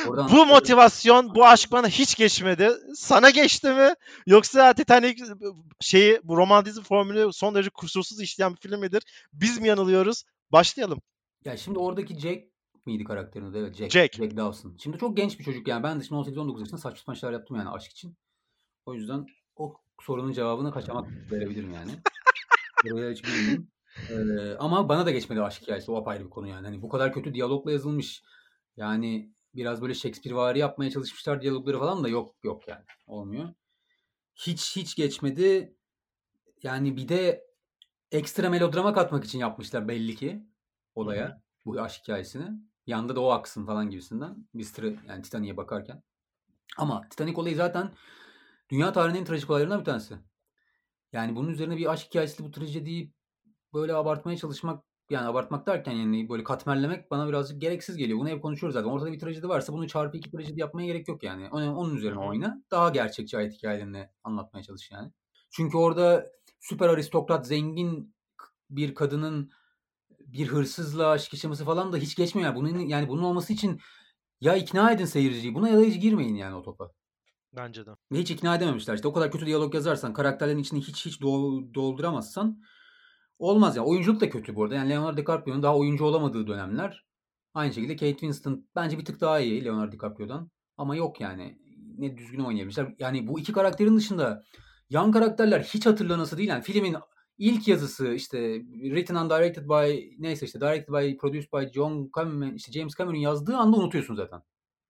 Bu 0.08 0.46
motivasyon, 0.46 1.36
bu 1.36 1.46
aşk 1.46 1.72
bana 1.72 1.88
hiç 1.88 2.16
geçmedi. 2.16 2.70
Sana 2.96 3.30
geçti 3.30 3.70
mi? 3.70 3.94
Yoksa 4.28 4.74
Titanic 4.74 5.24
şeyi 5.80 6.20
bu 6.24 6.38
romantizm 6.38 6.82
formülü 6.82 7.34
son 7.34 7.56
derece 7.56 7.70
kusursuz 7.70 8.22
işleyen 8.22 8.52
bir 8.52 8.70
film 8.70 8.80
midir? 8.80 9.04
Biz 9.34 9.60
mi 9.60 9.68
yanılıyoruz? 9.68 10.24
Başlayalım. 10.52 11.02
Ya 11.46 11.58
şimdi 11.58 11.80
oradaki 11.80 12.20
Jack 12.20 12.44
miydi 12.86 13.04
karakterin 13.04 13.46
adı? 13.46 13.58
Evet 13.60 13.76
Jack. 13.76 13.92
Jack. 13.92 14.16
Jack 14.16 14.38
Dawson. 14.38 14.78
Şimdi 14.84 14.98
çok 14.98 15.18
genç 15.18 15.40
bir 15.40 15.44
çocuk 15.44 15.68
yani. 15.68 15.84
Ben 15.84 16.00
de 16.00 16.04
şimdi 16.04 16.22
18-19 16.22 16.60
yaşında 16.60 16.78
saçma 16.78 16.98
sapan 16.98 17.14
şeyler 17.14 17.34
yaptım 17.34 17.58
yani 17.58 17.70
aşk 17.70 17.92
için. 17.92 18.18
O 18.86 18.94
yüzden 18.94 19.26
o 19.56 19.74
sorunun 20.02 20.34
cevabını 20.34 20.72
kaçamak 20.72 21.10
verebilirim 21.32 21.74
yani. 21.74 21.92
Buraya 22.92 23.12
hiç. 23.12 23.24
Ee, 24.10 24.56
ama 24.60 24.90
bana 24.90 25.06
da 25.06 25.12
geçmedi 25.12 25.42
aşk 25.42 25.62
hikayesi. 25.62 25.92
O 25.92 25.96
apayrı 25.96 26.26
bir 26.26 26.30
konu 26.30 26.48
yani. 26.48 26.66
Hani 26.66 26.82
bu 26.82 26.90
kadar 26.90 27.14
kötü 27.14 27.34
diyalogla 27.34 27.72
yazılmış. 27.72 28.24
Yani 28.78 29.34
biraz 29.56 29.82
böyle 29.82 29.94
Shakespeare 29.94 30.60
yapmaya 30.60 30.92
çalışmışlar 30.92 31.42
diyalogları 31.42 31.80
falan 31.80 32.04
da 32.04 32.10
yok 32.10 32.36
yok 32.44 32.68
yani. 32.68 32.84
Olmuyor. 33.08 33.50
Hiç 34.36 34.76
hiç 34.76 34.96
geçmedi. 34.96 35.76
Yani 36.64 36.98
bir 36.98 37.08
de 37.08 37.46
ekstra 38.12 38.50
melodrama 38.50 38.94
katmak 38.94 39.26
için 39.26 39.40
yapmışlar 39.40 39.88
belli 39.88 40.16
ki 40.16 40.44
olaya. 40.96 41.42
Bu 41.66 41.82
aşk 41.82 42.02
hikayesini. 42.02 42.46
Yanda 42.88 43.16
da 43.16 43.22
o 43.22 43.30
aksın 43.30 43.66
falan 43.66 43.90
gibisinden. 43.90 44.48
Mr. 44.54 44.84
yani 45.10 45.22
Titanic'e 45.22 45.58
bakarken. 45.58 46.04
Ama 46.78 47.10
Titanic 47.10 47.42
olayı 47.42 47.56
zaten 47.56 47.94
dünya 48.70 48.94
tarihinin 48.94 49.26
trajik 49.26 49.50
olaylarından 49.50 49.80
bir 49.80 49.86
tanesi. 49.86 50.16
Yani 51.14 51.36
bunun 51.36 51.50
üzerine 51.50 51.78
bir 51.78 51.92
aşk 51.92 52.08
hikayesi 52.08 52.44
bu 52.44 52.52
trajediyi 52.52 53.14
böyle 53.74 53.94
abartmaya 53.94 54.38
çalışmak 54.38 54.84
yani 55.10 55.28
abartmak 55.28 55.68
derken 55.68 55.92
yani 55.92 56.30
böyle 56.30 56.44
katmerlemek 56.44 57.12
bana 57.12 57.28
birazcık 57.28 57.62
gereksiz 57.62 57.98
geliyor. 57.98 58.20
Bunu 58.20 58.30
hep 58.30 58.42
konuşuyoruz 58.42 58.74
zaten. 58.74 58.90
Ortada 58.90 59.12
bir 59.12 59.20
trajedi 59.20 59.50
varsa 59.50 59.74
bunu 59.74 59.88
çarpı 59.88 60.18
iki 60.18 60.32
trajedi 60.32 60.60
yapmaya 60.60 60.86
gerek 60.88 61.08
yok 61.08 61.24
yani. 61.24 61.50
Onun, 61.52 61.76
onun 61.76 61.96
üzerine 61.96 62.20
oyna. 62.20 62.64
Daha 62.72 62.90
gerçekçi 62.90 63.38
hayat 63.38 63.54
hikayelerini 63.54 64.10
anlatmaya 64.24 64.64
çalış 64.64 64.92
yani. 64.92 65.12
Çünkü 65.52 65.78
orada 65.78 66.32
süper 66.60 66.90
aristokrat, 66.90 67.48
zengin 67.48 68.16
bir 68.70 68.96
kadının 68.96 69.52
bir 70.20 70.48
hırsızla 70.48 71.08
aşk 71.08 71.34
yaşaması 71.34 71.66
falan 71.66 71.94
da 71.94 71.98
hiç 71.98 72.16
geçmiyor. 72.16 72.50
Yani 72.50 72.56
bunun 72.56 72.80
yani 72.80 73.08
bunun 73.08 73.24
olması 73.24 73.54
için 73.54 73.80
ya 74.42 74.56
ikna 74.56 74.92
edin 74.92 75.06
seyirciyi 75.06 75.56
buna 75.56 75.70
ya 75.70 75.78
da 75.78 75.82
hiç 75.82 76.02
girmeyin 76.02 76.36
yani 76.36 76.56
o 76.56 76.64
topa. 76.64 76.92
Bence 77.56 77.86
de. 77.86 77.90
Hiç 78.14 78.32
ikna 78.32 78.56
edememişler. 78.56 78.96
İşte 78.96 79.08
o 79.08 79.14
kadar 79.14 79.32
kötü 79.32 79.46
diyalog 79.46 79.76
yazarsan, 79.76 80.14
karakterlerin 80.14 80.58
içini 80.58 80.82
hiç 80.82 81.06
hiç 81.06 81.22
dol- 81.22 81.74
dolduramazsan 81.74 82.62
olmaz 83.40 83.78
ya. 83.78 83.84
Oyunculuk 83.84 84.22
da 84.22 84.30
kötü 84.30 84.56
bu 84.56 84.64
arada. 84.64 84.76
Yani 84.76 84.90
Leonardo 84.90 85.18
DiCaprio'nun 85.18 85.64
daha 85.64 85.78
oyuncu 85.78 86.06
olamadığı 86.06 86.48
dönemler. 86.48 87.06
Aynı 87.54 87.74
şekilde 87.74 87.96
Kate 87.96 88.12
Winslet 88.12 88.60
bence 88.76 88.98
bir 88.98 89.06
tık 89.06 89.22
daha 89.22 89.40
iyi 89.40 89.66
Leonardo 89.66 89.92
DiCaprio'dan. 89.92 90.52
Ama 90.78 90.96
yok 90.96 91.22
yani. 91.22 91.58
Ne 91.98 92.18
düzgün 92.18 92.40
oynayabilmişler. 92.40 92.96
Yani 93.00 93.28
bu 93.28 93.40
iki 93.40 93.54
karakterin 93.54 93.98
dışında 93.98 94.44
yan 94.90 95.12
karakterler 95.12 95.62
hiç 95.64 95.86
hatırlanası 95.86 96.38
değil. 96.38 96.50
Yani 96.50 96.64
filmin 96.64 96.96
ilk 97.38 97.68
yazısı 97.68 98.14
işte 98.14 98.62
written 98.84 99.16
and 99.16 99.32
directed 99.32 99.70
by 99.70 100.00
neyse 100.20 100.46
işte 100.46 100.62
directed 100.62 100.94
by 100.94 101.18
produced 101.18 101.54
by 101.54 101.72
John 101.74 102.12
Cameron 102.18 102.54
işte 102.54 102.72
James 102.72 102.96
Cameron 102.98 103.18
yazdığı 103.18 103.58
anda 103.58 103.78
unutuyorsun 103.78 104.16
zaten. 104.16 104.42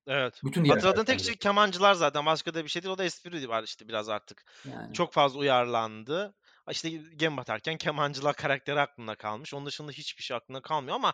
Evet. 0.08 0.42
Bütün 0.44 0.66
Hatırladığın 0.66 1.06
tek 1.06 1.20
şey 1.20 1.36
kemancılar 1.36 1.94
zaten. 1.94 2.26
Başka 2.26 2.54
da 2.54 2.64
bir 2.64 2.70
şey 2.70 2.84
değil. 2.84 2.94
O 2.94 2.98
da 2.98 3.04
espri 3.04 3.50
var 3.50 3.64
işte 3.64 3.88
biraz 3.88 4.10
artık. 4.10 4.44
Yani. 4.66 4.94
Çok 4.94 5.14
fazla 5.14 5.40
uyarlandı. 5.40 6.36
İşte 6.72 6.90
gemi 6.90 7.38
batarken 7.38 7.78
kemancılar 7.78 8.36
karakteri 8.36 8.80
aklında 8.80 9.16
kalmış. 9.16 9.54
Onun 9.54 9.66
dışında 9.66 9.92
hiçbir 9.92 10.24
şey 10.24 10.38
aklında 10.38 10.62
kalmıyor 10.62 10.96
ama 10.96 11.14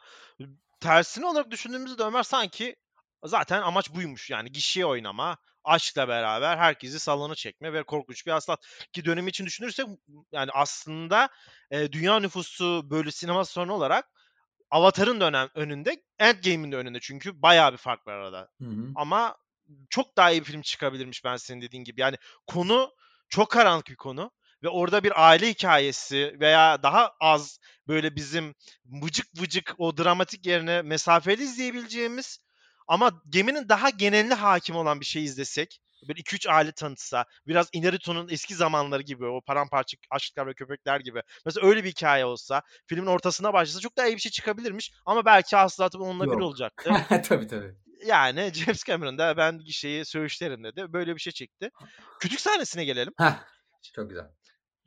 tersine 0.80 1.26
olarak 1.26 1.52
düşündüğümüzde 1.52 2.04
Ömer 2.04 2.24
sanki 2.24 2.76
zaten 3.24 3.62
amaç 3.62 3.94
buymuş. 3.94 4.30
Yani 4.30 4.52
gişeye 4.52 4.86
oynama, 4.86 5.38
aşkla 5.64 6.08
beraber 6.08 6.58
herkesi 6.58 7.00
salona 7.00 7.36
çekme 7.36 7.74
ve 7.74 7.84
korkunç 7.84 8.26
bir 8.26 8.32
haslat. 8.32 8.66
Ki 8.94 9.06
dönemi 9.06 9.30
için 9.30 9.46
düşünürsek 9.46 9.88
yani 10.32 10.52
aslında 10.54 11.30
e, 11.72 11.92
dünya 11.92 12.20
nüfusu 12.20 12.90
bölü 12.90 13.12
sinema 13.12 13.46
sorunu 13.46 13.74
olarak 13.74 14.06
Avatar'ın 14.72 15.22
dönem 15.22 15.50
önünde, 15.56 16.04
Endgame'in 16.20 16.72
de 16.72 16.76
önünde 16.76 17.00
çünkü 17.02 17.42
bayağı 17.42 17.72
bir 17.72 17.78
fark 17.78 18.08
var 18.08 18.14
arada. 18.14 18.50
Hı 18.62 18.66
hı. 18.66 18.92
Ama 18.96 19.38
çok 19.90 20.18
daha 20.18 20.32
iyi 20.32 20.42
bir 20.42 20.46
film 20.46 20.62
çıkabilirmiş 20.62 21.24
ben 21.24 21.38
senin 21.38 21.62
dediğin 21.62 21.84
gibi. 21.84 22.02
Yani 22.02 22.16
konu 22.48 22.92
çok 23.30 23.52
karanlık 23.52 23.88
bir 23.88 23.96
konu 23.96 24.32
ve 24.64 24.70
orada 24.70 25.04
bir 25.04 25.28
aile 25.28 25.50
hikayesi 25.50 26.38
veya 26.40 26.84
daha 26.84 27.12
az 27.20 27.60
böyle 27.88 28.16
bizim 28.16 28.56
vıcık 28.86 29.28
vıcık 29.42 29.76
o 29.78 29.98
dramatik 29.98 30.46
yerine 30.46 30.82
mesafeli 30.82 31.44
izleyebileceğimiz 31.44 32.40
ama 32.88 33.22
geminin 33.30 33.70
daha 33.70 33.90
geneline 33.90 34.34
hakim 34.34 34.76
olan 34.76 35.00
bir 35.00 35.06
şey 35.06 35.24
izlesek 35.24 35.82
böyle 36.08 36.22
2-3 36.22 36.50
aile 36.50 36.72
tanıtsa 36.72 37.26
biraz 37.48 37.70
Inarritu'nun 37.74 38.30
eski 38.30 38.56
zamanları 38.56 39.02
gibi 39.02 39.26
o 39.26 39.42
paramparça 39.42 39.98
aşklar 40.10 40.48
ve 40.48 40.54
köpekler 40.54 41.00
gibi 41.00 41.22
mesela 41.46 41.68
öyle 41.68 41.84
bir 41.84 41.90
hikaye 41.90 42.26
olsa 42.26 42.62
filmin 42.88 43.08
ortasına 43.08 43.54
başlasa 43.54 43.80
çok 43.80 43.98
daha 43.98 44.08
iyi 44.08 44.16
bir 44.16 44.22
şey 44.22 44.32
çıkabilirmiş 44.32 44.92
ama 45.06 45.26
belki 45.26 45.56
hasılatım 45.56 46.02
onunla 46.02 46.26
bir 46.26 46.32
Yok. 46.32 46.42
olacaktı. 46.42 46.92
tabii 47.24 47.48
tabii. 47.48 47.76
Yani 48.06 48.52
James 48.54 48.84
Cameron 48.84 49.18
da 49.18 49.38
ben 49.38 49.60
şeyi 49.70 50.06
söğüşlerim 50.06 50.64
dedi. 50.64 50.94
Böyle 50.94 51.16
bir 51.16 51.22
şey 51.22 51.34
çekti. 51.34 51.70
Kütük 52.20 52.40
sahnesine 52.40 52.86
gelelim. 52.86 53.14
Heh, 53.18 53.34
çok 53.96 54.10
güzel. 54.10 54.26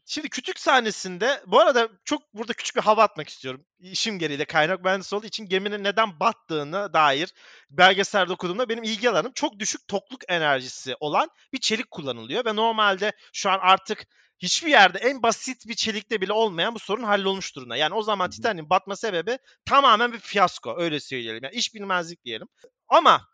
Şimdi 0.06 0.28
kütük 0.28 0.58
sahnesinde 0.58 1.42
bu 1.46 1.60
arada 1.60 1.88
çok 2.04 2.34
burada 2.34 2.52
küçük 2.52 2.76
bir 2.76 2.80
hava 2.80 3.02
atmak 3.02 3.28
istiyorum. 3.28 3.66
İşim 3.78 4.18
gereği 4.18 4.38
de 4.38 4.44
kaynak 4.44 4.84
mühendisi 4.84 5.14
olduğu 5.16 5.26
için 5.26 5.48
geminin 5.48 5.84
neden 5.84 6.20
battığını 6.20 6.92
dair 6.92 7.32
belgeselde 7.70 8.32
okuduğumda 8.32 8.68
benim 8.68 8.82
ilgi 8.82 9.10
alanım 9.10 9.32
çok 9.34 9.58
düşük 9.58 9.88
tokluk 9.88 10.20
enerjisi 10.28 10.94
olan 11.00 11.28
bir 11.52 11.58
çelik 11.58 11.90
kullanılıyor 11.90 12.44
ve 12.44 12.56
normalde 12.56 13.12
şu 13.32 13.50
an 13.50 13.58
artık 13.62 14.06
hiçbir 14.38 14.70
yerde 14.70 14.98
en 14.98 15.22
basit 15.22 15.66
bir 15.66 15.74
çelikte 15.74 16.20
bile 16.20 16.32
olmayan 16.32 16.74
bu 16.74 16.78
sorun 16.78 17.02
hallolmuş 17.02 17.56
durumda. 17.56 17.76
Yani 17.76 17.94
o 17.94 18.02
zaman. 18.02 18.30
Titanic'in 18.30 18.70
batma 18.70 18.96
sebebi 18.96 19.38
tamamen 19.64 20.12
bir 20.12 20.18
fiyasko 20.18 20.76
öyle 20.78 21.00
söyleyelim. 21.00 21.44
Yani 21.44 21.54
iş 21.54 21.74
bilmezlik 21.74 22.24
diyelim. 22.24 22.48
Ama 22.88 23.28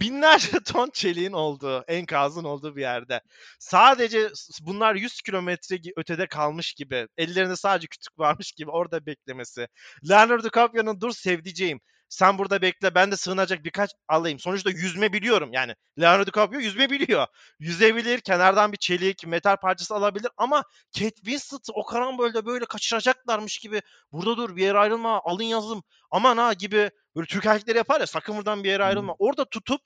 binlerce 0.00 0.50
ton 0.64 0.90
çeliğin 0.90 1.32
olduğu, 1.32 1.84
enkazın 1.88 2.44
olduğu 2.44 2.76
bir 2.76 2.80
yerde. 2.80 3.20
Sadece 3.58 4.30
bunlar 4.60 4.94
100 4.94 5.22
kilometre 5.22 5.78
ötede 5.96 6.26
kalmış 6.26 6.74
gibi, 6.74 7.08
ellerinde 7.16 7.56
sadece 7.56 7.86
kütük 7.86 8.18
varmış 8.18 8.52
gibi 8.52 8.70
orada 8.70 9.06
beklemesi. 9.06 9.68
Leonardo 10.08 10.44
DiCaprio'nun 10.44 11.00
dur 11.00 11.12
sevdiceğim, 11.12 11.80
sen 12.08 12.38
burada 12.38 12.62
bekle 12.62 12.94
ben 12.94 13.10
de 13.12 13.16
sığınacak 13.16 13.64
birkaç 13.64 13.90
alayım. 14.08 14.38
Sonuçta 14.38 14.70
yüzme 14.70 15.12
biliyorum 15.12 15.50
yani. 15.52 15.74
Leonardo 16.00 16.26
DiCaprio 16.26 16.60
yüzme 16.60 16.90
biliyor. 16.90 17.26
Yüzebilir, 17.58 18.20
kenardan 18.20 18.72
bir 18.72 18.76
çelik, 18.76 19.26
metal 19.26 19.56
parçası 19.56 19.94
alabilir 19.94 20.30
ama 20.36 20.64
Kate 20.98 21.14
Winslet'ı 21.14 21.72
o 21.72 21.84
karambolde 21.84 22.46
böyle 22.46 22.64
kaçıracaklarmış 22.64 23.58
gibi 23.58 23.82
burada 24.12 24.36
dur 24.36 24.56
bir 24.56 24.62
yere 24.62 24.78
ayrılma, 24.78 25.20
alın 25.24 25.44
yazım, 25.44 25.82
aman 26.10 26.36
ha 26.36 26.52
gibi 26.52 26.90
böyle 27.16 27.26
Türk 27.26 27.46
erkekleri 27.46 27.78
yapar 27.78 28.00
ya 28.00 28.06
sakın 28.06 28.36
buradan 28.36 28.64
bir 28.64 28.68
yere 28.68 28.84
ayrılma. 28.84 29.14
Orada 29.18 29.44
tutup 29.44 29.80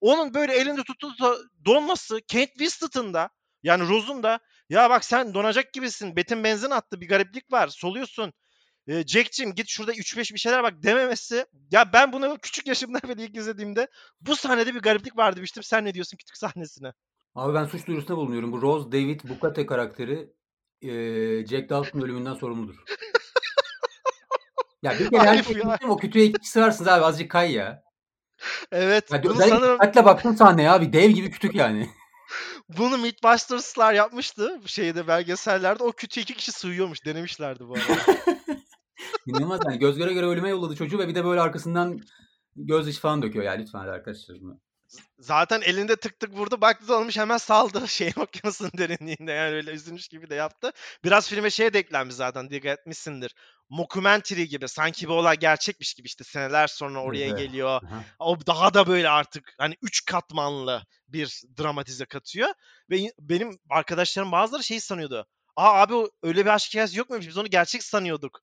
onun 0.00 0.34
böyle 0.34 0.52
elinde 0.52 0.82
tutup 0.82 1.20
da 1.20 1.36
donması 1.64 2.20
Kate 2.32 2.46
Winslet'ın 2.52 3.14
da 3.14 3.28
yani 3.62 3.88
Rose'un 3.88 4.22
da 4.22 4.38
ya 4.68 4.90
bak 4.90 5.04
sen 5.04 5.34
donacak 5.34 5.72
gibisin. 5.72 6.16
Betin 6.16 6.44
benzin 6.44 6.70
attı. 6.70 7.00
Bir 7.00 7.08
gariplik 7.08 7.52
var. 7.52 7.68
Soluyorsun. 7.68 8.32
E, 8.88 9.06
Jack'cim 9.06 9.54
git 9.54 9.68
şurada 9.68 9.92
3-5 9.92 10.34
bir 10.34 10.38
şeyler 10.38 10.62
bak 10.62 10.74
dememesi. 10.82 11.46
Ya 11.70 11.92
ben 11.92 12.12
bunu 12.12 12.38
küçük 12.42 12.66
yaşımda 12.66 12.98
bile 13.02 13.24
ilk 13.24 13.36
izlediğimde 13.36 13.88
bu 14.20 14.36
sahnede 14.36 14.74
bir 14.74 14.80
gariplik 14.80 15.16
var 15.16 15.36
demiştim. 15.36 15.62
Sen 15.62 15.84
ne 15.84 15.94
diyorsun 15.94 16.16
küçük 16.16 16.36
sahnesine? 16.36 16.92
Abi 17.34 17.54
ben 17.54 17.64
suç 17.64 17.86
duyurusunda 17.86 18.16
bulunuyorum. 18.16 18.52
Bu 18.52 18.62
Rose 18.62 18.92
David 18.92 19.20
Bukate 19.24 19.66
karakteri 19.66 20.30
eee 20.80 21.46
Jack 21.46 21.68
Dalton 21.70 22.00
ölümünden 22.00 22.34
sorumludur. 22.34 22.76
Ya 24.82 24.98
bir 24.98 25.10
kere 25.10 25.20
herkes 25.20 25.56
ya. 25.56 25.78
o 25.88 25.96
kötüye 25.96 26.24
iki 26.24 26.48
sığarsınız 26.48 26.88
abi 26.88 27.04
azıcık 27.04 27.30
kay 27.30 27.52
ya. 27.52 27.82
Evet. 28.72 29.12
Ya 29.12 29.22
bunu 29.22 29.34
sanırım 29.34 29.74
dikkatle 29.74 30.04
baktın 30.04 30.34
sahneye 30.34 30.70
abi 30.70 30.92
dev 30.92 31.10
gibi 31.10 31.30
kütük 31.30 31.54
yani. 31.54 31.90
bunu 32.68 32.98
Mythbusters'lar 32.98 33.94
yapmıştı. 33.94 34.60
Bu 34.64 34.68
şeyde 34.68 35.08
belgesellerde. 35.08 35.82
O 35.82 35.92
kütüğe 35.92 36.20
iki 36.20 36.34
kişi 36.34 36.52
sığıyormuş. 36.52 37.04
Denemişlerdi 37.04 37.68
bu 37.68 37.74
arada. 37.74 38.16
İnanılmaz 39.26 39.60
yani 39.66 39.78
göz 39.78 39.96
göre 39.96 40.12
göre 40.12 40.26
ölüme 40.26 40.48
yolladı 40.48 40.76
çocuğu 40.76 40.98
ve 40.98 41.08
bir 41.08 41.14
de 41.14 41.24
böyle 41.24 41.40
arkasından 41.40 42.00
gözyaşı 42.56 43.00
falan 43.00 43.22
döküyor 43.22 43.44
ya 43.44 43.52
lütfen 43.52 43.78
arkadaşlar. 43.78 44.40
Bunu. 44.40 44.60
Zaten 45.18 45.60
elinde 45.60 45.96
tık 45.96 46.20
tık 46.20 46.32
vurdu. 46.32 46.60
Baktı 46.60 46.96
olmuş 46.96 47.18
hemen 47.18 47.36
saldı 47.36 47.88
şeyin 47.88 48.14
okyanusun 48.16 48.70
derinliğinde. 48.78 49.32
Yani 49.32 49.54
öyle 49.54 49.70
üzülmüş 49.70 50.08
gibi 50.08 50.30
de 50.30 50.34
yaptı. 50.34 50.72
Biraz 51.04 51.28
filme 51.28 51.50
şey 51.50 51.72
de 51.72 51.78
eklenmiş 51.78 52.14
zaten. 52.14 52.50
Dikkat 52.50 52.78
etmişsindir. 52.78 53.34
Mockumentary 53.68 54.42
gibi. 54.44 54.68
Sanki 54.68 55.08
bu 55.08 55.12
olay 55.12 55.36
gerçekmiş 55.38 55.94
gibi 55.94 56.06
işte 56.06 56.24
seneler 56.24 56.66
sonra 56.66 57.02
oraya 57.02 57.26
Evet. 57.26 57.38
geliyor. 57.38 57.82
Aha. 57.82 58.04
O 58.18 58.46
daha 58.46 58.74
da 58.74 58.86
böyle 58.86 59.08
artık 59.08 59.54
hani 59.58 59.74
üç 59.82 60.04
katmanlı 60.04 60.82
bir 61.08 61.42
dramatize 61.58 62.04
katıyor. 62.04 62.48
Ve 62.90 62.98
benim 63.20 63.58
arkadaşlarım 63.70 64.32
bazıları 64.32 64.64
şey 64.64 64.80
sanıyordu. 64.80 65.26
Aa 65.56 65.82
abi 65.82 65.94
öyle 66.22 66.44
bir 66.44 66.50
aşk 66.50 66.68
hikayesi 66.70 66.98
yok 66.98 67.10
muymuş? 67.10 67.28
Biz 67.28 67.38
onu 67.38 67.48
gerçek 67.48 67.82
sanıyorduk. 67.82 68.40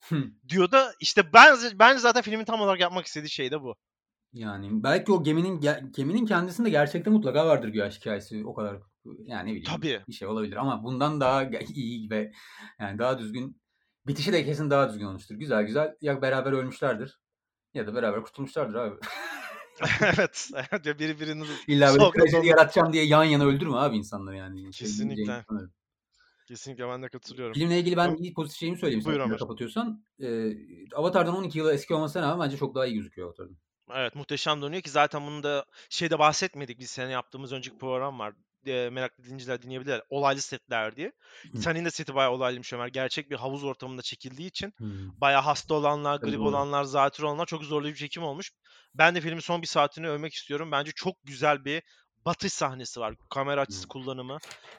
diyordu. 0.49 0.78
İşte 0.99 1.34
ben 1.34 1.57
bence 1.74 1.99
zaten 1.99 2.21
filmin 2.21 2.45
tam 2.45 2.61
olarak 2.61 2.80
yapmak 2.80 3.05
istediği 3.05 3.30
şey 3.30 3.51
de 3.51 3.61
bu. 3.61 3.76
Yani 4.34 4.84
belki 4.84 5.11
o 5.11 5.24
geminin 5.24 5.61
ge- 5.61 5.91
geminin 5.95 6.26
kendisinde 6.26 6.69
gerçekten 6.69 7.13
mutlaka 7.13 7.47
vardır 7.47 7.74
bir 7.74 7.82
aşk 7.82 7.99
hikayesi. 8.01 8.45
O 8.45 8.53
kadar 8.53 8.76
yani 9.05 9.49
ne 9.51 9.55
bileyim 9.55 9.63
Tabii. 9.76 10.01
bir 10.07 10.13
şey 10.13 10.28
olabilir 10.28 10.55
ama 10.55 10.84
bundan 10.84 11.21
daha 11.21 11.43
iyi 11.74 12.09
ve 12.09 12.32
yani 12.80 12.99
daha 12.99 13.19
düzgün 13.19 13.61
bitişi 14.08 14.34
de 14.34 14.45
kesin 14.45 14.70
daha 14.70 14.89
düzgün 14.89 15.06
olmuştur. 15.06 15.36
Güzel 15.36 15.64
güzel 15.64 15.95
ya 16.01 16.22
beraber 16.22 16.51
ölmüşlerdir 16.51 17.20
ya 17.74 17.88
da 17.88 17.95
beraber 17.95 18.22
kurtulmuşlardır 18.22 18.76
abi. 18.76 18.95
evet. 20.01 20.49
Ya 20.86 20.99
Biri 20.99 21.20
birini 21.20 21.45
İlla 21.68 21.93
böyle 21.93 22.12
trajedi 22.12 22.47
yaratacağım 22.47 22.93
diye 22.93 23.06
yan 23.06 23.24
yana 23.24 23.45
öldürme 23.45 23.78
abi 23.78 23.97
insanları 23.97 24.36
yani. 24.36 24.74
Şey 24.74 24.88
Kesinlikle. 24.88 25.45
kesinlikle 26.47 26.88
ben 26.88 27.04
de 27.04 27.10
katılıyorum. 27.10 27.54
Filmle 27.54 27.80
ilgili 27.80 27.97
ben 27.97 28.16
iyi 28.16 28.34
pozitif 28.34 28.60
şeyimi 28.60 28.78
söyleyeyim. 28.78 29.06
Buyur 29.06 29.20
Ömer. 29.20 29.38
kapatıyorsan. 29.38 30.06
Ee, 30.20 30.51
Avatar'dan 30.95 31.36
12 31.36 31.58
yıl 31.58 31.70
eski 31.70 31.93
olmasına 31.93 32.22
rağmen 32.22 32.45
bence 32.45 32.58
çok 32.58 32.76
daha 32.76 32.86
iyi 32.86 32.95
gözüküyor 32.95 33.28
Avatar'dan. 33.28 33.58
Evet 33.91 34.16
muhteşem 34.16 34.62
dönüyor 34.62 34.82
ki 34.82 34.89
zaten 34.89 35.28
bunu 35.28 35.43
da 35.43 35.66
şeyde 35.89 36.20
bahsetmedik. 36.20 36.80
Biz 36.80 36.89
sene 36.89 37.12
yaptığımız 37.12 37.54
önceki 37.54 37.78
program 37.78 38.20
var. 38.20 38.34
E, 38.68 38.89
meraklı 38.89 39.24
dinleyiciler 39.24 39.61
dinleyebilirler. 39.61 40.01
Olaylı 40.09 40.41
setler 40.41 40.95
diye. 40.95 41.11
Hı. 41.51 41.57
Senin 41.57 41.86
de 41.86 41.91
seti 41.91 42.16
bayağı 42.16 42.32
olaylıymış 42.32 42.74
Ömer. 42.74 42.88
Gerçek 42.88 43.30
bir 43.30 43.36
havuz 43.36 43.64
ortamında 43.64 44.01
çekildiği 44.01 44.47
için 44.47 44.74
Hmm. 44.78 45.22
bayağı 45.22 45.41
hasta 45.41 45.74
olanlar, 45.74 46.20
grip 46.20 46.39
doğru. 46.39 46.47
olanlar, 46.47 46.84
zatürre 46.84 47.28
olanlar 47.28 47.45
çok 47.45 47.64
zorlu 47.64 47.88
bir 47.88 47.95
çekim 47.95 48.24
olmuş. 48.24 48.51
Ben 48.95 49.16
de 49.16 49.22
filmin 49.22 49.39
son 49.39 49.61
bir 49.61 49.68
saatini 49.68 50.09
övmek 50.09 50.34
istiyorum. 50.34 50.72
Bence 50.72 50.91
çok 50.95 51.16
güzel 51.24 51.66
bir 51.66 51.84
batış 52.26 52.53
sahnesi 52.53 52.99
var. 52.99 53.16
Kamera 53.30 53.61
açısı 53.61 53.84
Hı. 53.84 53.88
kullanımı. 53.88 54.38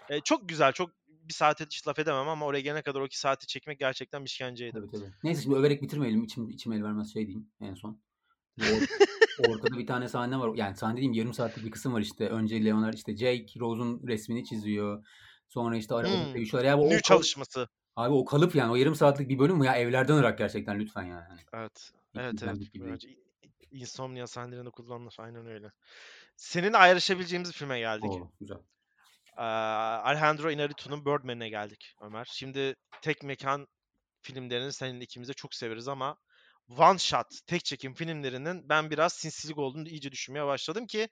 E, 0.08 0.20
çok 0.20 0.48
güzel. 0.48 0.72
Çok 0.72 0.90
bir 1.08 1.34
saate 1.34 1.64
hiç 1.64 1.88
laf 1.88 1.98
edemem 1.98 2.28
ama 2.28 2.46
oraya 2.46 2.60
gelene 2.60 2.82
kadar 2.82 3.00
o 3.00 3.06
iki 3.06 3.18
saati 3.18 3.46
çekmek 3.46 3.78
gerçekten 3.78 4.24
bir 4.24 4.28
işkenceydi. 4.28 4.72
Tabii 4.72 4.90
tabii. 4.90 5.10
Neyse 5.24 5.42
şimdi 5.42 5.56
överek 5.56 5.82
bitirmeyelim. 5.82 6.24
İçim, 6.24 6.48
içim 6.48 6.72
el 6.72 6.84
vermez 6.84 7.12
şey 7.12 7.26
diyeyim 7.26 7.50
en 7.60 7.74
son. 7.74 8.00
Ortada 9.48 9.78
bir 9.78 9.86
tane 9.86 10.08
sahne 10.08 10.38
var. 10.38 10.50
Yani 10.54 10.76
sahne 10.76 10.96
diyeyim 10.96 11.12
yarım 11.12 11.34
saatlik 11.34 11.64
bir 11.64 11.70
kısım 11.70 11.94
var 11.94 12.00
işte. 12.00 12.28
Önce 12.28 12.64
Leonard 12.64 12.94
işte 12.94 13.16
Jake 13.16 13.60
Rose'un 13.60 14.02
resmini 14.06 14.44
çiziyor. 14.44 15.04
Sonra 15.48 15.76
işte 15.76 15.94
arabada 15.94 16.24
Hmm. 16.24 16.32
sevişiyorlar. 16.32 16.68
Ya 16.68 16.78
bu 16.78 16.82
o 16.82 16.90
Nü 16.90 17.02
çalışması. 17.02 17.68
Abi 17.96 18.14
o 18.14 18.24
kalıp 18.24 18.54
yani 18.54 18.72
o 18.72 18.76
yarım 18.76 18.94
saatlik 18.94 19.28
bir 19.28 19.38
bölüm 19.38 19.56
mü 19.56 19.66
ya 19.66 19.76
evlerden 19.76 20.14
ırak 20.14 20.38
gerçekten 20.38 20.78
lütfen 20.80 21.02
yani. 21.02 21.24
Hani 21.28 21.40
Evet. 21.52 21.92
Evet 22.16 22.42
evet. 22.42 22.72
gibi 22.72 22.98
Insomnia 23.70 24.26
sahnelerinde 24.26 24.70
kullanılır. 24.70 25.14
Aynen 25.18 25.46
öyle. 25.46 25.72
Seninle 26.36 26.76
ayrışabileceğimiz 26.76 27.48
bir 27.48 27.54
filme 27.54 27.78
geldik. 27.78 28.10
Oo, 28.10 28.30
güzel. 28.40 28.58
Ee, 29.38 29.42
Alejandro 29.42 30.50
Inarritu'nun 30.50 31.04
Birdman'ine 31.04 31.48
geldik 31.48 31.94
Ömer. 32.00 32.28
Şimdi 32.30 32.74
tek 33.02 33.22
mekan 33.22 33.66
filmlerini 34.22 34.72
seninle 34.72 35.04
ikimiz 35.04 35.28
de 35.28 35.32
çok 35.32 35.54
severiz 35.54 35.88
ama 35.88 36.16
one 36.68 36.98
shot, 36.98 37.26
tek 37.46 37.64
çekim 37.64 37.94
filmlerinin 37.94 38.68
ben 38.68 38.90
biraz 38.90 39.12
sinsilik 39.12 39.58
olduğunu 39.58 39.88
iyice 39.88 40.12
düşünmeye 40.12 40.46
başladım 40.46 40.86
ki 40.86 41.08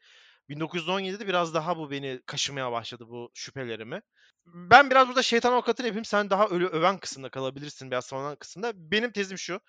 1917'de 0.48 1.26
biraz 1.26 1.54
daha 1.54 1.76
bu 1.76 1.90
beni 1.90 2.20
kaşımaya 2.26 2.72
başladı 2.72 3.04
bu 3.08 3.30
şüphelerimi. 3.34 4.02
Ben 4.46 4.90
biraz 4.90 5.08
burada 5.08 5.22
şeytan 5.22 5.52
avukatını 5.52 5.86
yapayım. 5.86 6.04
Sen 6.04 6.30
daha 6.30 6.46
ölü 6.46 6.66
öven 6.66 6.98
kısımda 6.98 7.28
kalabilirsin 7.28 7.90
biraz 7.90 8.06
savunan 8.06 8.36
kısımda. 8.36 8.72
Benim 8.74 9.12
tezim 9.12 9.38
şu. 9.38 9.60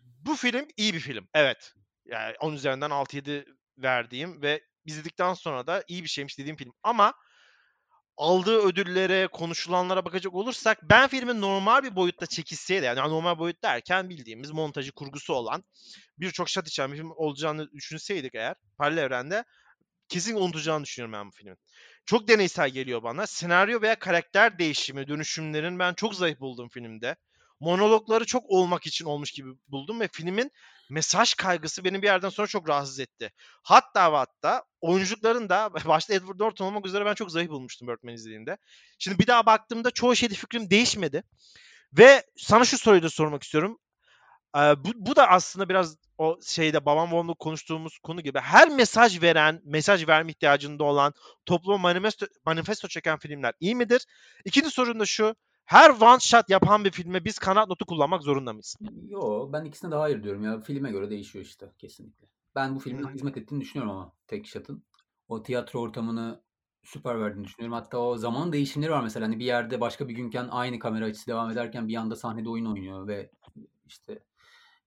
Bu 0.00 0.36
film 0.36 0.66
iyi 0.76 0.94
bir 0.94 1.00
film. 1.00 1.28
Evet. 1.34 1.74
Yani 2.04 2.34
10 2.40 2.52
üzerinden 2.52 2.90
6-7 2.90 3.44
verdiğim 3.78 4.42
ve 4.42 4.64
izledikten 4.84 5.34
sonra 5.34 5.66
da 5.66 5.84
iyi 5.88 6.02
bir 6.02 6.08
şeymiş 6.08 6.38
dediğim 6.38 6.56
film. 6.56 6.72
Ama 6.82 7.14
aldığı 8.20 8.58
ödüllere, 8.58 9.26
konuşulanlara 9.26 10.04
bakacak 10.04 10.34
olursak 10.34 10.78
ben 10.82 11.08
filmin 11.08 11.40
normal 11.40 11.82
bir 11.82 11.96
boyutta 11.96 12.26
çekilseydi 12.26 12.84
yani 12.84 12.98
normal 13.00 13.38
boyut 13.38 13.62
derken 13.62 14.08
bildiğimiz 14.10 14.50
montajı, 14.50 14.92
kurgusu 14.92 15.34
olan 15.34 15.64
birçok 16.18 16.48
şat 16.48 16.68
içeren 16.68 16.92
bir 16.92 16.96
film 16.96 17.10
olacağını 17.10 17.72
düşünseydik 17.72 18.34
eğer 18.34 18.54
paralel 18.78 19.02
evrende 19.02 19.44
kesin 20.08 20.36
unutacağını 20.36 20.84
düşünüyorum 20.84 21.12
ben 21.12 21.26
bu 21.26 21.30
filmin. 21.30 21.56
Çok 22.06 22.28
deneysel 22.28 22.70
geliyor 22.70 23.02
bana. 23.02 23.26
Senaryo 23.26 23.80
veya 23.82 23.98
karakter 23.98 24.58
değişimi, 24.58 25.08
dönüşümlerin 25.08 25.78
ben 25.78 25.94
çok 25.94 26.14
zayıf 26.14 26.40
buldum 26.40 26.68
filmde. 26.68 27.16
Monologları 27.60 28.24
çok 28.24 28.44
olmak 28.50 28.86
için 28.86 29.04
olmuş 29.04 29.32
gibi 29.32 29.50
buldum 29.68 30.00
ve 30.00 30.08
filmin 30.12 30.50
mesaj 30.90 31.34
kaygısı 31.34 31.84
beni 31.84 32.02
bir 32.02 32.06
yerden 32.06 32.28
sonra 32.28 32.46
çok 32.46 32.68
rahatsız 32.68 33.00
etti. 33.00 33.32
Hatta 33.62 34.12
ve 34.12 34.16
hatta 34.16 34.64
oyunculukların 34.80 35.48
da 35.48 35.70
başta 35.86 36.14
Edward 36.14 36.40
Norton 36.40 36.66
olmak 36.66 36.86
üzere 36.86 37.04
ben 37.06 37.14
çok 37.14 37.30
zayıf 37.30 37.50
bulmuştum 37.50 37.88
Birdman 37.88 38.14
izlediğimde. 38.14 38.56
Şimdi 38.98 39.18
bir 39.18 39.26
daha 39.26 39.46
baktığımda 39.46 39.90
çoğu 39.90 40.16
şeyde 40.16 40.34
fikrim 40.34 40.70
değişmedi. 40.70 41.22
Ve 41.98 42.24
sana 42.36 42.64
şu 42.64 42.78
soruyu 42.78 43.02
da 43.02 43.10
sormak 43.10 43.42
istiyorum. 43.42 43.78
Ee, 44.56 44.58
bu, 44.58 44.88
bu 44.94 45.16
da 45.16 45.28
aslında 45.28 45.68
biraz 45.68 45.96
o 46.18 46.38
şeyde 46.42 46.84
babam 46.86 47.12
babamla 47.12 47.34
konuştuğumuz 47.34 47.98
konu 47.98 48.20
gibi 48.20 48.38
her 48.38 48.68
mesaj 48.68 49.22
veren, 49.22 49.60
mesaj 49.64 50.08
verme 50.08 50.30
ihtiyacında 50.30 50.84
olan 50.84 51.14
topluma 51.46 51.78
manifesto, 51.78 52.26
manifesto 52.46 52.88
çeken 52.88 53.18
filmler 53.18 53.54
iyi 53.60 53.74
midir? 53.74 54.06
İkinci 54.44 54.70
sorun 54.70 55.00
da 55.00 55.06
şu. 55.06 55.34
Her 55.70 55.90
one 55.90 56.20
shot 56.20 56.50
yapan 56.50 56.84
bir 56.84 56.90
filme 56.90 57.24
biz 57.24 57.38
kanat 57.38 57.68
notu 57.68 57.86
kullanmak 57.86 58.22
zorunda 58.22 58.52
mıyız? 58.52 58.76
Yo 59.08 59.52
ben 59.52 59.64
ikisine 59.64 59.90
de 59.90 59.94
hayır 59.94 60.22
diyorum 60.22 60.44
ya. 60.44 60.60
Filme 60.60 60.90
göre 60.90 61.10
değişiyor 61.10 61.44
işte 61.44 61.72
kesinlikle. 61.78 62.26
Ben 62.54 62.74
bu 62.74 62.80
filmin 62.80 63.04
hı. 63.04 63.12
hizmet 63.12 63.36
ettiğini 63.36 63.60
düşünüyorum 63.60 63.96
ama 63.96 64.12
tek 64.26 64.46
shot'ın. 64.46 64.84
O 65.28 65.42
tiyatro 65.42 65.80
ortamını 65.80 66.42
süper 66.82 67.20
verdiğini 67.20 67.44
düşünüyorum. 67.44 67.78
Hatta 67.78 67.98
o 67.98 68.16
zaman 68.16 68.52
değişimleri 68.52 68.90
var 68.90 69.02
mesela. 69.02 69.26
Hani 69.26 69.38
bir 69.38 69.44
yerde 69.44 69.80
başka 69.80 70.08
bir 70.08 70.14
günken 70.14 70.48
aynı 70.50 70.78
kamera 70.78 71.04
açısı 71.04 71.26
devam 71.26 71.50
ederken 71.50 71.88
bir 71.88 71.96
anda 71.96 72.16
sahnede 72.16 72.48
oyun 72.48 72.66
oynuyor 72.66 73.06
ve 73.06 73.30
işte 73.86 74.24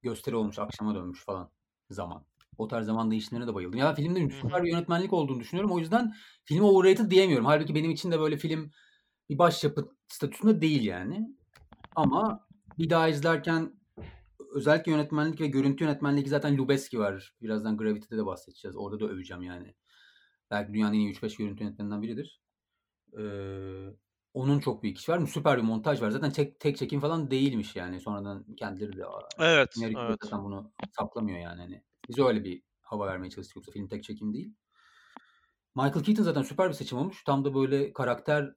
gösteri 0.02 0.36
olmuş 0.36 0.60
akşama 0.60 0.96
dönmüş 0.96 1.26
falan 1.26 1.50
zaman. 1.90 2.26
O 2.58 2.68
tarz 2.68 2.86
zaman 2.86 3.12
değişimlerine 3.12 3.48
de 3.48 3.56
bayıldım. 3.56 3.80
Ya 3.80 3.94
filmde 3.94 4.30
süper 4.30 4.64
bir 4.64 4.72
yönetmenlik 4.72 5.14
olduğunu 5.14 5.40
düşünüyorum. 5.40 5.72
O 5.72 5.80
yüzden 5.80 6.14
filmi 6.46 6.66
overrated 6.66 7.12
diyemiyorum. 7.12 7.46
Halbuki 7.46 7.76
benim 7.76 7.92
için 7.92 8.12
de 8.12 8.20
böyle 8.20 8.38
film 8.38 8.72
bir 9.30 9.38
başyapıt 9.38 9.92
statüsünde 10.08 10.62
değil 10.62 10.84
yani. 10.84 11.38
Ama 11.96 12.48
bir 12.78 12.90
daha 12.90 13.08
izlerken 13.08 13.80
özellikle 14.54 14.92
yönetmenlik 14.92 15.42
ve 15.42 15.48
görüntü 15.48 15.84
yönetmenliği 15.84 16.28
zaten 16.28 16.58
Lubeski 16.58 17.00
var. 17.00 17.36
Birazdan 17.42 17.78
Gravity'de 17.78 18.18
de 18.18 18.26
bahsedeceğiz. 18.26 18.78
Orada 18.78 19.00
da 19.00 19.06
öveceğim 19.06 19.44
yani. 19.44 19.76
Belki 20.52 20.74
dünyanın 20.74 20.94
en 20.94 21.00
iyi 21.00 21.14
3-5 21.14 21.38
görüntü 21.38 21.64
yönetmeninden 21.64 22.02
biridir. 22.02 22.42
Ee, 23.20 23.24
onun 24.34 24.60
çok 24.60 24.84
büyük 24.84 24.98
işi 24.98 25.12
var. 25.12 25.26
Süper 25.28 25.58
bir 25.58 25.64
montaj 25.64 26.02
var. 26.02 26.10
Zaten 26.10 26.32
tek, 26.32 26.60
tek 26.60 26.78
çekim 26.78 27.00
falan 27.00 27.32
değilmiş 27.32 27.76
yani. 27.76 28.00
Sonradan 28.00 28.46
kendileri 28.56 28.98
de 28.98 29.06
Evet, 29.40 29.76
evet. 29.84 30.18
zaten 30.24 30.44
bunu 30.44 30.72
saklamıyor 30.98 31.40
yani. 31.40 31.62
Hani 31.62 31.84
bize 32.10 32.24
öyle 32.24 32.44
bir 32.44 32.64
hava 32.82 33.08
vermeye 33.08 33.30
çalıştık 33.30 33.56
yoksa 33.56 33.72
film 33.72 33.88
tek 33.88 34.04
çekim 34.04 34.34
değil. 34.34 34.54
Michael 35.76 36.04
Keaton 36.04 36.24
zaten 36.24 36.42
süper 36.42 36.70
bir 36.70 36.74
seçim 36.74 36.98
olmuş. 36.98 37.24
Tam 37.24 37.46
da 37.46 37.56
böyle 37.56 37.94
karakter 37.94 38.54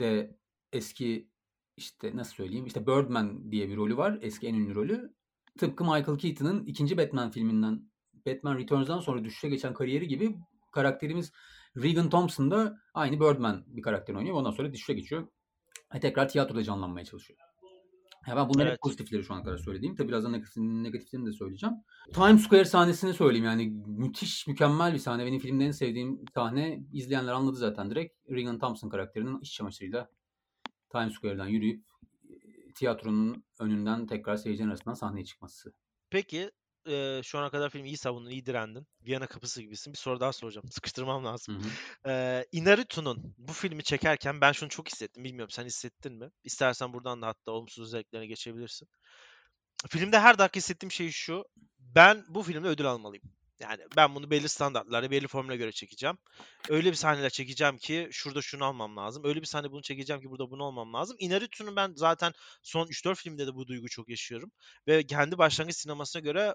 de 0.00 0.36
eski 0.72 1.30
işte 1.76 2.16
nasıl 2.16 2.34
söyleyeyim 2.34 2.66
işte 2.66 2.86
Birdman 2.86 3.52
diye 3.52 3.68
bir 3.68 3.76
rolü 3.76 3.96
var. 3.96 4.18
Eski 4.22 4.46
en 4.46 4.54
ünlü 4.54 4.74
rolü. 4.74 5.14
Tıpkı 5.58 5.84
Michael 5.84 6.18
Keaton'ın 6.18 6.66
ikinci 6.66 6.98
Batman 6.98 7.30
filminden 7.30 7.90
Batman 8.26 8.58
Returns'dan 8.58 9.00
sonra 9.00 9.24
düşüşe 9.24 9.48
geçen 9.48 9.74
kariyeri 9.74 10.08
gibi 10.08 10.36
karakterimiz 10.72 11.32
Regan 11.76 12.10
Thompson 12.10 12.50
da 12.50 12.78
aynı 12.94 13.20
Birdman 13.20 13.64
bir 13.66 13.82
karakter 13.82 14.14
oynuyor. 14.14 14.36
Ondan 14.36 14.50
sonra 14.50 14.72
düşüşe 14.72 14.92
geçiyor. 14.92 15.28
Ve 15.94 16.00
tekrar 16.00 16.28
tiyatroda 16.28 16.62
canlanmaya 16.62 17.04
çalışıyor. 17.04 17.49
Ya 18.28 18.36
ben 18.36 18.48
bunların 18.48 18.70
Evet. 18.70 18.80
pozitifleri 18.82 19.24
şu 19.24 19.34
ana 19.34 19.42
kadar 19.42 19.58
söylediğim. 19.58 19.94
Tabi 19.96 20.08
birazdan 20.08 20.32
negatif- 20.34 20.82
negatiflerini 20.82 21.26
de 21.26 21.32
söyleyeceğim. 21.32 21.74
Times 22.14 22.42
Square 22.42 22.64
sahnesini 22.64 23.14
söyleyeyim 23.14 23.44
yani 23.44 23.70
müthiş 23.86 24.46
mükemmel 24.46 24.92
bir 24.92 24.98
sahne. 24.98 25.26
Benim 25.26 25.38
filmde 25.38 25.64
en 25.64 25.70
sevdiğim 25.70 26.24
sahne. 26.34 26.80
İzleyenler 26.92 27.32
anladı 27.32 27.56
zaten 27.56 27.90
direkt. 27.90 28.14
Regan 28.30 28.58
Thompson 28.58 28.88
karakterinin 28.88 29.40
iş 29.40 29.52
çamaşırıyla 29.54 30.08
Times 30.92 31.14
Square'dan 31.14 31.46
yürüyüp 31.46 31.84
e, 32.30 32.72
tiyatronun 32.74 33.44
önünden 33.60 34.06
tekrar 34.06 34.36
seyircilerin 34.36 34.70
arasından 34.70 34.94
sahneye 34.94 35.24
çıkması. 35.24 35.72
Peki 36.10 36.50
e, 36.88 37.20
şu 37.24 37.38
ana 37.38 37.50
kadar 37.50 37.70
film 37.70 37.84
iyi 37.84 37.96
savundun, 37.96 38.30
iyi 38.30 38.46
direndin. 38.46 38.86
Viyana 39.02 39.26
kapısı 39.26 39.62
gibisin. 39.62 39.92
Bir 39.92 39.98
soru 39.98 40.20
daha 40.20 40.32
soracağım. 40.32 40.66
Sıkıştırmam 40.70 41.24
lazım. 41.24 41.54
Hı 41.54 41.68
hı. 41.68 41.70
Ee, 42.12 42.46
Inarritu'nun 42.52 43.34
bu 43.38 43.52
filmi 43.52 43.82
çekerken 43.82 44.40
ben 44.40 44.52
şunu 44.52 44.68
çok 44.68 44.88
hissettim. 44.88 45.24
Bilmiyorum 45.24 45.50
sen 45.50 45.64
hissettin 45.64 46.12
mi? 46.12 46.30
İstersen 46.44 46.92
buradan 46.92 47.22
da 47.22 47.26
hatta 47.26 47.52
olumsuz 47.52 47.84
özelliklerine 47.84 48.26
geçebilirsin. 48.26 48.88
Filmde 49.88 50.20
her 50.20 50.38
dakika 50.38 50.58
hissettiğim 50.58 50.92
şey 50.92 51.10
şu. 51.10 51.44
Ben 51.78 52.24
bu 52.28 52.42
filmde 52.42 52.68
ödül 52.68 52.86
almalıyım. 52.86 53.24
Yani 53.60 53.82
ben 53.96 54.14
bunu 54.14 54.30
belli 54.30 54.48
standartlara, 54.48 55.10
belli 55.10 55.28
formüle 55.28 55.56
göre 55.56 55.72
çekeceğim. 55.72 56.18
Öyle 56.68 56.90
bir 56.90 56.96
sahneler 56.96 57.30
çekeceğim 57.30 57.78
ki 57.78 58.08
şurada 58.12 58.42
şunu 58.42 58.64
almam 58.64 58.96
lazım. 58.96 59.24
Öyle 59.24 59.40
bir 59.40 59.46
sahne 59.46 59.70
bunu 59.70 59.82
çekeceğim 59.82 60.22
ki 60.22 60.30
burada 60.30 60.50
bunu 60.50 60.64
almam 60.64 60.94
lazım. 60.94 61.16
Inarritu'nun 61.20 61.76
ben 61.76 61.92
zaten 61.96 62.32
son 62.62 62.86
3-4 62.86 63.14
filmde 63.14 63.46
de 63.46 63.54
bu 63.54 63.66
duygu 63.66 63.88
çok 63.88 64.08
yaşıyorum. 64.08 64.52
Ve 64.86 65.06
kendi 65.06 65.38
başlangıç 65.38 65.76
sinemasına 65.76 66.22
göre 66.22 66.54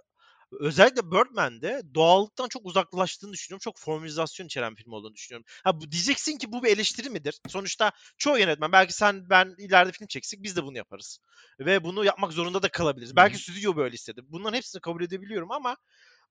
özellikle 0.52 1.12
Birdman'de 1.12 1.82
doğallıktan 1.96 2.48
çok 2.48 2.66
uzaklaştığını 2.66 3.34
düşünüyorum. 3.34 3.62
Çok 3.64 3.80
formülizasyon 3.80 4.46
içeren 4.46 4.76
bir 4.76 4.84
film 4.84 4.94
olduğunu 4.94 5.14
düşünüyorum. 5.14 5.46
Ha 5.64 5.82
bu 5.82 5.92
diyeceksin 5.92 6.38
ki 6.38 6.52
bu 6.52 6.64
bir 6.64 6.70
eleştiri 6.70 7.10
midir? 7.10 7.40
Sonuçta 7.48 7.92
çoğu 8.18 8.40
yönetmen 8.40 8.72
belki 8.72 8.94
sen 8.94 9.30
ben 9.30 9.56
ileride 9.58 9.92
film 9.92 10.08
çeksek 10.08 10.44
biz 10.44 10.56
de 10.56 10.64
bunu 10.64 10.78
yaparız. 10.78 11.20
Ve 11.60 11.84
bunu 11.84 12.06
yapmak 12.06 12.34
zorunda 12.34 12.64
da 12.64 12.70
kalabiliriz. 12.70 13.12
Hı 13.12 13.16
Belki 13.16 13.38
stüdyo 13.38 13.76
böyle 13.76 13.96
istedi. 13.96 14.22
Bunların 14.24 14.58
hepsini 14.58 14.82
kabul 14.82 15.04
edebiliyorum 15.04 15.52
ama 15.52 15.78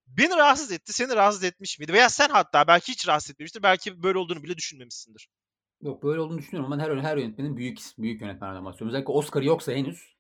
beni 0.06 0.36
rahatsız 0.36 0.72
etti. 0.72 0.92
Seni 0.92 1.16
rahatsız 1.16 1.44
etmiş 1.44 1.78
miydi? 1.78 1.92
Veya 1.92 2.08
sen 2.08 2.28
hatta 2.28 2.66
belki 2.66 2.92
hiç 2.92 3.08
rahatsız 3.08 3.30
etmemiştir. 3.30 3.62
Belki 3.62 4.02
böyle 4.02 4.18
olduğunu 4.18 4.42
bile 4.42 4.56
düşünmemişsindir. 4.56 5.28
Yok 5.82 6.02
böyle 6.02 6.20
olduğunu 6.20 6.38
düşünüyorum. 6.38 6.72
Ben 6.72 6.78
her 6.78 6.96
her 6.96 7.16
yönetmenin 7.16 7.56
büyük 7.56 7.78
büyük 7.98 8.20
yönetmenlerden 8.20 8.64
bahsediyorum. 8.64 8.88
Özellikle 8.88 9.12
Oscar'ı 9.12 9.44
yoksa 9.44 9.72
henüz 9.72 10.14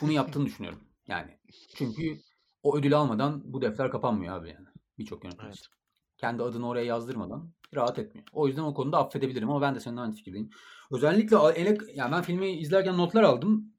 bunu 0.00 0.12
yaptığını 0.12 0.46
düşünüyorum. 0.46 0.80
Yani 1.08 1.38
çünkü 1.74 2.20
o 2.62 2.76
ödülü 2.76 2.96
almadan 2.96 3.42
bu 3.44 3.62
defter 3.62 3.90
kapanmıyor 3.90 4.36
abi 4.36 4.48
yani. 4.48 4.66
Birçok 4.98 5.24
yönetmen 5.24 5.46
Evet. 5.46 5.56
için. 5.56 5.68
Kendi 6.16 6.42
adını 6.42 6.68
oraya 6.68 6.84
yazdırmadan 6.84 7.52
rahat 7.74 7.98
etmiyor. 7.98 8.28
O 8.32 8.46
yüzden 8.46 8.62
o 8.62 8.74
konuda 8.74 8.98
affedebilirim 8.98 9.50
ama 9.50 9.60
ben 9.60 9.74
de 9.74 9.80
seninle 9.80 10.00
aynı 10.00 10.12
fikirdeyim. 10.12 10.50
Özellikle 10.90 11.36
ele, 11.36 11.78
yani 11.94 12.12
ben 12.12 12.22
filmi 12.22 12.50
izlerken 12.50 12.98
notlar 12.98 13.22
aldım. 13.22 13.72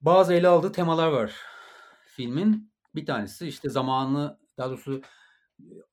Bazı 0.00 0.34
ele 0.34 0.48
aldığı 0.48 0.72
temalar 0.72 1.08
var 1.08 1.36
filmin. 2.06 2.72
Bir 2.94 3.06
tanesi 3.06 3.48
işte 3.48 3.68
zamanı 3.68 4.38
daha 4.58 4.68
doğrusu 4.68 5.00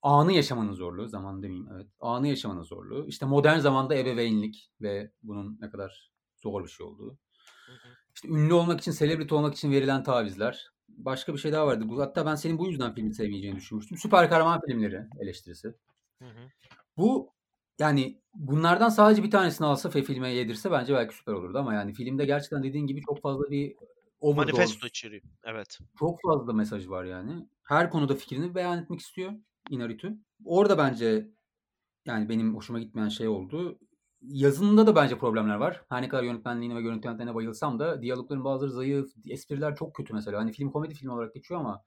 anı 0.01 0.33
yaşamanın 0.33 0.73
zorluğu. 0.73 1.07
Zaman 1.07 1.43
demeyeyim 1.43 1.69
evet. 1.75 1.87
Anı 1.99 2.27
yaşamanın 2.27 2.63
zorluğu. 2.63 3.07
İşte 3.07 3.25
modern 3.25 3.59
zamanda 3.59 3.95
ebeveynlik 3.95 4.71
ve 4.81 5.11
bunun 5.23 5.57
ne 5.61 5.69
kadar 5.69 6.11
zor 6.35 6.63
bir 6.63 6.69
şey 6.69 6.85
olduğu. 6.85 7.17
İşte 8.15 8.27
ünlü 8.27 8.53
olmak 8.53 8.79
için, 8.79 8.91
selebriti 8.91 9.35
olmak 9.35 9.55
için 9.55 9.71
verilen 9.71 10.03
tavizler. 10.03 10.74
Başka 10.89 11.33
bir 11.33 11.37
şey 11.39 11.51
daha 11.51 11.67
vardı. 11.67 11.85
Hatta 11.97 12.25
ben 12.25 12.35
senin 12.35 12.59
bu 12.59 12.67
yüzden 12.67 12.93
filmi 12.93 13.13
sevmeyeceğini 13.13 13.57
düşünmüştüm. 13.57 13.97
Süper 13.97 14.29
kahraman 14.29 14.61
filmleri 14.61 15.01
eleştirisi. 15.19 15.67
Hı 16.21 16.25
hı. 16.25 16.49
Bu 16.97 17.35
yani 17.79 18.21
bunlardan 18.33 18.89
sadece 18.89 19.23
bir 19.23 19.31
tanesini 19.31 19.67
alsa 19.67 19.89
ve 19.95 20.03
filme 20.03 20.29
yedirse 20.29 20.71
bence 20.71 20.93
belki 20.93 21.15
süper 21.15 21.33
olurdu 21.33 21.57
ama 21.57 21.73
yani 21.73 21.93
filmde 21.93 22.25
gerçekten 22.25 22.63
dediğin 22.63 22.87
gibi 22.87 23.01
çok 23.01 23.21
fazla 23.21 23.51
bir 23.51 23.75
overdose, 24.19 24.57
Manifesto 24.57 24.87
içeriği. 24.87 25.21
Evet. 25.43 25.79
çok 25.99 26.19
fazla 26.21 26.53
mesaj 26.53 26.89
var 26.89 27.03
yani. 27.03 27.47
Her 27.63 27.89
konuda 27.89 28.15
fikrini 28.15 28.55
beyan 28.55 28.83
etmek 28.83 28.99
istiyor 28.99 29.33
Inaritu. 29.69 30.13
Orada 30.45 30.77
bence 30.77 31.29
yani 32.05 32.29
benim 32.29 32.55
hoşuma 32.55 32.79
gitmeyen 32.79 33.09
şey 33.09 33.27
oldu. 33.27 33.79
Yazında 34.27 34.87
da 34.87 34.95
bence 34.95 35.17
problemler 35.17 35.55
var. 35.55 35.85
Her 35.89 36.01
ne 36.01 36.09
kadar 36.09 36.23
yönetmenliğine 36.23 36.75
ve 36.75 36.81
görüntü 36.81 37.07
yönetmenine 37.07 37.35
bayılsam 37.35 37.79
da 37.79 38.01
diyalogların 38.01 38.43
bazıları 38.43 38.71
zayıf, 38.71 39.13
espriler 39.29 39.75
çok 39.75 39.95
kötü 39.95 40.13
mesela. 40.13 40.39
Hani 40.39 40.51
film 40.51 40.71
komedi 40.71 40.93
filmi 40.93 41.13
olarak 41.13 41.33
geçiyor 41.33 41.59
ama 41.59 41.83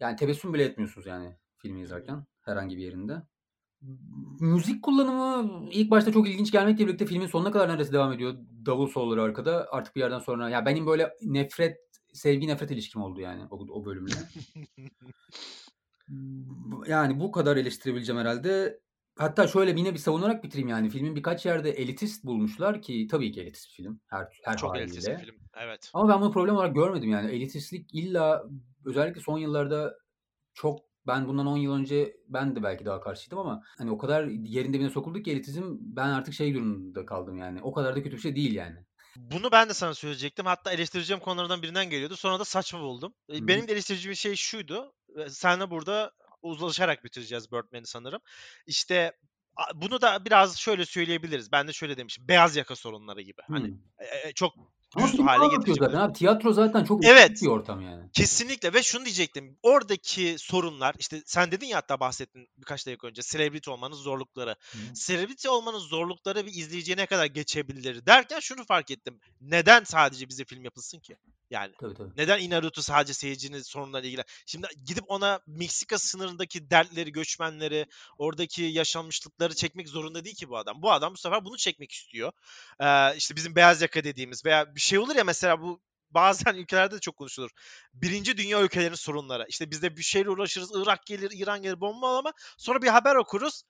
yani 0.00 0.16
tebessüm 0.16 0.54
bile 0.54 0.64
etmiyorsunuz 0.64 1.06
yani 1.06 1.36
filmi 1.58 1.80
izlerken 1.80 2.24
herhangi 2.40 2.76
bir 2.76 2.82
yerinde. 2.82 3.22
Müzik 4.40 4.82
kullanımı 4.82 5.68
ilk 5.70 5.90
başta 5.90 6.12
çok 6.12 6.28
ilginç 6.28 6.52
gelmekle 6.52 6.86
birlikte 6.86 7.06
filmin 7.06 7.26
sonuna 7.26 7.52
kadar 7.52 7.68
neredeyse 7.68 7.92
devam 7.92 8.12
ediyor. 8.12 8.34
Davul 8.66 8.86
soloları 8.86 9.22
arkada. 9.22 9.68
Artık 9.70 9.96
bir 9.96 10.00
yerden 10.00 10.18
sonra 10.18 10.50
ya 10.50 10.66
benim 10.66 10.86
böyle 10.86 11.10
nefret 11.22 11.78
sevgi 12.12 12.48
nefret 12.48 12.70
ilişkim 12.70 13.02
oldu 13.02 13.20
yani 13.20 13.46
o, 13.50 13.56
o 13.56 13.84
bölümle. 13.84 14.14
yani 16.86 17.20
bu 17.20 17.32
kadar 17.32 17.56
eleştirebileceğim 17.56 18.20
herhalde. 18.20 18.80
Hatta 19.18 19.46
şöyle 19.48 19.70
yine 19.70 19.92
bir 19.92 19.98
savunarak 19.98 20.44
bitireyim 20.44 20.68
yani. 20.68 20.90
Filmin 20.90 21.16
birkaç 21.16 21.46
yerde 21.46 21.70
elitist 21.70 22.24
bulmuşlar 22.24 22.82
ki 22.82 23.06
tabii 23.10 23.32
ki 23.32 23.40
elitist 23.40 23.68
bir 23.68 23.74
film. 23.74 24.00
Her, 24.06 24.26
her 24.44 24.56
Çok 24.56 24.70
haliyle. 24.70 24.84
elitist 24.84 25.08
bir 25.08 25.16
film. 25.16 25.36
Evet. 25.56 25.90
Ama 25.94 26.08
ben 26.14 26.20
bunu 26.20 26.32
problem 26.32 26.56
olarak 26.56 26.74
görmedim 26.74 27.10
yani. 27.10 27.30
Elitistlik 27.30 27.94
illa 27.94 28.44
özellikle 28.84 29.20
son 29.20 29.38
yıllarda 29.38 29.94
çok 30.54 30.80
ben 31.06 31.28
bundan 31.28 31.46
10 31.46 31.56
yıl 31.56 31.72
önce 31.72 32.16
ben 32.28 32.56
de 32.56 32.62
belki 32.62 32.84
daha 32.84 33.00
karşıydım 33.00 33.38
ama 33.38 33.62
hani 33.78 33.90
o 33.90 33.98
kadar 33.98 34.24
yerin 34.24 34.72
dibine 34.72 34.90
sokulduk 34.90 35.24
ki 35.24 35.30
elitizm 35.32 35.62
ben 35.80 36.08
artık 36.08 36.34
şey 36.34 36.54
durumunda 36.54 37.06
kaldım 37.06 37.36
yani. 37.36 37.62
O 37.62 37.72
kadar 37.72 37.96
da 37.96 38.02
kötü 38.02 38.16
bir 38.16 38.22
şey 38.22 38.36
değil 38.36 38.54
yani. 38.54 38.76
Bunu 39.16 39.52
ben 39.52 39.68
de 39.68 39.74
sana 39.74 39.94
söyleyecektim. 39.94 40.46
Hatta 40.46 40.72
eleştireceğim 40.72 41.20
konulardan 41.20 41.62
birinden 41.62 41.90
geliyordu. 41.90 42.16
Sonra 42.16 42.38
da 42.38 42.44
saçma 42.44 42.80
buldum. 42.80 43.14
E, 43.28 43.38
Hı. 43.38 43.48
Benim 43.48 43.68
de 43.68 43.72
eleştireceğim 43.72 44.16
şey 44.16 44.34
şuydu. 44.36 44.92
ve 45.16 45.30
Seninle 45.30 45.70
burada 45.70 46.12
uzlaşarak 46.42 47.04
bitireceğiz 47.04 47.52
Birdman'i 47.52 47.86
sanırım. 47.86 48.20
İşte 48.66 49.12
bunu 49.74 50.00
da 50.00 50.24
biraz 50.24 50.58
şöyle 50.58 50.86
söyleyebiliriz. 50.86 51.52
Ben 51.52 51.68
de 51.68 51.72
şöyle 51.72 51.96
demişim. 51.96 52.28
Beyaz 52.28 52.56
yaka 52.56 52.76
sorunları 52.76 53.22
gibi. 53.22 53.42
Hani 53.48 53.68
Hmm. 53.68 53.78
e, 53.98 54.28
e, 54.28 54.32
çok 54.32 54.54
Ama 54.96 55.12
düz 55.12 55.18
hale 55.20 55.56
getirecek. 55.56 55.84
zaten 55.84 55.98
abi. 55.98 56.12
Tiyatro 56.12 56.52
zaten 56.52 56.84
çok 56.84 57.04
Evet. 57.04 57.42
bir 57.42 57.46
ortam 57.46 57.80
yani. 57.80 58.10
Kesinlikle 58.12 58.74
ve 58.74 58.82
şunu 58.82 59.04
diyecektim. 59.04 59.58
Oradaki 59.62 60.34
sorunlar 60.38 60.94
işte 60.98 61.22
sen 61.26 61.52
dedin 61.52 61.66
ya 61.66 61.76
hatta 61.76 62.00
bahsettin 62.00 62.48
birkaç 62.58 62.86
dakika 62.86 63.06
önce 63.06 63.22
celebrity 63.22 63.70
olmanın 63.70 63.94
zorlukları. 63.94 64.50
Hı. 64.72 64.78
Celebrity 64.94 65.48
olmanın 65.48 65.78
zorlukları 65.78 66.46
bir 66.46 66.54
izleyiciye 66.54 66.96
ne 66.96 67.06
kadar 67.06 67.26
geçebilir 67.26 68.06
derken 68.06 68.40
şunu 68.40 68.64
fark 68.64 68.90
ettim. 68.90 69.20
Neden 69.40 69.84
sadece 69.84 70.28
bize 70.28 70.44
film 70.44 70.64
yapılsın 70.64 71.00
ki? 71.00 71.16
Yani 71.50 71.72
Tabii 71.80 71.94
tabii. 71.94 72.10
neden 72.16 72.40
Inaruto 72.40 72.82
sadece 72.82 73.14
seyircinin 73.14 73.62
sorunlarıyla 73.62 74.08
ilgili? 74.08 74.24
Şimdi 74.46 74.66
gidip 74.86 75.04
ona 75.06 75.40
Meksika 75.46 75.98
sınırındaki 75.98 76.70
dertleri, 76.70 77.12
göçmenleri, 77.12 77.86
oradaki 78.18 78.62
yaşanmışlıkları 78.62 79.54
çekmek 79.54 79.88
zorunda 79.88 80.24
değil 80.24 80.36
ki 80.36 80.48
bu 80.48 80.56
adam. 80.58 80.82
Bu 80.82 80.92
adam 80.92 81.12
bu 81.14 81.16
sefer 81.18 81.44
bunu 81.44 81.56
çekmek 81.56 81.92
istiyor. 81.92 82.32
Ee, 82.80 83.16
işte 83.16 83.36
bizim 83.36 83.56
beyaz 83.56 83.82
yaka 83.82 84.04
dediğimiz 84.04 84.44
veya 84.44 84.74
bir 84.74 84.80
şey 84.82 84.98
olur 84.98 85.16
ya 85.16 85.24
mesela 85.24 85.60
bu 85.62 85.80
bazen 86.10 86.54
ülkelerde 86.54 86.94
de 86.94 87.00
çok 87.00 87.16
konuşulur. 87.16 87.50
Birinci 87.94 88.36
dünya 88.36 88.62
ülkelerinin 88.62 88.94
sorunları. 88.94 89.46
İşte 89.48 89.70
biz 89.70 89.82
de 89.82 89.96
bir 89.96 90.02
şeyle 90.02 90.30
uğraşırız. 90.30 90.70
Irak 90.74 91.06
gelir, 91.06 91.30
İran 91.34 91.62
gelir 91.62 91.80
bomba 91.80 92.18
ama 92.18 92.32
sonra 92.58 92.82
bir 92.82 92.88
haber 92.88 93.14
okuruz. 93.16 93.62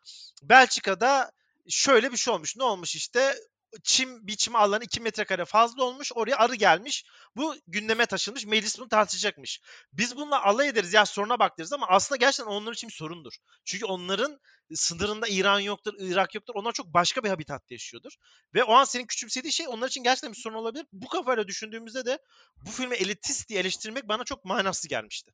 Belçika'da 0.43 1.33
şöyle 1.69 2.13
bir 2.13 2.17
şey 2.17 2.35
olmuş. 2.35 2.57
Ne 2.57 2.65
olmuş 2.65 2.97
işte? 2.97 3.35
Çim 3.83 4.27
biçme 4.27 4.59
alanı 4.59 4.85
2 4.85 5.01
metrekare 5.01 5.45
fazla 5.45 5.85
olmuş. 5.85 6.12
Oraya 6.14 6.37
arı 6.37 6.55
gelmiş. 6.55 7.05
Bu 7.37 7.55
gündeme 7.66 8.07
taşınmış. 8.07 8.47
Meclis 8.47 8.79
bunu 8.79 8.89
tartışacakmış. 8.89 9.61
Biz 9.93 10.16
bununla 10.16 10.45
alay 10.45 10.68
ederiz 10.68 10.93
ya 10.95 11.07
soruna 11.07 11.39
bak 11.39 11.59
deriz 11.59 11.73
ama 11.73 11.87
aslında 11.89 12.16
gerçekten 12.16 12.53
onlar 12.53 12.73
için 12.73 12.89
bir 12.89 12.95
sorundur. 12.95 13.33
Çünkü 13.64 13.85
onların 13.85 14.39
sınırında 14.75 15.29
İran 15.29 15.61
yoktur, 15.61 15.95
Irak 15.99 16.35
yoktur. 16.35 16.55
Onlar 16.57 16.73
çok 16.73 16.87
başka 16.87 17.25
bir 17.25 17.29
habitatta 17.29 17.75
yaşıyordur. 17.75 18.12
Ve 18.55 18.64
o 18.64 18.73
an 18.73 18.85
senin 18.85 19.07
küçümsediği 19.07 19.53
şey 19.53 19.68
onlar 19.68 19.89
için 19.89 20.03
gerçekten 20.03 20.33
bir 20.33 20.41
sorun 20.41 20.57
olabilir. 20.57 20.87
Bu 20.93 21.09
kafayla 21.09 21.49
düşündüğümüzde 21.49 22.07
de 22.07 22.18
bu 22.66 22.70
filmi 22.70 22.95
elitist 22.95 23.49
diye 23.49 23.61
eleştirmek 23.61 24.09
bana 24.09 24.25
çok 24.25 24.45
manasız 24.45 24.89
gelmişti. 24.89 25.33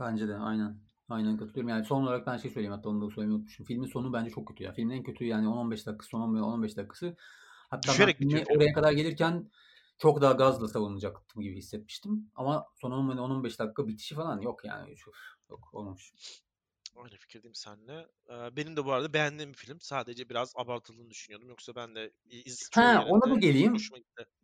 Bence 0.00 0.28
de 0.28 0.34
aynen. 0.34 0.90
Aynen 1.08 1.36
katılıyorum. 1.36 1.68
Yani 1.68 1.84
son 1.84 2.02
olarak 2.02 2.26
ben 2.26 2.36
şey 2.36 2.50
söyleyeyim 2.50 2.72
hatta 2.72 2.88
onu 2.88 3.00
da 3.00 3.14
söylemeyi 3.14 3.36
unutmuşum. 3.36 3.66
Filmin 3.66 3.88
sonu 3.88 4.12
bence 4.12 4.30
çok 4.30 4.48
kötü 4.48 4.64
ya. 4.64 4.72
Filmin 4.72 4.96
en 4.96 5.02
kötü 5.02 5.24
yani 5.24 5.46
10-15 5.46 5.70
dakikası, 5.70 6.10
son 6.10 6.20
15 6.20 6.76
dakikası. 6.76 7.16
Hatta 7.70 7.88
ben 7.88 7.94
Düşerek 7.94 8.18
film. 8.18 8.56
oraya 8.56 8.72
kadar 8.72 8.92
gelirken 8.92 9.50
çok 9.98 10.20
daha 10.20 10.32
gazla 10.32 10.68
savunacaktım 10.68 11.42
gibi 11.42 11.56
hissetmiştim. 11.56 12.30
Ama 12.34 12.66
son 12.74 12.90
10-15 12.90 13.58
dakika 13.58 13.88
bitişi 13.88 14.14
falan 14.14 14.40
yok 14.40 14.64
yani. 14.64 14.96
Çok, 14.96 15.14
yok 15.50 15.74
olmamış. 15.74 16.12
Aynı 16.96 17.16
fikirdeyim 17.16 17.54
seninle. 17.54 18.06
Ee, 18.30 18.56
benim 18.56 18.76
de 18.76 18.84
bu 18.84 18.92
arada 18.92 19.12
beğendiğim 19.12 19.52
bir 19.52 19.58
film. 19.58 19.80
Sadece 19.80 20.28
biraz 20.28 20.52
abartıldığını 20.56 21.10
düşünüyordum. 21.10 21.48
Yoksa 21.48 21.74
ben 21.74 21.94
de 21.94 22.12
iz, 22.24 22.70
Ha 22.74 23.04
ona 23.08 23.34
da 23.34 23.38
geleyim. 23.38 23.76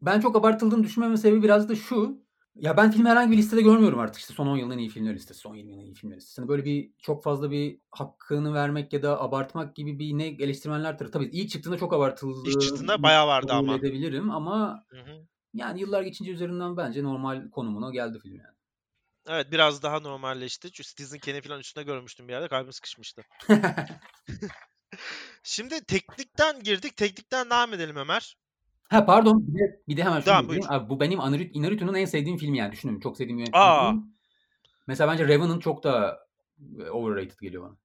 Ben 0.02 0.20
çok 0.20 0.36
abartıldığını 0.36 0.84
düşünmemin 0.84 1.16
sebebi 1.16 1.42
biraz 1.42 1.68
da 1.68 1.76
şu. 1.76 2.25
Ya 2.56 2.76
ben 2.76 2.90
filmi 2.90 3.08
herhangi 3.08 3.32
bir 3.32 3.36
listede 3.36 3.62
görmüyorum 3.62 3.98
artık 3.98 4.20
işte 4.20 4.34
son 4.34 4.46
10 4.46 4.56
yılın 4.56 4.78
iyi 4.78 4.88
filmler 4.88 5.14
listesi, 5.14 5.40
son 5.40 5.54
20 5.54 5.72
yılın 5.72 5.84
iyi 5.84 5.94
filmler 5.94 6.16
listesi. 6.16 6.40
Hani 6.40 6.48
böyle 6.48 6.64
bir 6.64 6.90
çok 6.98 7.24
fazla 7.24 7.50
bir 7.50 7.80
hakkını 7.90 8.54
vermek 8.54 8.92
ya 8.92 9.02
da 9.02 9.20
abartmak 9.22 9.76
gibi 9.76 9.98
bir 9.98 10.18
ne 10.18 10.26
eleştirmenler 10.26 10.98
tarafı. 10.98 11.12
Tabii 11.12 11.24
ilk 11.24 11.50
çıktığında 11.50 11.78
çok 11.78 11.92
abartıldığı 11.92 12.50
İlk 12.50 12.60
çıktığında 12.60 13.02
bayağı 13.02 13.26
vardı 13.26 13.52
ama. 13.52 13.76
edebilirim 13.76 14.30
ama 14.30 14.84
Hı 14.88 15.00
hı. 15.00 15.26
yani 15.54 15.80
yıllar 15.80 16.02
geçince 16.02 16.30
üzerinden 16.32 16.76
bence 16.76 17.04
normal 17.04 17.50
konumuna 17.50 17.90
geldi 17.90 18.18
film 18.18 18.36
yani. 18.36 18.56
Evet 19.28 19.52
biraz 19.52 19.82
daha 19.82 20.00
normalleşti. 20.00 20.72
Çünkü 20.72 20.88
Citizen 20.88 21.18
Kane 21.18 21.42
falan 21.42 21.60
üstüne 21.60 21.84
görmüştüm 21.84 22.28
bir 22.28 22.32
yerde. 22.32 22.48
Kalbim 22.48 22.72
sıkışmıştı. 22.72 23.22
Şimdi 25.42 25.84
teknikten 25.84 26.62
girdik. 26.62 26.96
Teknikten 26.96 27.50
devam 27.50 27.74
edelim 27.74 27.96
Ömer. 27.96 28.36
Ha 28.88 29.06
pardon 29.06 29.44
bir 29.46 29.58
de, 29.58 29.80
bir 29.88 29.96
de 29.96 30.04
hemen 30.04 30.14
şunu 30.20 30.24
söyleyeyim. 30.24 30.48
buyur. 30.48 30.64
Abi, 30.68 30.88
bu 30.88 31.00
benim 31.00 31.18
Inarit- 31.18 31.50
Inaritu'nun 31.52 31.94
en 31.94 32.04
sevdiğim 32.04 32.38
filmi 32.38 32.58
yani 32.58 32.72
düşünün. 32.72 33.00
Çok 33.00 33.16
sevdiğim 33.16 33.44
Aa. 33.52 33.82
yönetmenim. 33.82 34.16
Mesela 34.86 35.12
bence 35.12 35.28
Revenant 35.28 35.62
çok 35.62 35.84
daha 35.84 36.18
e, 36.78 36.90
overrated 36.90 37.38
geliyor 37.40 37.62
bana. 37.62 37.76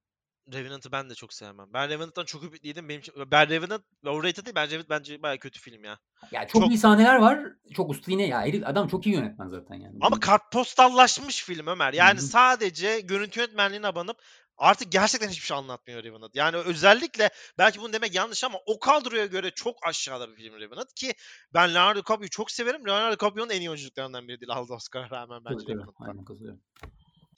Revenant'ı 0.52 0.92
ben 0.92 1.10
de 1.10 1.14
çok 1.14 1.32
sevmem. 1.32 1.66
Ben 1.74 1.88
Revenant'tan 1.88 2.24
çok 2.24 2.42
ümitliydim. 2.44 2.88
Benim 2.88 3.00
için, 3.00 3.14
ben 3.30 3.48
Revenant 3.48 3.82
overrated 4.06 4.46
değil. 4.46 4.54
Bence 4.54 4.80
bence 4.90 5.22
bayağı 5.22 5.38
kötü 5.38 5.60
film 5.60 5.84
ya. 5.84 5.98
Ya 6.32 6.46
çok, 6.46 6.62
Çok- 6.62 6.70
iyi 6.72 6.78
sahneler 6.78 7.16
var. 7.16 7.40
Çok 7.74 7.90
usta 7.90 8.10
yine 8.10 8.26
ya. 8.26 8.46
herif- 8.46 8.66
Adam 8.66 8.88
çok 8.88 9.06
iyi 9.06 9.14
yönetmen 9.14 9.48
zaten 9.48 9.74
yani. 9.74 9.96
Ama 10.00 10.20
kartpostallaşmış 10.20 11.44
film 11.44 11.66
Ömer. 11.66 11.92
Yani 11.92 12.18
hı. 12.18 12.22
sadece 12.22 13.00
görüntü 13.00 13.40
yönetmenliğine 13.40 13.86
abanıp 13.86 14.16
artık 14.56 14.92
gerçekten 14.92 15.28
hiçbir 15.28 15.46
şey 15.46 15.56
anlatmıyor 15.56 16.04
Revenant. 16.04 16.34
Yani 16.34 16.56
özellikle 16.56 17.30
belki 17.58 17.80
bunu 17.80 17.92
demek 17.92 18.14
yanlış 18.14 18.44
ama 18.44 18.58
o 18.66 18.78
kadroya 18.78 19.26
göre 19.26 19.50
çok 19.50 19.86
aşağıda 19.86 20.30
bir 20.30 20.36
film 20.36 20.60
Revenant 20.60 20.94
ki 20.94 21.14
ben 21.54 21.74
Leonardo 21.74 22.00
DiCaprio'yu 22.00 22.30
çok 22.30 22.50
severim. 22.50 22.86
Leonardo 22.86 23.16
DiCaprio'nun 23.16 23.50
en 23.50 23.60
iyi 23.60 23.70
oyunculuklarından 23.70 24.28
biri 24.28 24.40
değil 24.40 24.52
aldı 24.52 24.72
Oscar'a 24.72 25.10
rağmen 25.10 25.44
bence 25.44 25.56
Tabii 25.56 25.66
tabii. 25.66 25.76
Revenant'ta. 25.76 26.04
Aynen 26.04 26.24
katılıyorum. 26.24 26.60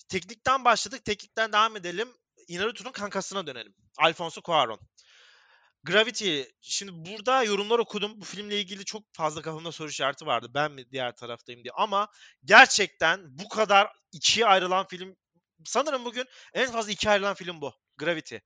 Teknikten 0.09 0.65
başladık. 0.65 1.05
Teknikten 1.05 1.53
devam 1.53 1.77
edelim. 1.77 2.09
Inarritu'nun 2.49 2.93
kankasına 2.93 3.47
dönelim. 3.47 3.75
Alfonso 3.99 4.41
Cuarón. 4.41 4.79
Gravity. 5.85 6.43
Şimdi 6.61 6.93
burada 6.95 7.43
yorumlar 7.43 7.79
okudum. 7.79 8.21
Bu 8.21 8.25
filmle 8.25 8.61
ilgili 8.61 8.85
çok 8.85 9.03
fazla 9.13 9.43
kafamda 9.43 9.73
soru 9.73 9.89
işareti 9.89 10.27
vardı. 10.27 10.51
Ben 10.55 10.73
mi 10.73 10.91
diğer 10.91 11.17
taraftayım 11.17 11.65
diye. 11.65 11.73
Ama 11.77 12.09
gerçekten 12.45 13.39
bu 13.39 13.49
kadar 13.49 13.93
ikiye 14.13 14.47
ayrılan 14.47 14.87
film 14.87 15.17
sanırım 15.65 16.05
bugün 16.05 16.27
en 16.55 16.73
fazla 16.73 16.93
ikiye 16.93 17.13
ayrılan 17.13 17.35
film 17.35 17.61
bu. 17.61 17.73
Gravity. 17.97 18.37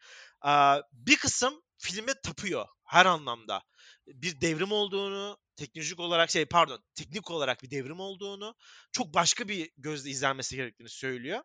Aa, 0.41 0.81
bir 0.93 1.17
kısım 1.17 1.63
filme 1.79 2.13
tapıyor 2.23 2.67
her 2.85 3.07
anlamda. 3.07 3.63
Bir 4.07 4.41
devrim 4.41 4.73
olduğunu, 4.73 5.39
teknolojik 5.57 6.01
olarak 6.01 6.31
şey 6.31 6.45
pardon, 6.45 6.85
teknik 6.95 7.31
olarak 7.31 7.63
bir 7.63 7.71
devrim 7.71 8.01
olduğunu, 8.01 8.55
çok 8.93 9.15
başka 9.15 9.49
bir 9.49 9.71
gözle 9.77 10.11
izlenmesi 10.11 10.57
gerektiğini 10.57 10.89
söylüyor. 10.89 11.43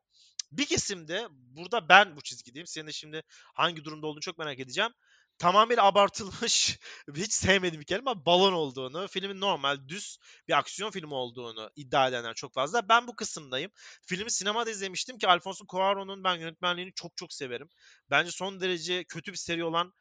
Bir 0.51 0.65
kesim 0.65 1.07
de 1.07 1.27
burada 1.29 1.89
ben 1.89 2.15
bu 2.15 2.21
çizgideyim. 2.21 2.67
Senin 2.67 2.87
de 2.87 2.91
şimdi 2.91 3.23
hangi 3.53 3.83
durumda 3.85 4.07
olduğunu 4.07 4.21
çok 4.21 4.37
merak 4.37 4.59
edeceğim 4.59 4.91
tamamıyla 5.37 5.83
abartılmış 5.83 6.79
hiç 7.15 7.33
sevmediğim 7.33 7.81
bir 7.81 7.85
kelime 7.85 8.11
ama 8.11 8.25
balon 8.25 8.53
olduğunu, 8.53 9.07
filmin 9.07 9.41
normal 9.41 9.87
düz 9.87 10.17
bir 10.47 10.57
aksiyon 10.57 10.91
filmi 10.91 11.13
olduğunu 11.13 11.71
iddia 11.75 12.07
edenler 12.07 12.33
çok 12.33 12.53
fazla. 12.53 12.89
Ben 12.89 13.07
bu 13.07 13.15
kısımdayım. 13.15 13.71
Filmi 14.05 14.31
sinemada 14.31 14.69
izlemiştim 14.69 15.17
ki 15.17 15.27
Alfonso 15.27 15.65
Cuarón'un 15.65 16.23
ben 16.23 16.35
yönetmenliğini 16.35 16.93
çok 16.93 17.17
çok 17.17 17.33
severim. 17.33 17.69
Bence 18.09 18.31
son 18.31 18.61
derece 18.61 19.03
kötü 19.03 19.31
bir 19.31 19.37
seri 19.37 19.63
olan 19.63 19.93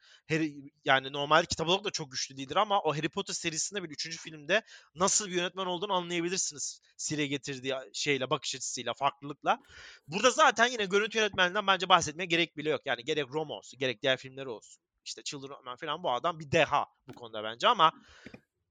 yani 0.84 1.12
normal 1.12 1.44
kitap 1.44 1.68
olarak 1.68 1.84
da 1.84 1.90
çok 1.90 2.12
güçlü 2.12 2.36
değildir 2.36 2.56
ama 2.56 2.80
o 2.80 2.96
Harry 2.96 3.08
Potter 3.08 3.34
serisinde 3.34 3.82
bir 3.82 3.90
üçüncü 3.90 4.18
filmde 4.18 4.62
nasıl 4.94 5.28
bir 5.28 5.34
yönetmen 5.34 5.66
olduğunu 5.66 5.92
anlayabilirsiniz. 5.92 6.80
Seriye 6.96 7.26
getirdiği 7.26 7.74
şeyle, 7.92 8.30
bakış 8.30 8.54
açısıyla, 8.54 8.94
farklılıkla. 8.94 9.58
Burada 10.06 10.30
zaten 10.30 10.66
yine 10.66 10.84
görüntü 10.84 11.18
yönetmeninden 11.18 11.66
bence 11.66 11.88
bahsetmeye 11.88 12.26
gerek 12.26 12.56
bile 12.56 12.70
yok. 12.70 12.80
Yani 12.84 13.04
gerek 13.04 13.26
Roma 13.32 13.54
olsun, 13.54 13.78
gerek 13.78 14.02
diğer 14.02 14.16
filmleri 14.16 14.48
olsun 14.48 14.82
işte 15.04 15.22
Children 15.22 15.76
falan 15.76 16.02
bu 16.02 16.12
adam 16.12 16.40
bir 16.40 16.52
deha 16.52 16.86
bu 17.08 17.12
konuda 17.14 17.44
bence 17.44 17.68
ama 17.68 17.92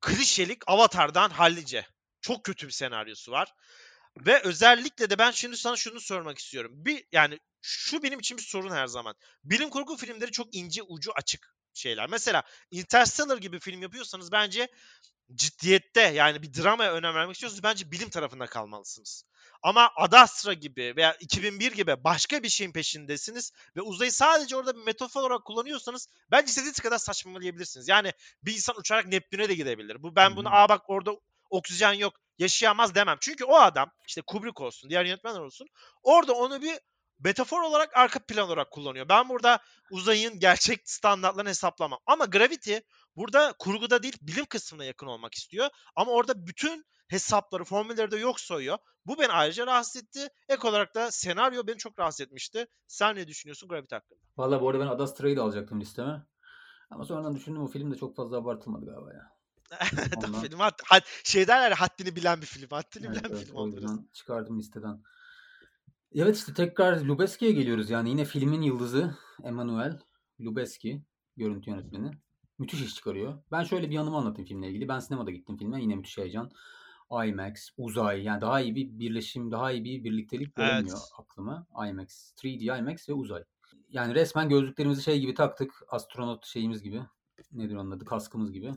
klişelik 0.02 0.64
Avatar'dan 0.68 1.30
hallice. 1.30 1.88
Çok 2.22 2.44
kötü 2.44 2.68
bir 2.68 2.72
senaryosu 2.72 3.32
var. 3.32 3.54
Ve 4.18 4.42
özellikle 4.42 5.10
de 5.10 5.18
ben 5.20 5.32
şimdi 5.32 5.58
sana 5.58 5.76
şunu 5.76 6.00
sormak 6.00 6.38
istiyorum. 6.38 6.72
Bir 6.76 7.06
yani 7.12 7.40
şu 7.62 8.04
benim 8.04 8.20
için 8.20 8.38
bir 8.38 8.44
sorun 8.44 8.72
her 8.72 8.88
zaman. 8.88 9.16
Bilim 9.44 9.70
kurgu 9.70 9.98
filmleri 9.98 10.32
çok 10.32 10.56
ince 10.56 10.84
ucu 10.84 11.12
açık 11.16 11.56
şeyler. 11.74 12.10
Mesela 12.10 12.44
Interstellar 12.72 13.38
gibi 13.38 13.60
film 13.60 13.82
yapıyorsanız 13.82 14.32
bence 14.32 14.68
ciddiyette 15.36 16.02
yani 16.02 16.42
bir 16.44 16.54
dramaya 16.54 16.94
önem 16.94 17.16
vermek 17.16 17.34
istiyorsanız 17.34 17.64
bence 17.64 17.92
bilim 17.92 18.10
tarafında 18.10 18.46
kalmalısınız. 18.46 19.24
Ama 19.64 19.92
Ad 19.96 20.14
Astra 20.14 20.54
gibi 20.54 20.94
veya 20.98 21.14
2001 21.20 21.72
gibi 21.72 22.04
başka 22.04 22.44
bir 22.44 22.50
şeyin 22.50 22.72
peşindesiniz 22.72 23.52
ve 23.76 23.82
uzayı 23.82 24.12
sadece 24.12 24.56
orada 24.56 24.76
bir 24.76 24.84
metafor 24.84 25.22
olarak 25.22 25.46
kullanıyorsanız 25.46 26.08
bence 26.32 26.46
istediğiniz 26.46 26.80
kadar 26.80 26.98
saçmalayabilirsiniz. 26.98 27.88
Yani 27.88 28.14
bir 28.44 28.54
insan 28.54 28.80
uçarak 28.80 29.08
Neptün'e 29.08 29.50
de 29.50 29.54
gidebilir. 29.54 30.04
Bu 30.04 30.16
ben 30.16 30.36
bunu 30.36 30.56
aa 30.56 30.70
bak 30.70 30.82
orada 30.88 31.12
oksijen 31.50 31.94
yok 31.94 32.14
yaşayamaz 32.38 32.96
demem. 32.96 33.18
Çünkü 33.22 33.46
o 33.46 33.56
adam 33.56 33.92
işte 34.08 34.22
Kubrick 34.22 34.64
olsun 34.64 34.90
diğer 34.90 35.06
yönetmenler 35.06 35.40
olsun 35.40 35.68
orada 36.04 36.34
onu 36.34 36.62
bir 36.62 36.80
metafor 37.20 37.62
olarak 37.62 37.98
arka 37.98 38.20
plan 38.20 38.48
olarak 38.48 38.72
kullanıyor. 38.72 39.10
Ben 39.10 39.30
burada 39.30 39.60
uzayın 39.92 40.40
gerçek 40.40 40.90
standartlarını 40.90 41.50
hesaplamam. 41.50 42.00
Ama 42.06 42.26
Gravity 42.26 42.76
burada 43.16 43.54
kurguda 43.60 44.04
değil 44.04 44.18
bilim 44.22 44.46
kısmına 44.46 44.86
yakın 44.86 45.08
olmak 45.08 45.34
istiyor. 45.34 45.70
Ama 45.96 46.12
orada 46.12 46.48
bütün 46.48 46.86
hesapları, 47.08 47.64
formülleri 47.64 48.12
de 48.12 48.18
yok 48.18 48.40
soyuyor. 48.40 48.78
Bu 49.06 49.20
beni 49.20 49.32
ayrıca 49.32 49.68
rahatsız 49.68 50.04
etti. 50.04 50.28
Ek 50.50 50.68
olarak 50.68 50.96
da 50.96 51.12
senaryo 51.12 51.68
beni 51.68 51.78
çok 51.78 52.00
rahatsız 52.00 52.22
etmişti. 52.22 52.66
Sen 52.88 53.16
ne 53.16 53.28
düşünüyorsun 53.28 53.70
Gravity 53.70 53.96
hakkında? 53.96 54.20
Valla 54.38 54.62
bu 54.62 54.70
arada 54.70 54.84
ben 54.84 54.88
Ad 54.88 55.00
Astra'yı 55.00 55.38
da 55.38 55.44
alacaktım 55.44 55.82
listeme. 55.82 56.26
Ama 56.90 57.06
sonradan 57.06 57.36
düşündüm 57.36 57.62
o 57.62 57.68
film 57.68 57.92
de 57.92 57.96
çok 57.98 58.16
fazla 58.16 58.38
abartılmadı 58.38 58.86
galiba 58.86 59.14
ya. 59.14 59.32
Ondan- 60.18 60.42
film 60.42 60.60
had, 60.60 60.80
had, 60.86 61.02
şey 61.24 61.48
derler 61.48 61.72
haddini 61.72 62.16
bilen 62.16 62.42
bir 62.42 62.46
film. 62.46 62.70
Haddini 62.70 63.06
Evet, 63.06 63.12
bilen 63.12 63.24
bir 63.24 63.36
evet, 63.36 63.46
film 63.46 63.56
o 63.56 63.60
oldu 63.60 64.06
çıkardım 64.14 64.60
listeden. 64.60 65.04
Evet 66.16 66.38
işte 66.38 66.54
tekrar 66.54 67.02
Lubezki'ye 67.02 67.52
geliyoruz 67.52 67.90
yani 67.90 68.10
yine 68.10 68.26
filmin 68.26 68.62
yıldızı 68.62 69.18
Emanuel 69.44 70.00
Lubezki 70.40 71.06
görüntü 71.38 71.70
yönetmeni. 71.70 72.12
Müthiş 72.62 72.82
iş 72.82 72.96
çıkarıyor. 72.96 73.44
Ben 73.52 73.64
şöyle 73.64 73.90
bir 73.90 73.96
yanımı 73.96 74.18
anlatayım 74.18 74.48
filmle 74.48 74.70
ilgili. 74.70 74.88
Ben 74.88 75.00
sinemada 75.00 75.32
gittim 75.32 75.58
filme. 75.58 75.82
Yine 75.82 75.96
müthiş 75.96 76.18
heyecan. 76.18 76.52
IMAX, 77.28 77.70
uzay 77.78 78.24
yani 78.24 78.42
daha 78.42 78.62
iyi 78.62 78.76
bir 78.76 79.00
birleşim, 79.00 79.52
daha 79.52 79.72
iyi 79.72 79.84
bir 79.84 80.04
birliktelik 80.04 80.54
Evet. 80.58 80.72
görünmüyor 80.72 81.00
aklıma. 81.18 81.68
IMAX, 81.90 82.34
3D 82.44 82.80
IMAX 82.80 83.10
ve 83.10 83.14
uzay. 83.14 83.44
Yani 83.90 84.16
resmen 84.16 84.50
gözlüklerimizi 84.50 85.04
şey 85.04 85.20
gibi 85.20 85.34
taktık. 85.34 85.84
Astronot 85.90 86.46
şeyimiz 86.46 86.84
gibi. 86.84 87.02
Nedir 87.52 87.76
onun 87.76 87.92
adı? 87.92 88.06
Kaskımız 88.06 88.52
gibi. 88.52 88.74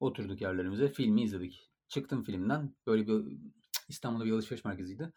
Oturduk 0.00 0.40
yerlerimize. 0.40 0.88
Filmi 0.88 1.22
izledik. 1.22 1.70
Çıktım 1.88 2.22
filmden. 2.22 2.74
Böyle 2.86 3.06
bir 3.06 3.38
İstanbul'da 3.88 4.24
bir 4.24 4.32
alışveriş 4.32 4.64
merkeziydi. 4.64 5.12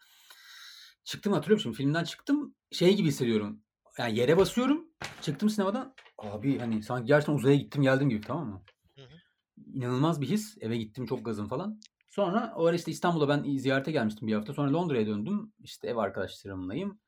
Çıktım 1.04 1.32
hatırlıyorum 1.32 1.62
şimdi 1.62 1.76
filmden 1.76 2.04
çıktım 2.04 2.54
şey 2.70 2.96
gibi 2.96 3.08
hissediyorum. 3.08 3.60
Yani 3.98 4.18
yere 4.18 4.36
basıyorum. 4.36 4.88
Çıktım 5.20 5.50
sinemadan. 5.50 5.94
Abi 6.18 6.58
hani 6.58 6.82
sanki 6.82 7.06
gerçekten 7.06 7.34
uzaya 7.34 7.56
gittim 7.56 7.82
geldim 7.82 8.08
gibi 8.08 8.20
tamam 8.20 8.48
mı? 8.48 8.62
Hı 8.96 9.02
hı. 9.02 9.14
İnanılmaz 9.74 10.20
bir 10.20 10.26
his. 10.26 10.56
Eve 10.60 10.76
gittim 10.76 11.06
çok 11.06 11.24
gazım 11.24 11.48
falan. 11.48 11.80
Sonra 12.08 12.52
o 12.56 12.66
ara 12.66 12.76
işte 12.76 12.90
İstanbul'a 12.90 13.28
ben 13.28 13.56
ziyarete 13.56 13.92
gelmiştim 13.92 14.28
bir 14.28 14.34
hafta. 14.34 14.54
Sonra 14.54 14.72
Londra'ya 14.72 15.06
döndüm. 15.06 15.52
İşte 15.60 15.88
ev 15.88 15.96
arkadaşlarımlayım. 15.96 17.00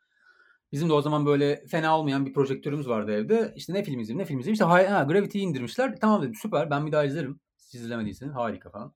Bizim 0.73 0.89
de 0.89 0.93
o 0.93 1.03
zaman 1.03 1.27
böyle 1.27 1.67
fena 1.67 1.99
olmayan 1.99 2.27
bir 2.27 2.33
projektörümüz 2.33 2.89
vardı 2.89 3.13
evde. 3.13 3.53
İşte 3.57 3.75
ne 3.75 3.85
film 3.85 4.01
izleyeyim 4.01 4.23
ne 4.23 4.25
film 4.25 4.39
izleyeyim. 4.39 4.53
İşte 4.53 4.65
ha, 4.65 5.03
Gravity'yi 5.03 5.45
indirmişler. 5.45 5.97
Tamam 6.01 6.23
dedim 6.23 6.35
süper 6.35 6.71
ben 6.71 6.87
bir 6.87 6.93
daha 6.93 7.05
izlerim. 7.05 7.41
Siz 7.57 7.83
izlemediyseniz 7.83 8.35
harika 8.35 8.71
falan. 8.71 8.95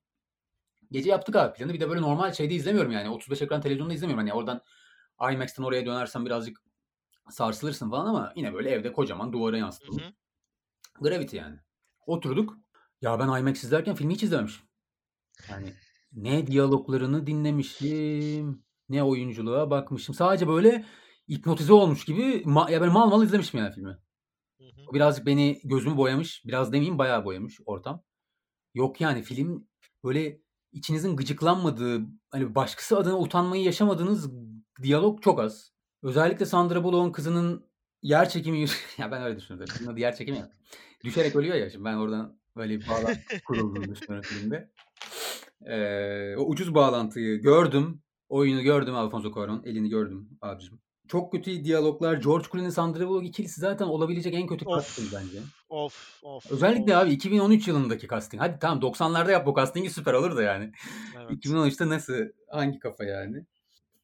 Gece 0.90 1.10
yaptık 1.10 1.36
abi 1.36 1.58
planı. 1.58 1.74
Bir 1.74 1.80
de 1.80 1.88
böyle 1.88 2.00
normal 2.00 2.32
şeyde 2.32 2.54
izlemiyorum 2.54 2.92
yani. 2.92 3.08
35 3.08 3.42
ekran 3.42 3.60
televizyonda 3.60 3.94
izlemiyorum. 3.94 4.28
Hani 4.28 4.32
oradan 4.32 4.62
IMAX'ten 5.32 5.62
oraya 5.62 5.86
dönersen 5.86 6.26
birazcık 6.26 6.58
sarsılırsın 7.30 7.90
falan 7.90 8.06
ama 8.06 8.32
yine 8.36 8.54
böyle 8.54 8.70
evde 8.70 8.92
kocaman 8.92 9.32
duvara 9.32 9.56
hı. 10.02 10.12
Gravity 11.00 11.36
yani. 11.36 11.58
Oturduk. 12.06 12.58
Ya 13.00 13.18
ben 13.18 13.40
IMAX 13.40 13.64
izlerken 13.64 13.94
filmi 13.94 14.14
hiç 14.14 14.22
izlememişim. 14.22 14.66
Yani 15.50 15.74
ne 16.12 16.46
diyaloglarını 16.46 17.26
dinlemişim, 17.26 18.64
ne 18.88 19.02
oyunculuğa 19.02 19.70
bakmışım. 19.70 20.14
Sadece 20.14 20.48
böyle 20.48 20.84
hipnotize 21.30 21.72
olmuş 21.72 22.04
gibi 22.04 22.22
ma- 22.22 22.72
ya 22.72 22.80
ben 22.80 22.92
mal 22.92 23.10
mal 23.10 23.22
izlemişim 23.22 23.60
yani 23.60 23.72
filmi. 23.74 23.98
Hı 24.58 24.64
hı. 24.64 24.92
Birazcık 24.94 25.26
beni 25.26 25.60
gözümü 25.64 25.96
boyamış. 25.96 26.42
Biraz 26.44 26.72
demeyeyim 26.72 26.98
bayağı 26.98 27.24
boyamış 27.24 27.60
ortam. 27.66 28.02
Yok 28.74 29.00
yani 29.00 29.22
film 29.22 29.68
böyle 30.04 30.40
içinizin 30.72 31.16
gıcıklanmadığı, 31.16 32.00
hani 32.30 32.54
başkası 32.54 32.98
adına 32.98 33.18
utanmayı 33.18 33.64
yaşamadığınız 33.64 34.30
diyalog 34.82 35.22
çok 35.22 35.40
az. 35.40 35.72
Özellikle 36.02 36.46
Sandra 36.46 36.84
Bullock'un 36.84 37.12
kızının 37.12 37.66
yer 38.02 38.28
çekimi 38.28 38.64
ya 38.98 39.10
ben 39.12 39.22
öyle 39.22 39.36
düşünüyorum. 39.36 39.74
Kızın 39.78 39.92
adı 39.92 40.00
yer 40.00 40.16
çekimi 40.16 40.38
ya. 40.38 40.50
Düşerek 41.04 41.36
ölüyor 41.36 41.56
ya 41.56 41.70
şimdi 41.70 41.84
ben 41.84 41.94
oradan 41.94 42.38
böyle 42.56 42.80
bir 42.80 42.88
bağlantı 42.88 43.20
kurulduğunu 43.44 43.94
düşünüyorum 43.94 44.22
filmde. 44.22 44.70
Ee, 45.66 46.36
o 46.36 46.42
ucuz 46.42 46.74
bağlantıyı 46.74 47.40
gördüm. 47.40 48.02
Oyunu 48.28 48.62
gördüm 48.62 48.94
Alfonso 48.94 49.28
Cuarón. 49.28 49.68
Elini 49.68 49.88
gördüm 49.88 50.28
abicim. 50.40 50.80
Çok 51.08 51.32
kötü 51.32 51.64
diyaloglar. 51.64 52.16
George 52.16 52.46
Clooney, 52.52 52.70
Sandra 52.70 53.08
Bullock 53.08 53.26
ikilisi 53.26 53.60
zaten 53.60 53.84
olabilecek 53.84 54.34
en 54.34 54.46
kötü 54.46 54.64
casting 54.64 55.08
bence. 55.12 55.38
Of 55.68 56.20
of. 56.22 56.52
Özellikle 56.52 56.96
of. 56.96 57.02
abi 57.02 57.10
2013 57.10 57.68
yılındaki 57.68 58.08
casting. 58.08 58.42
Hadi 58.42 58.58
tamam 58.58 58.82
90'larda 58.82 59.30
yap 59.30 59.46
bu 59.46 59.54
castingi 59.56 59.90
süper 59.90 60.12
olur 60.12 60.36
da 60.36 60.42
yani. 60.42 60.72
Evet. 61.16 61.30
2013'te 61.30 61.88
nasıl 61.88 62.14
hangi 62.50 62.78
kafa 62.78 63.04
yani? 63.04 63.46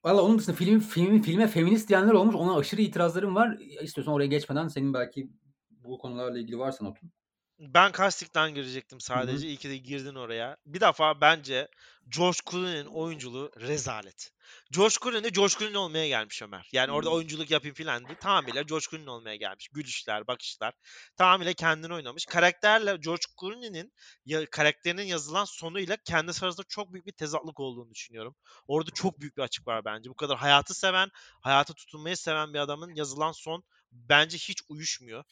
Valla 0.06 0.22
onun 0.22 0.38
dışında 0.38 0.56
film, 0.56 0.80
film, 0.80 1.22
filme 1.22 1.48
feminist 1.48 1.88
diyenler 1.88 2.12
olmuş. 2.12 2.34
Ona 2.34 2.56
aşırı 2.56 2.80
itirazlarım 2.80 3.34
var. 3.34 3.58
İstiyorsan 3.58 4.14
oraya 4.14 4.26
geçmeden 4.26 4.68
senin 4.68 4.94
belki 4.94 5.30
bu 5.70 5.98
konularla 5.98 6.38
ilgili 6.38 6.58
varsa 6.58 6.84
notun. 6.84 7.12
Ben 7.58 7.92
casting'den 7.92 8.54
girecektim 8.54 9.00
sadece. 9.00 9.46
İyi 9.48 9.56
ki 9.56 9.70
de 9.70 9.76
girdin 9.76 10.14
oraya. 10.14 10.56
Bir 10.66 10.80
defa 10.80 11.20
bence 11.20 11.68
George 12.08 12.38
Clooney'nin 12.50 12.86
oyunculuğu 12.86 13.50
rezalet. 13.60 14.32
George 14.72 14.94
Clooney 15.02 15.24
de 15.24 15.28
George 15.28 15.54
Clooney 15.58 15.76
olmaya 15.76 16.08
gelmiş 16.08 16.42
Ömer. 16.42 16.68
Yani 16.72 16.92
orada 16.92 17.10
oyunculuk 17.10 17.50
yapayım 17.50 17.74
filan 17.74 18.04
değil. 18.08 18.18
Tamamıyla 18.20 18.62
George 18.62 18.86
Clooney 18.90 19.08
olmaya 19.08 19.36
gelmiş. 19.36 19.68
Gülüşler, 19.68 20.26
bakışlar. 20.26 20.74
Tamamıyla 21.16 21.52
kendini 21.52 21.94
oynamış. 21.94 22.26
Karakterle 22.26 22.96
George 22.96 23.22
Clooney'nin 23.40 23.92
ya, 24.24 24.46
karakterinin 24.50 25.02
yazılan 25.02 25.44
sonuyla 25.44 25.96
kendisi 25.96 26.44
arasında 26.44 26.66
çok 26.68 26.92
büyük 26.92 27.06
bir 27.06 27.12
tezatlık 27.12 27.60
olduğunu 27.60 27.90
düşünüyorum. 27.90 28.36
Orada 28.68 28.90
çok 28.90 29.20
büyük 29.20 29.36
bir 29.36 29.42
açık 29.42 29.66
var 29.66 29.84
bence. 29.84 30.10
Bu 30.10 30.14
kadar 30.14 30.38
hayatı 30.38 30.74
seven, 30.74 31.10
hayata 31.40 31.74
tutunmayı 31.74 32.16
seven 32.16 32.54
bir 32.54 32.58
adamın 32.58 32.94
yazılan 32.94 33.32
son 33.32 33.64
bence 33.92 34.38
hiç 34.38 34.62
uyuşmuyor. 34.68 35.24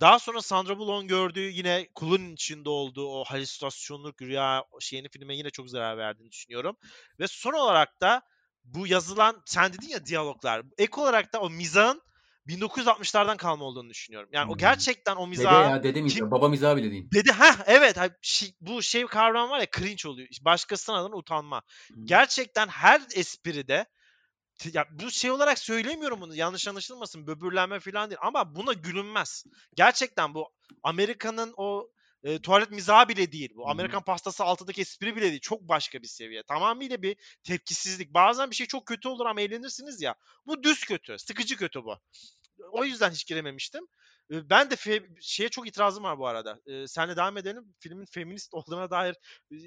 Daha 0.00 0.18
sonra 0.18 0.42
Sandra 0.42 0.78
Bullock'un 0.78 1.08
gördüğü 1.08 1.50
yine 1.50 1.88
kulun 1.94 2.32
içinde 2.32 2.68
olduğu 2.68 3.08
o 3.08 3.24
halüsinasyonluk 3.24 4.22
rüya 4.22 4.64
şeyini 4.80 5.08
filme 5.08 5.36
yine 5.36 5.50
çok 5.50 5.70
zarar 5.70 5.98
verdiğini 5.98 6.30
düşünüyorum. 6.30 6.76
Ve 7.18 7.28
son 7.28 7.52
olarak 7.52 8.00
da 8.00 8.22
bu 8.64 8.86
yazılan 8.86 9.42
sen 9.46 9.72
dedin 9.72 9.88
ya 9.88 10.06
diyaloglar. 10.06 10.62
Ek 10.78 11.00
olarak 11.00 11.32
da 11.32 11.40
o 11.40 11.50
mizahın 11.50 12.02
1960'lardan 12.48 13.36
kalma 13.36 13.64
olduğunu 13.64 13.90
düşünüyorum. 13.90 14.28
Yani 14.32 14.50
o 14.50 14.52
Hmm. 14.52 14.58
gerçekten 14.58 15.16
o 15.16 15.20
Dede 15.20 15.28
mizahı 15.28 15.70
ya 15.70 15.82
dede 15.82 16.00
mizahı. 16.02 16.18
kim- 16.18 16.30
Baba 16.30 16.48
mizahı 16.48 16.76
bile 16.76 16.90
değil. 16.90 17.08
dedi 17.14 17.32
ha 17.32 17.56
evet 17.66 17.96
bu 18.60 18.82
şey 18.82 19.06
kavram 19.06 19.50
var 19.50 19.60
ya 19.60 19.66
cringe 19.78 20.08
oluyor. 20.08 20.28
Başkasının 20.44 20.96
adına 20.96 21.16
utanma. 21.16 21.62
Gerçekten 22.04 22.68
her 22.68 23.02
espride 23.14 23.86
ya 24.72 24.86
bu 24.90 25.10
şey 25.10 25.30
olarak 25.30 25.58
söylemiyorum 25.58 26.20
bunu 26.20 26.34
yanlış 26.34 26.68
anlaşılmasın 26.68 27.26
böbürlenme 27.26 27.80
falan 27.80 28.10
değil 28.10 28.18
ama 28.22 28.54
buna 28.54 28.72
gülünmez. 28.72 29.44
Gerçekten 29.76 30.34
bu 30.34 30.48
Amerika'nın 30.82 31.54
o 31.56 31.88
e, 32.24 32.38
tuvalet 32.38 32.70
mizahı 32.70 33.08
bile 33.08 33.32
değil. 33.32 33.50
Bu. 33.56 33.68
Amerikan 33.68 34.04
pastası 34.04 34.44
altındaki 34.44 34.80
espri 34.80 35.16
bile 35.16 35.30
değil. 35.30 35.40
Çok 35.40 35.60
başka 35.62 36.02
bir 36.02 36.06
seviye. 36.06 36.42
Tamamıyla 36.42 37.02
bir 37.02 37.16
tepkisizlik. 37.44 38.14
Bazen 38.14 38.50
bir 38.50 38.56
şey 38.56 38.66
çok 38.66 38.86
kötü 38.86 39.08
olur 39.08 39.26
ama 39.26 39.40
eğlenirsiniz 39.40 40.02
ya. 40.02 40.14
Bu 40.46 40.62
düz 40.62 40.84
kötü. 40.84 41.18
Sıkıcı 41.18 41.56
kötü 41.56 41.84
bu. 41.84 41.98
O 42.72 42.84
yüzden 42.84 43.10
hiç 43.10 43.26
girememiştim. 43.26 43.86
Ben 44.30 44.70
de 44.70 44.74
şeye 45.20 45.48
çok 45.48 45.68
itirazım 45.68 46.04
var 46.04 46.18
bu 46.18 46.26
arada. 46.26 46.60
E, 46.66 46.86
senle 46.86 47.16
devam 47.16 47.36
edelim. 47.36 47.64
Filmin 47.78 48.04
feminist 48.04 48.54
olduğuna 48.54 48.90
dair 48.90 49.16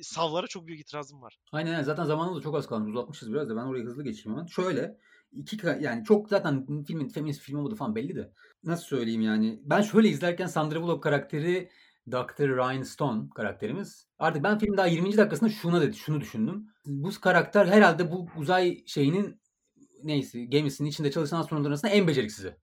savlara 0.01 0.47
çok 0.47 0.68
büyük 0.68 0.82
itirazım 0.82 1.22
var. 1.22 1.38
Aynen 1.51 1.84
zaten 1.84 2.03
zamanımız 2.03 2.39
da 2.39 2.43
çok 2.43 2.56
az 2.56 2.68
kalmış. 2.68 2.89
Uzatmışız 2.89 3.34
biraz 3.34 3.49
da 3.49 3.56
ben 3.56 3.62
oraya 3.62 3.84
hızlı 3.84 4.03
geçeyim 4.03 4.38
hemen. 4.38 4.47
Şöyle 4.47 4.97
iki 5.32 5.58
yani 5.80 6.03
çok 6.03 6.30
zaten 6.30 6.84
filmin 6.84 7.10
feminist 7.10 7.41
film 7.41 7.60
olmadığı 7.60 7.76
falan 7.76 7.95
belli 7.95 8.16
de. 8.16 8.32
Nasıl 8.64 8.86
söyleyeyim 8.86 9.22
yani. 9.22 9.60
Ben 9.64 9.82
şöyle 9.82 10.08
izlerken 10.08 10.47
Sandra 10.47 10.82
Bullock 10.82 11.03
karakteri 11.03 11.70
Dr. 12.12 12.58
Ryan 12.58 12.84
Stone 12.84 13.30
karakterimiz. 13.36 14.08
Artık 14.20 14.43
ben 14.43 14.60
film 14.60 14.78
daha 14.78 14.88
20. 14.88 15.18
dakikasında 15.18 15.49
şuna 15.49 15.82
dedi, 15.82 15.95
şunu 15.97 16.22
düşündüm. 16.22 16.68
Bu 16.86 17.10
karakter 17.22 17.66
herhalde 17.66 18.12
bu 18.12 18.28
uzay 18.38 18.84
şeyinin 18.86 19.41
neyse 20.03 20.45
gemisinin 20.45 20.89
içinde 20.89 21.12
çalışan 21.12 21.39
astronotların 21.39 21.72
arasında 21.72 21.91
en 21.91 22.08
beceriksizi. 22.08 22.56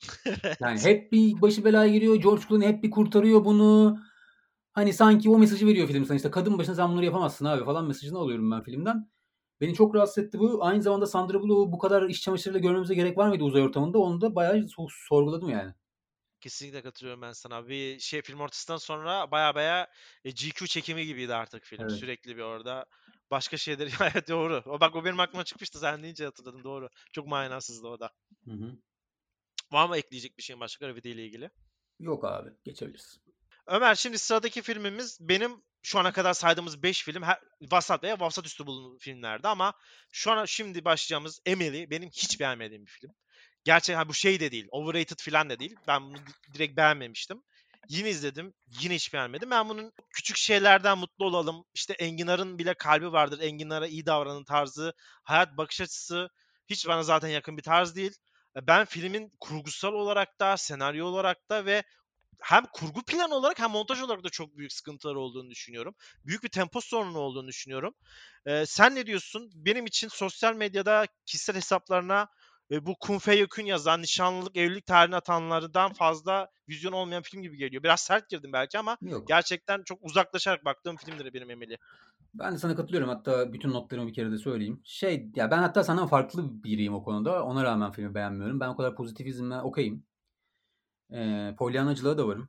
Yani 0.60 0.80
hep 0.80 1.12
bir 1.12 1.42
başı 1.42 1.64
belaya 1.64 1.92
giriyor. 1.92 2.16
George 2.16 2.42
Clooney 2.48 2.68
hep 2.68 2.82
bir 2.82 2.90
kurtarıyor 2.90 3.44
bunu. 3.44 3.98
Hani 4.72 4.92
sanki 4.92 5.30
o 5.30 5.38
mesajı 5.38 5.66
veriyor 5.66 5.88
film 5.88 6.04
sana 6.04 6.16
işte 6.16 6.30
kadın 6.30 6.58
başına 6.58 6.74
sen 6.74 6.90
bunları 6.90 7.04
yapamazsın 7.04 7.44
abi 7.44 7.64
falan 7.64 7.86
mesajını 7.86 8.18
alıyorum 8.18 8.50
ben 8.50 8.62
filmden. 8.62 9.10
Beni 9.60 9.74
çok 9.74 9.94
rahatsız 9.94 10.24
etti 10.24 10.38
bu. 10.38 10.64
Aynı 10.64 10.82
zamanda 10.82 11.06
Sandra 11.06 11.40
Bullock'u 11.40 11.72
bu 11.72 11.78
kadar 11.78 12.02
iş 12.02 12.22
çamaşırıyla 12.22 12.60
görmemize 12.60 12.94
gerek 12.94 13.18
var 13.18 13.28
mıydı 13.28 13.44
uzay 13.44 13.62
ortamında? 13.62 13.98
Onu 13.98 14.20
da 14.20 14.34
bayağı 14.34 14.56
so- 14.56 15.06
sorguladım 15.08 15.48
yani. 15.48 15.74
Kesinlikle 16.42 16.82
katılıyorum 16.82 17.22
ben 17.22 17.32
sana. 17.32 17.68
Bir 17.68 17.98
şey 17.98 18.22
film 18.22 18.40
ortasından 18.40 18.78
sonra 18.78 19.30
baya 19.30 19.54
baya 19.54 19.90
e, 20.24 20.30
GQ 20.30 20.66
çekimi 20.66 21.06
gibiydi 21.06 21.34
artık 21.34 21.64
film. 21.64 21.82
Evet. 21.82 21.92
Sürekli 21.92 22.36
bir 22.36 22.42
orada 22.42 22.86
başka 23.30 23.56
şeyleri 23.56 23.90
evet 24.00 24.28
doğru. 24.28 24.62
O 24.66 24.80
bak 24.80 24.96
o 24.96 25.04
benim 25.04 25.20
aklıma 25.20 25.44
çıkmıştı 25.44 25.78
sen 25.78 26.02
deyince 26.02 26.24
hatırladım 26.24 26.64
doğru. 26.64 26.88
Çok 27.12 27.26
manasızdı 27.26 27.88
o 27.88 28.00
da. 28.00 28.10
Hı 28.44 28.50
hı. 28.50 28.76
Var 29.72 29.88
mı 29.88 29.96
ekleyecek 29.96 30.38
bir 30.38 30.42
şeyin 30.42 30.60
başka 30.60 30.86
Gravity 30.86 31.12
ile 31.12 31.26
ilgili? 31.26 31.50
Yok 32.00 32.24
abi 32.24 32.50
geçebiliriz. 32.64 33.20
Ömer 33.66 33.94
şimdi 33.94 34.18
sıradaki 34.18 34.62
filmimiz 34.62 35.18
benim 35.20 35.62
şu 35.82 35.98
ana 35.98 36.12
kadar 36.12 36.34
saydığımız 36.34 36.82
5 36.82 37.04
film 37.04 37.22
her, 37.22 37.40
vasat 37.60 38.04
veya 38.04 38.20
vasat 38.20 38.46
üstü 38.46 38.66
bulunan 38.66 38.98
filmlerdi 38.98 39.48
ama 39.48 39.72
şu 40.12 40.32
an 40.32 40.44
şimdi 40.44 40.84
başlayacağımız 40.84 41.40
Emily 41.46 41.90
benim 41.90 42.08
hiç 42.08 42.40
beğenmediğim 42.40 42.86
bir 42.86 42.90
film. 42.90 43.14
Gerçekten 43.64 44.08
bu 44.08 44.14
şey 44.14 44.40
de 44.40 44.50
değil, 44.50 44.66
overrated 44.70 45.16
falan 45.20 45.50
da 45.50 45.58
değil. 45.58 45.76
Ben 45.86 46.02
bunu 46.02 46.26
di- 46.26 46.54
direkt 46.54 46.76
beğenmemiştim. 46.76 47.42
Yine 47.88 48.10
izledim, 48.10 48.54
yine 48.66 48.94
hiç 48.94 49.12
beğenmedim. 49.14 49.50
Ben 49.50 49.68
bunun 49.68 49.92
küçük 50.10 50.36
şeylerden 50.36 50.98
mutlu 50.98 51.24
olalım. 51.26 51.64
İşte 51.74 51.92
Enginar'ın 51.94 52.58
bile 52.58 52.74
kalbi 52.74 53.12
vardır. 53.12 53.40
Enginar'a 53.40 53.86
iyi 53.86 54.06
davranın 54.06 54.44
tarzı, 54.44 54.92
hayat 55.24 55.56
bakış 55.56 55.80
açısı 55.80 56.28
hiç 56.68 56.86
bana 56.88 57.02
zaten 57.02 57.28
yakın 57.28 57.56
bir 57.56 57.62
tarz 57.62 57.96
değil. 57.96 58.12
E, 58.56 58.66
Ben 58.66 58.84
filmin 58.84 59.30
kurgusal 59.40 59.92
olarak 59.92 60.40
da, 60.40 60.56
senaryo 60.56 61.06
olarak 61.06 61.50
da 61.50 61.66
ve 61.66 61.82
hem 62.40 62.66
kurgu 62.72 63.02
planı 63.04 63.34
olarak 63.34 63.58
hem 63.60 63.70
montaj 63.70 64.02
olarak 64.02 64.24
da 64.24 64.30
çok 64.30 64.56
büyük 64.56 64.72
sıkıntılar 64.72 65.14
olduğunu 65.14 65.50
düşünüyorum. 65.50 65.94
Büyük 66.26 66.42
bir 66.44 66.48
tempo 66.48 66.80
sorunu 66.80 67.18
olduğunu 67.18 67.48
düşünüyorum. 67.48 67.94
Ee, 68.46 68.66
sen 68.66 68.94
ne 68.94 69.06
diyorsun? 69.06 69.50
Benim 69.54 69.86
için 69.86 70.08
sosyal 70.08 70.54
medyada 70.54 71.06
kişisel 71.26 71.56
hesaplarına 71.56 72.28
e, 72.72 72.86
bu 72.86 72.94
Kun 73.00 73.18
Feyokun 73.18 73.62
yazan 73.62 74.02
nişanlılık 74.02 74.56
evlilik 74.56 74.86
tarihini 74.86 75.16
atanlardan 75.16 75.92
fazla 75.92 76.48
vizyon 76.68 76.92
olmayan 76.92 77.22
film 77.22 77.42
gibi 77.42 77.56
geliyor. 77.56 77.82
Biraz 77.82 78.00
sert 78.00 78.28
girdim 78.28 78.52
belki 78.52 78.78
ama 78.78 78.96
Yok. 79.02 79.28
gerçekten 79.28 79.82
çok 79.82 79.98
uzaklaşarak 80.02 80.64
baktığım 80.64 80.96
filmdir 80.96 81.34
benim 81.34 81.50
Emeli. 81.50 81.78
Ben 82.34 82.52
de 82.52 82.58
sana 82.58 82.76
katılıyorum. 82.76 83.08
Hatta 83.08 83.52
bütün 83.52 83.70
notlarımı 83.72 84.08
bir 84.08 84.14
kere 84.14 84.32
de 84.32 84.38
söyleyeyim. 84.38 84.80
Şey 84.84 85.30
ya 85.34 85.50
ben 85.50 85.58
hatta 85.58 85.84
senden 85.84 86.06
farklı 86.06 86.64
biriyim 86.64 86.94
o 86.94 87.02
konuda. 87.02 87.44
Ona 87.44 87.64
rağmen 87.64 87.92
filmi 87.92 88.14
beğenmiyorum. 88.14 88.60
Ben 88.60 88.68
o 88.68 88.76
kadar 88.76 88.96
pozitivizme 88.96 89.60
okeyim. 89.60 90.04
Ee, 91.12 91.54
polyanacılığa 91.58 92.18
da 92.18 92.28
varım. 92.28 92.48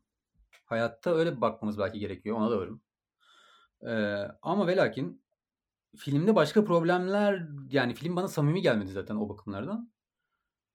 Hayatta 0.65 1.15
öyle 1.15 1.41
bakmamız 1.41 1.79
belki 1.79 1.99
gerekiyor. 1.99 2.37
Ona 2.37 2.51
da 2.51 2.57
varım. 2.57 2.81
Ee, 3.87 4.27
ama 4.41 4.67
ve 4.67 4.75
lakin 4.75 5.23
filmde 5.97 6.35
başka 6.35 6.65
problemler 6.65 7.47
yani 7.69 7.93
film 7.93 8.15
bana 8.15 8.27
samimi 8.27 8.61
gelmedi 8.61 8.91
zaten 8.91 9.15
o 9.15 9.29
bakımlardan. 9.29 9.93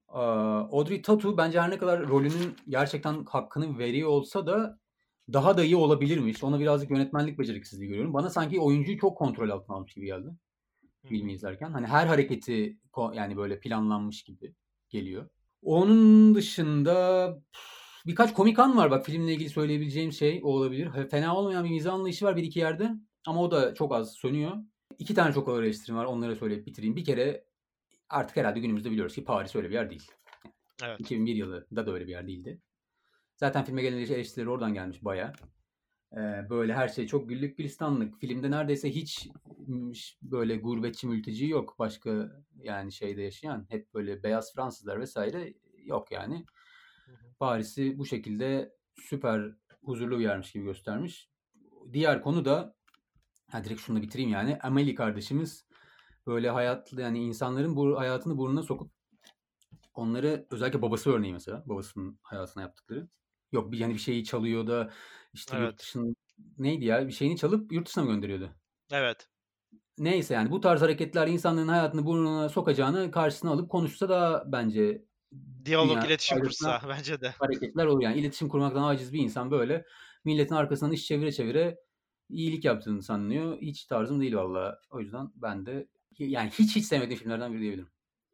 Audrey 0.08 1.02
Tautou 1.02 1.36
bence 1.36 1.60
her 1.60 1.70
ne 1.70 1.78
kadar 1.78 2.08
rolünün 2.08 2.56
gerçekten 2.68 3.24
hakkını 3.24 3.78
veriyor 3.78 4.08
olsa 4.08 4.46
da 4.46 4.78
daha 5.32 5.58
da 5.58 5.64
iyi 5.64 5.76
olabilirmiş. 5.76 6.44
Ona 6.44 6.60
birazcık 6.60 6.90
yönetmenlik 6.90 7.38
beceriksizliği 7.38 7.88
görüyorum. 7.88 8.14
Bana 8.14 8.30
sanki 8.30 8.60
oyuncuyu 8.60 8.98
çok 8.98 9.18
kontrol 9.18 9.50
altına 9.50 9.76
almış 9.76 9.94
gibi 9.94 10.06
geldi 10.06 10.28
filmi 11.08 11.32
izlerken. 11.32 11.72
Hani 11.72 11.86
her 11.86 12.06
hareketi 12.06 12.78
yani 13.14 13.36
böyle 13.36 13.60
planlanmış 13.60 14.22
gibi 14.22 14.54
geliyor. 14.88 15.28
Onun 15.62 16.34
dışında 16.34 17.38
birkaç 18.06 18.32
komik 18.32 18.58
an 18.58 18.76
var 18.76 18.90
bak 18.90 19.06
filmle 19.06 19.34
ilgili 19.34 19.50
söyleyebileceğim 19.50 20.12
şey 20.12 20.40
o 20.44 20.48
olabilir. 20.48 21.08
Fena 21.10 21.36
olmayan 21.36 21.64
bir 21.64 21.70
mizah 21.70 21.94
anlayışı 21.94 22.24
var 22.24 22.36
bir 22.36 22.42
iki 22.42 22.58
yerde 22.58 22.94
ama 23.26 23.42
o 23.42 23.50
da 23.50 23.74
çok 23.74 23.94
az 23.94 24.12
sönüyor. 24.12 24.52
İki 24.98 25.14
tane 25.14 25.32
çok 25.32 25.48
ağır 25.48 25.62
eleştirim 25.62 25.96
var 25.96 26.04
onları 26.04 26.36
söyleyip 26.36 26.66
bitireyim. 26.66 26.96
Bir 26.96 27.04
kere 27.04 27.44
artık 28.10 28.36
herhalde 28.36 28.60
günümüzde 28.60 28.90
biliyoruz 28.90 29.14
ki 29.14 29.24
Paris 29.24 29.56
öyle 29.56 29.68
bir 29.68 29.74
yer 29.74 29.90
değil. 29.90 30.10
Evet. 30.82 31.00
2001 31.00 31.34
yılında 31.34 31.86
da 31.86 31.92
öyle 31.92 32.06
bir 32.06 32.10
yer 32.10 32.26
değildi. 32.26 32.60
Zaten 33.36 33.64
filme 33.64 33.82
gelen 33.82 33.98
eleştirileri 33.98 34.50
oradan 34.50 34.74
gelmiş 34.74 35.04
baya. 35.04 35.32
böyle 36.50 36.74
her 36.74 36.88
şey 36.88 37.06
çok 37.06 37.28
güllük 37.28 37.58
gülistanlık. 37.58 38.20
Filmde 38.20 38.50
neredeyse 38.50 38.90
hiç 38.94 39.28
böyle 40.22 40.56
gurbetçi 40.56 41.06
mülteci 41.06 41.46
yok. 41.46 41.78
Başka 41.78 42.30
yani 42.56 42.92
şeyde 42.92 43.22
yaşayan 43.22 43.66
hep 43.68 43.94
böyle 43.94 44.22
beyaz 44.22 44.54
Fransızlar 44.54 45.00
vesaire 45.00 45.54
yok 45.84 46.12
yani. 46.12 46.46
Paris'i 47.38 47.98
bu 47.98 48.06
şekilde 48.06 48.72
süper 48.94 49.52
huzurlu 49.82 50.18
bir 50.18 50.24
yermiş 50.24 50.52
gibi 50.52 50.64
göstermiş. 50.64 51.30
Diğer 51.92 52.22
konu 52.22 52.44
da 52.44 52.74
ha 53.50 53.64
direkt 53.64 53.80
şunu 53.80 53.98
da 53.98 54.02
bitireyim 54.02 54.30
yani. 54.30 54.58
Amelie 54.62 54.94
kardeşimiz 54.94 55.67
böyle 56.26 56.50
hayat 56.50 56.92
yani 56.92 57.18
insanların 57.24 57.76
bu 57.76 57.98
hayatını 57.98 58.38
burnuna 58.38 58.62
sokup 58.62 58.92
onları 59.94 60.46
özellikle 60.50 60.82
babası 60.82 61.10
örneği 61.12 61.32
mesela 61.32 61.62
babasının 61.66 62.18
hayatına 62.22 62.62
yaptıkları. 62.62 63.08
Yok 63.52 63.72
bir 63.72 63.78
yani 63.78 63.94
bir 63.94 63.98
şeyi 63.98 64.24
çalıyor 64.24 64.66
da 64.66 64.90
işte 65.32 65.56
Evet. 65.56 65.66
yurt 65.70 65.80
dışında 65.80 66.14
neydi 66.58 66.84
ya 66.84 67.06
bir 67.06 67.12
şeyini 67.12 67.36
çalıp 67.36 67.72
yurt 67.72 67.86
dışına 67.86 68.04
mı 68.04 68.10
gönderiyordu? 68.10 68.50
Evet. 68.92 69.28
Neyse 69.98 70.34
yani 70.34 70.50
bu 70.50 70.60
tarz 70.60 70.82
hareketler 70.82 71.26
insanların 71.26 71.68
hayatını 71.68 72.06
burnuna 72.06 72.48
sokacağını 72.48 73.10
karşısına 73.10 73.50
alıp 73.50 73.70
konuşsa 73.70 74.08
da 74.08 74.44
bence 74.46 75.04
Diyalog, 75.64 75.90
dünya 75.90 76.06
iletişim 76.06 76.40
kursa 76.40 76.80
bence 76.88 77.20
de. 77.20 77.34
hareketler 77.38 77.86
olur. 77.86 78.02
Yani 78.02 78.18
iletişim 78.20 78.48
kurmaktan 78.48 78.82
aciz 78.82 79.12
bir 79.12 79.18
insan 79.18 79.50
böyle 79.50 79.84
milletin 80.24 80.54
arkasından 80.54 80.92
iş 80.92 81.06
çevire 81.06 81.32
çevire 81.32 81.78
iyilik 82.28 82.64
yaptığını 82.64 83.02
sanıyor. 83.02 83.58
Hiç 83.60 83.84
tarzım 83.86 84.20
değil 84.20 84.36
valla. 84.36 84.78
O 84.90 85.00
yüzden 85.00 85.32
ben 85.34 85.66
de 85.66 85.88
yani 86.18 86.50
hiç 86.50 86.76
hiç 86.76 86.84
sevmediğim 86.84 87.18
filmlerden 87.18 87.52
biri 87.52 87.60
diyebilirim. 87.60 87.88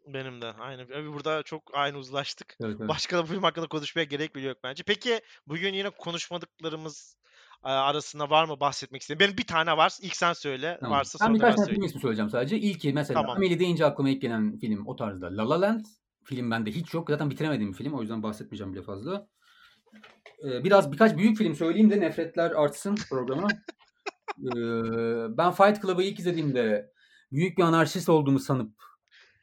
Benim 0.06 0.42
de 0.42 0.46
aynı. 0.46 0.82
Abi 0.82 1.12
Burada 1.12 1.42
çok 1.42 1.62
aynı 1.72 1.98
uzlaştık. 1.98 2.56
Evet, 2.60 2.76
evet. 2.78 2.88
Başka 2.88 3.18
da 3.18 3.24
film 3.24 3.42
hakkında 3.42 3.66
konuşmaya 3.66 4.04
gerek 4.04 4.36
bile 4.36 4.48
yok 4.48 4.58
bence. 4.64 4.82
Peki 4.82 5.20
bugün 5.46 5.74
yine 5.74 5.90
konuşmadıklarımız 5.90 7.16
arasında 7.62 8.30
var 8.30 8.44
mı 8.44 8.60
bahsetmek 8.60 9.02
istediğin? 9.02 9.20
Benim 9.20 9.38
bir 9.38 9.46
tane 9.46 9.76
var. 9.76 9.92
İlk 10.02 10.16
sen 10.16 10.32
söyle. 10.32 10.76
Tamam. 10.80 10.98
Varsa 10.98 11.18
ben 11.20 11.26
sonra 11.26 11.34
birkaç 11.34 11.56
tane 11.56 11.68
film 11.68 11.82
ismi 11.82 12.00
söyleyeceğim 12.00 12.30
sadece. 12.30 12.58
İlki 12.58 12.92
mesela 12.92 13.20
Tamam. 13.20 13.36
Amelie 13.36 13.58
deyince 13.58 13.84
aklıma 13.84 14.10
ilk 14.10 14.22
gelen 14.22 14.58
film 14.58 14.86
o 14.86 14.96
tarzda 14.96 15.36
La 15.36 15.50
La 15.50 15.60
Land. 15.60 15.84
Film 16.24 16.50
bende 16.50 16.70
hiç 16.70 16.94
yok. 16.94 17.10
Zaten 17.10 17.30
bitiremediğim 17.30 17.72
bir 17.72 17.76
film. 17.76 17.94
O 17.94 18.00
yüzden 18.00 18.22
bahsetmeyeceğim 18.22 18.72
bile 18.72 18.82
fazla. 18.82 19.28
Ee, 20.44 20.64
biraz 20.64 20.92
birkaç 20.92 21.16
büyük 21.16 21.38
film 21.38 21.54
söyleyeyim 21.54 21.90
de 21.90 22.00
nefretler 22.00 22.50
artsın 22.50 22.94
programa. 23.10 23.48
Ee, 24.38 25.36
ben 25.36 25.52
Fight 25.52 25.82
Club'ı 25.82 26.02
ilk 26.02 26.18
izlediğimde 26.18 26.92
büyük 27.34 27.58
bir 27.58 27.62
anarşist 27.62 28.08
olduğumu 28.08 28.38
sanıp 28.38 28.72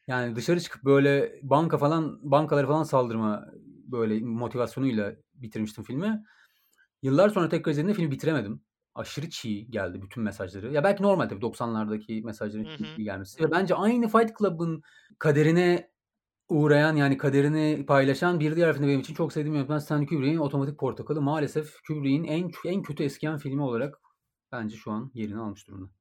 yani 0.08 0.36
dışarı 0.36 0.60
çıkıp 0.60 0.84
böyle 0.84 1.40
banka 1.44 1.78
falan 1.78 2.32
bankaları 2.32 2.68
falan 2.68 2.84
saldırma 2.84 3.46
böyle 3.66 4.20
motivasyonuyla 4.20 5.16
bitirmiştim 5.34 5.84
filmi. 5.84 6.24
Yıllar 7.02 7.30
sonra 7.30 7.50
tekrar 7.50 7.72
izlediğimde 7.72 7.98
filmi 7.98 8.12
bitiremedim. 8.12 8.62
Aşırı 8.96 9.30
çiğ 9.30 9.72
geldi 9.72 10.02
bütün 10.02 10.24
mesajları. 10.24 10.74
Ya 10.74 10.84
belki 10.84 11.04
normal 11.04 11.30
tabii 11.30 11.46
90'lardaki 11.46 12.24
mesajların 12.24 12.68
çiğ 12.78 13.04
gelmesi. 13.04 13.44
Ve 13.44 13.52
bence 13.52 13.76
aynı 13.76 14.08
Fight 14.08 14.38
Club'ın 14.40 14.82
kaderine 15.20 15.92
uğrayan 16.50 16.96
yani 16.96 17.18
kaderini 17.18 17.86
paylaşan 17.88 18.40
bir 18.40 18.56
diğer 18.56 18.74
film 18.74 18.88
benim 18.88 19.00
için 19.00 19.14
çok 19.14 19.34
sevdiğim 19.34 19.56
yönetmen 19.56 19.78
Stanley 19.78 20.08
Kubrick'in 20.08 20.38
Otomatik 20.38 20.80
Portakalı 20.80 21.22
maalesef 21.22 21.76
Kubrick'in 21.88 22.24
en 22.24 22.52
en 22.66 22.82
kötü 22.82 23.04
eskiyen 23.04 23.38
filmi 23.38 23.62
olarak 23.62 23.98
bence 24.52 24.76
şu 24.76 24.92
an 24.92 25.12
yerini 25.14 25.40
almış 25.40 25.68
durumda. 25.68 26.01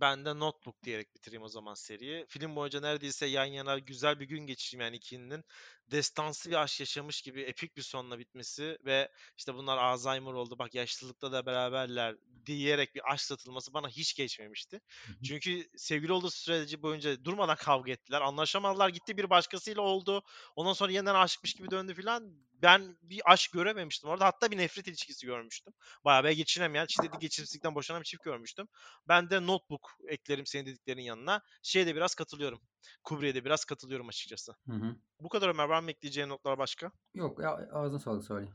Ben 0.00 0.24
de 0.24 0.38
Notebook 0.38 0.82
diyerek 0.82 1.14
bitireyim 1.14 1.42
o 1.42 1.48
zaman 1.48 1.74
seriyi. 1.74 2.26
Film 2.28 2.56
boyunca 2.56 2.80
neredeyse 2.80 3.26
yan 3.26 3.44
yana 3.44 3.78
güzel 3.78 4.20
bir 4.20 4.24
gün 4.24 4.46
geçireyim 4.46 4.84
yani 4.84 4.96
ikilinin. 4.96 5.44
Destansı 5.90 6.50
bir 6.50 6.54
aşk 6.56 6.80
yaşamış 6.80 7.22
gibi 7.22 7.42
epik 7.42 7.76
bir 7.76 7.82
sonla 7.82 8.18
bitmesi 8.18 8.78
ve 8.84 9.12
işte 9.36 9.54
bunlar 9.54 9.78
Alzheimer 9.78 10.32
oldu 10.32 10.58
bak 10.58 10.74
yaşlılıkta 10.74 11.32
da 11.32 11.46
beraberler 11.46 12.16
diyerek 12.46 12.94
bir 12.94 13.12
aşk 13.12 13.22
satılması 13.24 13.74
bana 13.74 13.88
hiç 13.88 14.14
geçmemişti. 14.14 14.80
Çünkü 15.22 15.68
sevgili 15.76 16.12
olduğu 16.12 16.30
süreci 16.30 16.82
boyunca 16.82 17.24
durmadan 17.24 17.56
kavga 17.56 17.92
ettiler. 17.92 18.20
Anlaşamadılar 18.20 18.88
gitti 18.88 19.16
bir 19.16 19.30
başkasıyla 19.30 19.82
oldu. 19.82 20.22
Ondan 20.56 20.72
sonra 20.72 20.92
yeniden 20.92 21.14
aşıkmış 21.14 21.54
gibi 21.54 21.70
döndü 21.70 21.94
filan. 21.94 22.47
Ben 22.62 22.96
bir 23.02 23.32
aşk 23.32 23.52
görememiştim 23.52 24.10
orada. 24.10 24.24
Hatta 24.24 24.50
bir 24.50 24.58
nefret 24.58 24.88
ilişkisi 24.88 25.26
görmüştüm. 25.26 25.72
Bayağı 26.04 26.24
bir 26.24 26.30
geçinemeyen, 26.30 26.86
şiddetli 26.86 27.18
geçimsizlikten 27.18 27.74
boşanan 27.74 28.00
bir 28.00 28.06
çift 28.06 28.24
görmüştüm. 28.24 28.68
Ben 29.08 29.30
de 29.30 29.46
Notebook 29.46 29.90
eklerim 30.08 30.46
senin 30.46 30.66
dediklerin 30.66 31.02
yanına. 31.02 31.42
Şeye 31.62 31.86
de 31.86 31.96
biraz 31.96 32.14
katılıyorum. 32.14 32.60
Kubrick'e 33.04 33.34
de 33.34 33.44
biraz 33.44 33.64
katılıyorum 33.64 34.08
açıkçası. 34.08 34.52
Hı 34.68 34.72
hı. 34.74 34.96
Bu 35.20 35.28
kadar 35.28 35.48
Ömer. 35.48 35.64
Var 35.64 35.80
mı 35.80 35.90
ekleyeceğin 35.90 36.28
notlar 36.28 36.58
başka? 36.58 36.92
Yok 37.14 37.42
ya 37.42 37.68
ağzına 37.72 37.98
sağlık 37.98 38.24
Salih. 38.24 38.48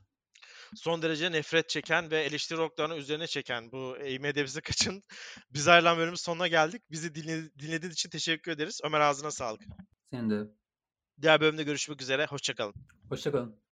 Son 0.75 1.01
derece 1.01 1.31
nefret 1.31 1.69
çeken 1.69 2.11
ve 2.11 2.23
eleştiri 2.23 2.61
oklarını 2.61 2.95
üzerine 2.95 3.27
çeken 3.27 3.71
bu 3.71 3.97
IMDb'si 3.97 4.61
kaçın 4.61 5.03
biz 5.49 5.67
ayrılan 5.67 5.97
bölümün 5.97 6.15
sonuna 6.15 6.47
geldik. 6.47 6.81
Bizi 6.91 7.15
dinle, 7.15 7.49
dinlediğiniz 7.59 7.93
için 7.93 8.09
teşekkür 8.09 8.51
ederiz. 8.51 8.79
Ömer 8.83 8.99
ağzına 8.99 9.31
sağlık. 9.31 9.61
Senin 10.11 10.29
de 10.29 10.47
Diğer 11.21 11.41
bölümde 11.41 11.63
görüşmek 11.63 12.01
üzere. 12.01 12.25
Hoşçakalın. 12.25 12.73
hoşçakalın. 13.09 13.55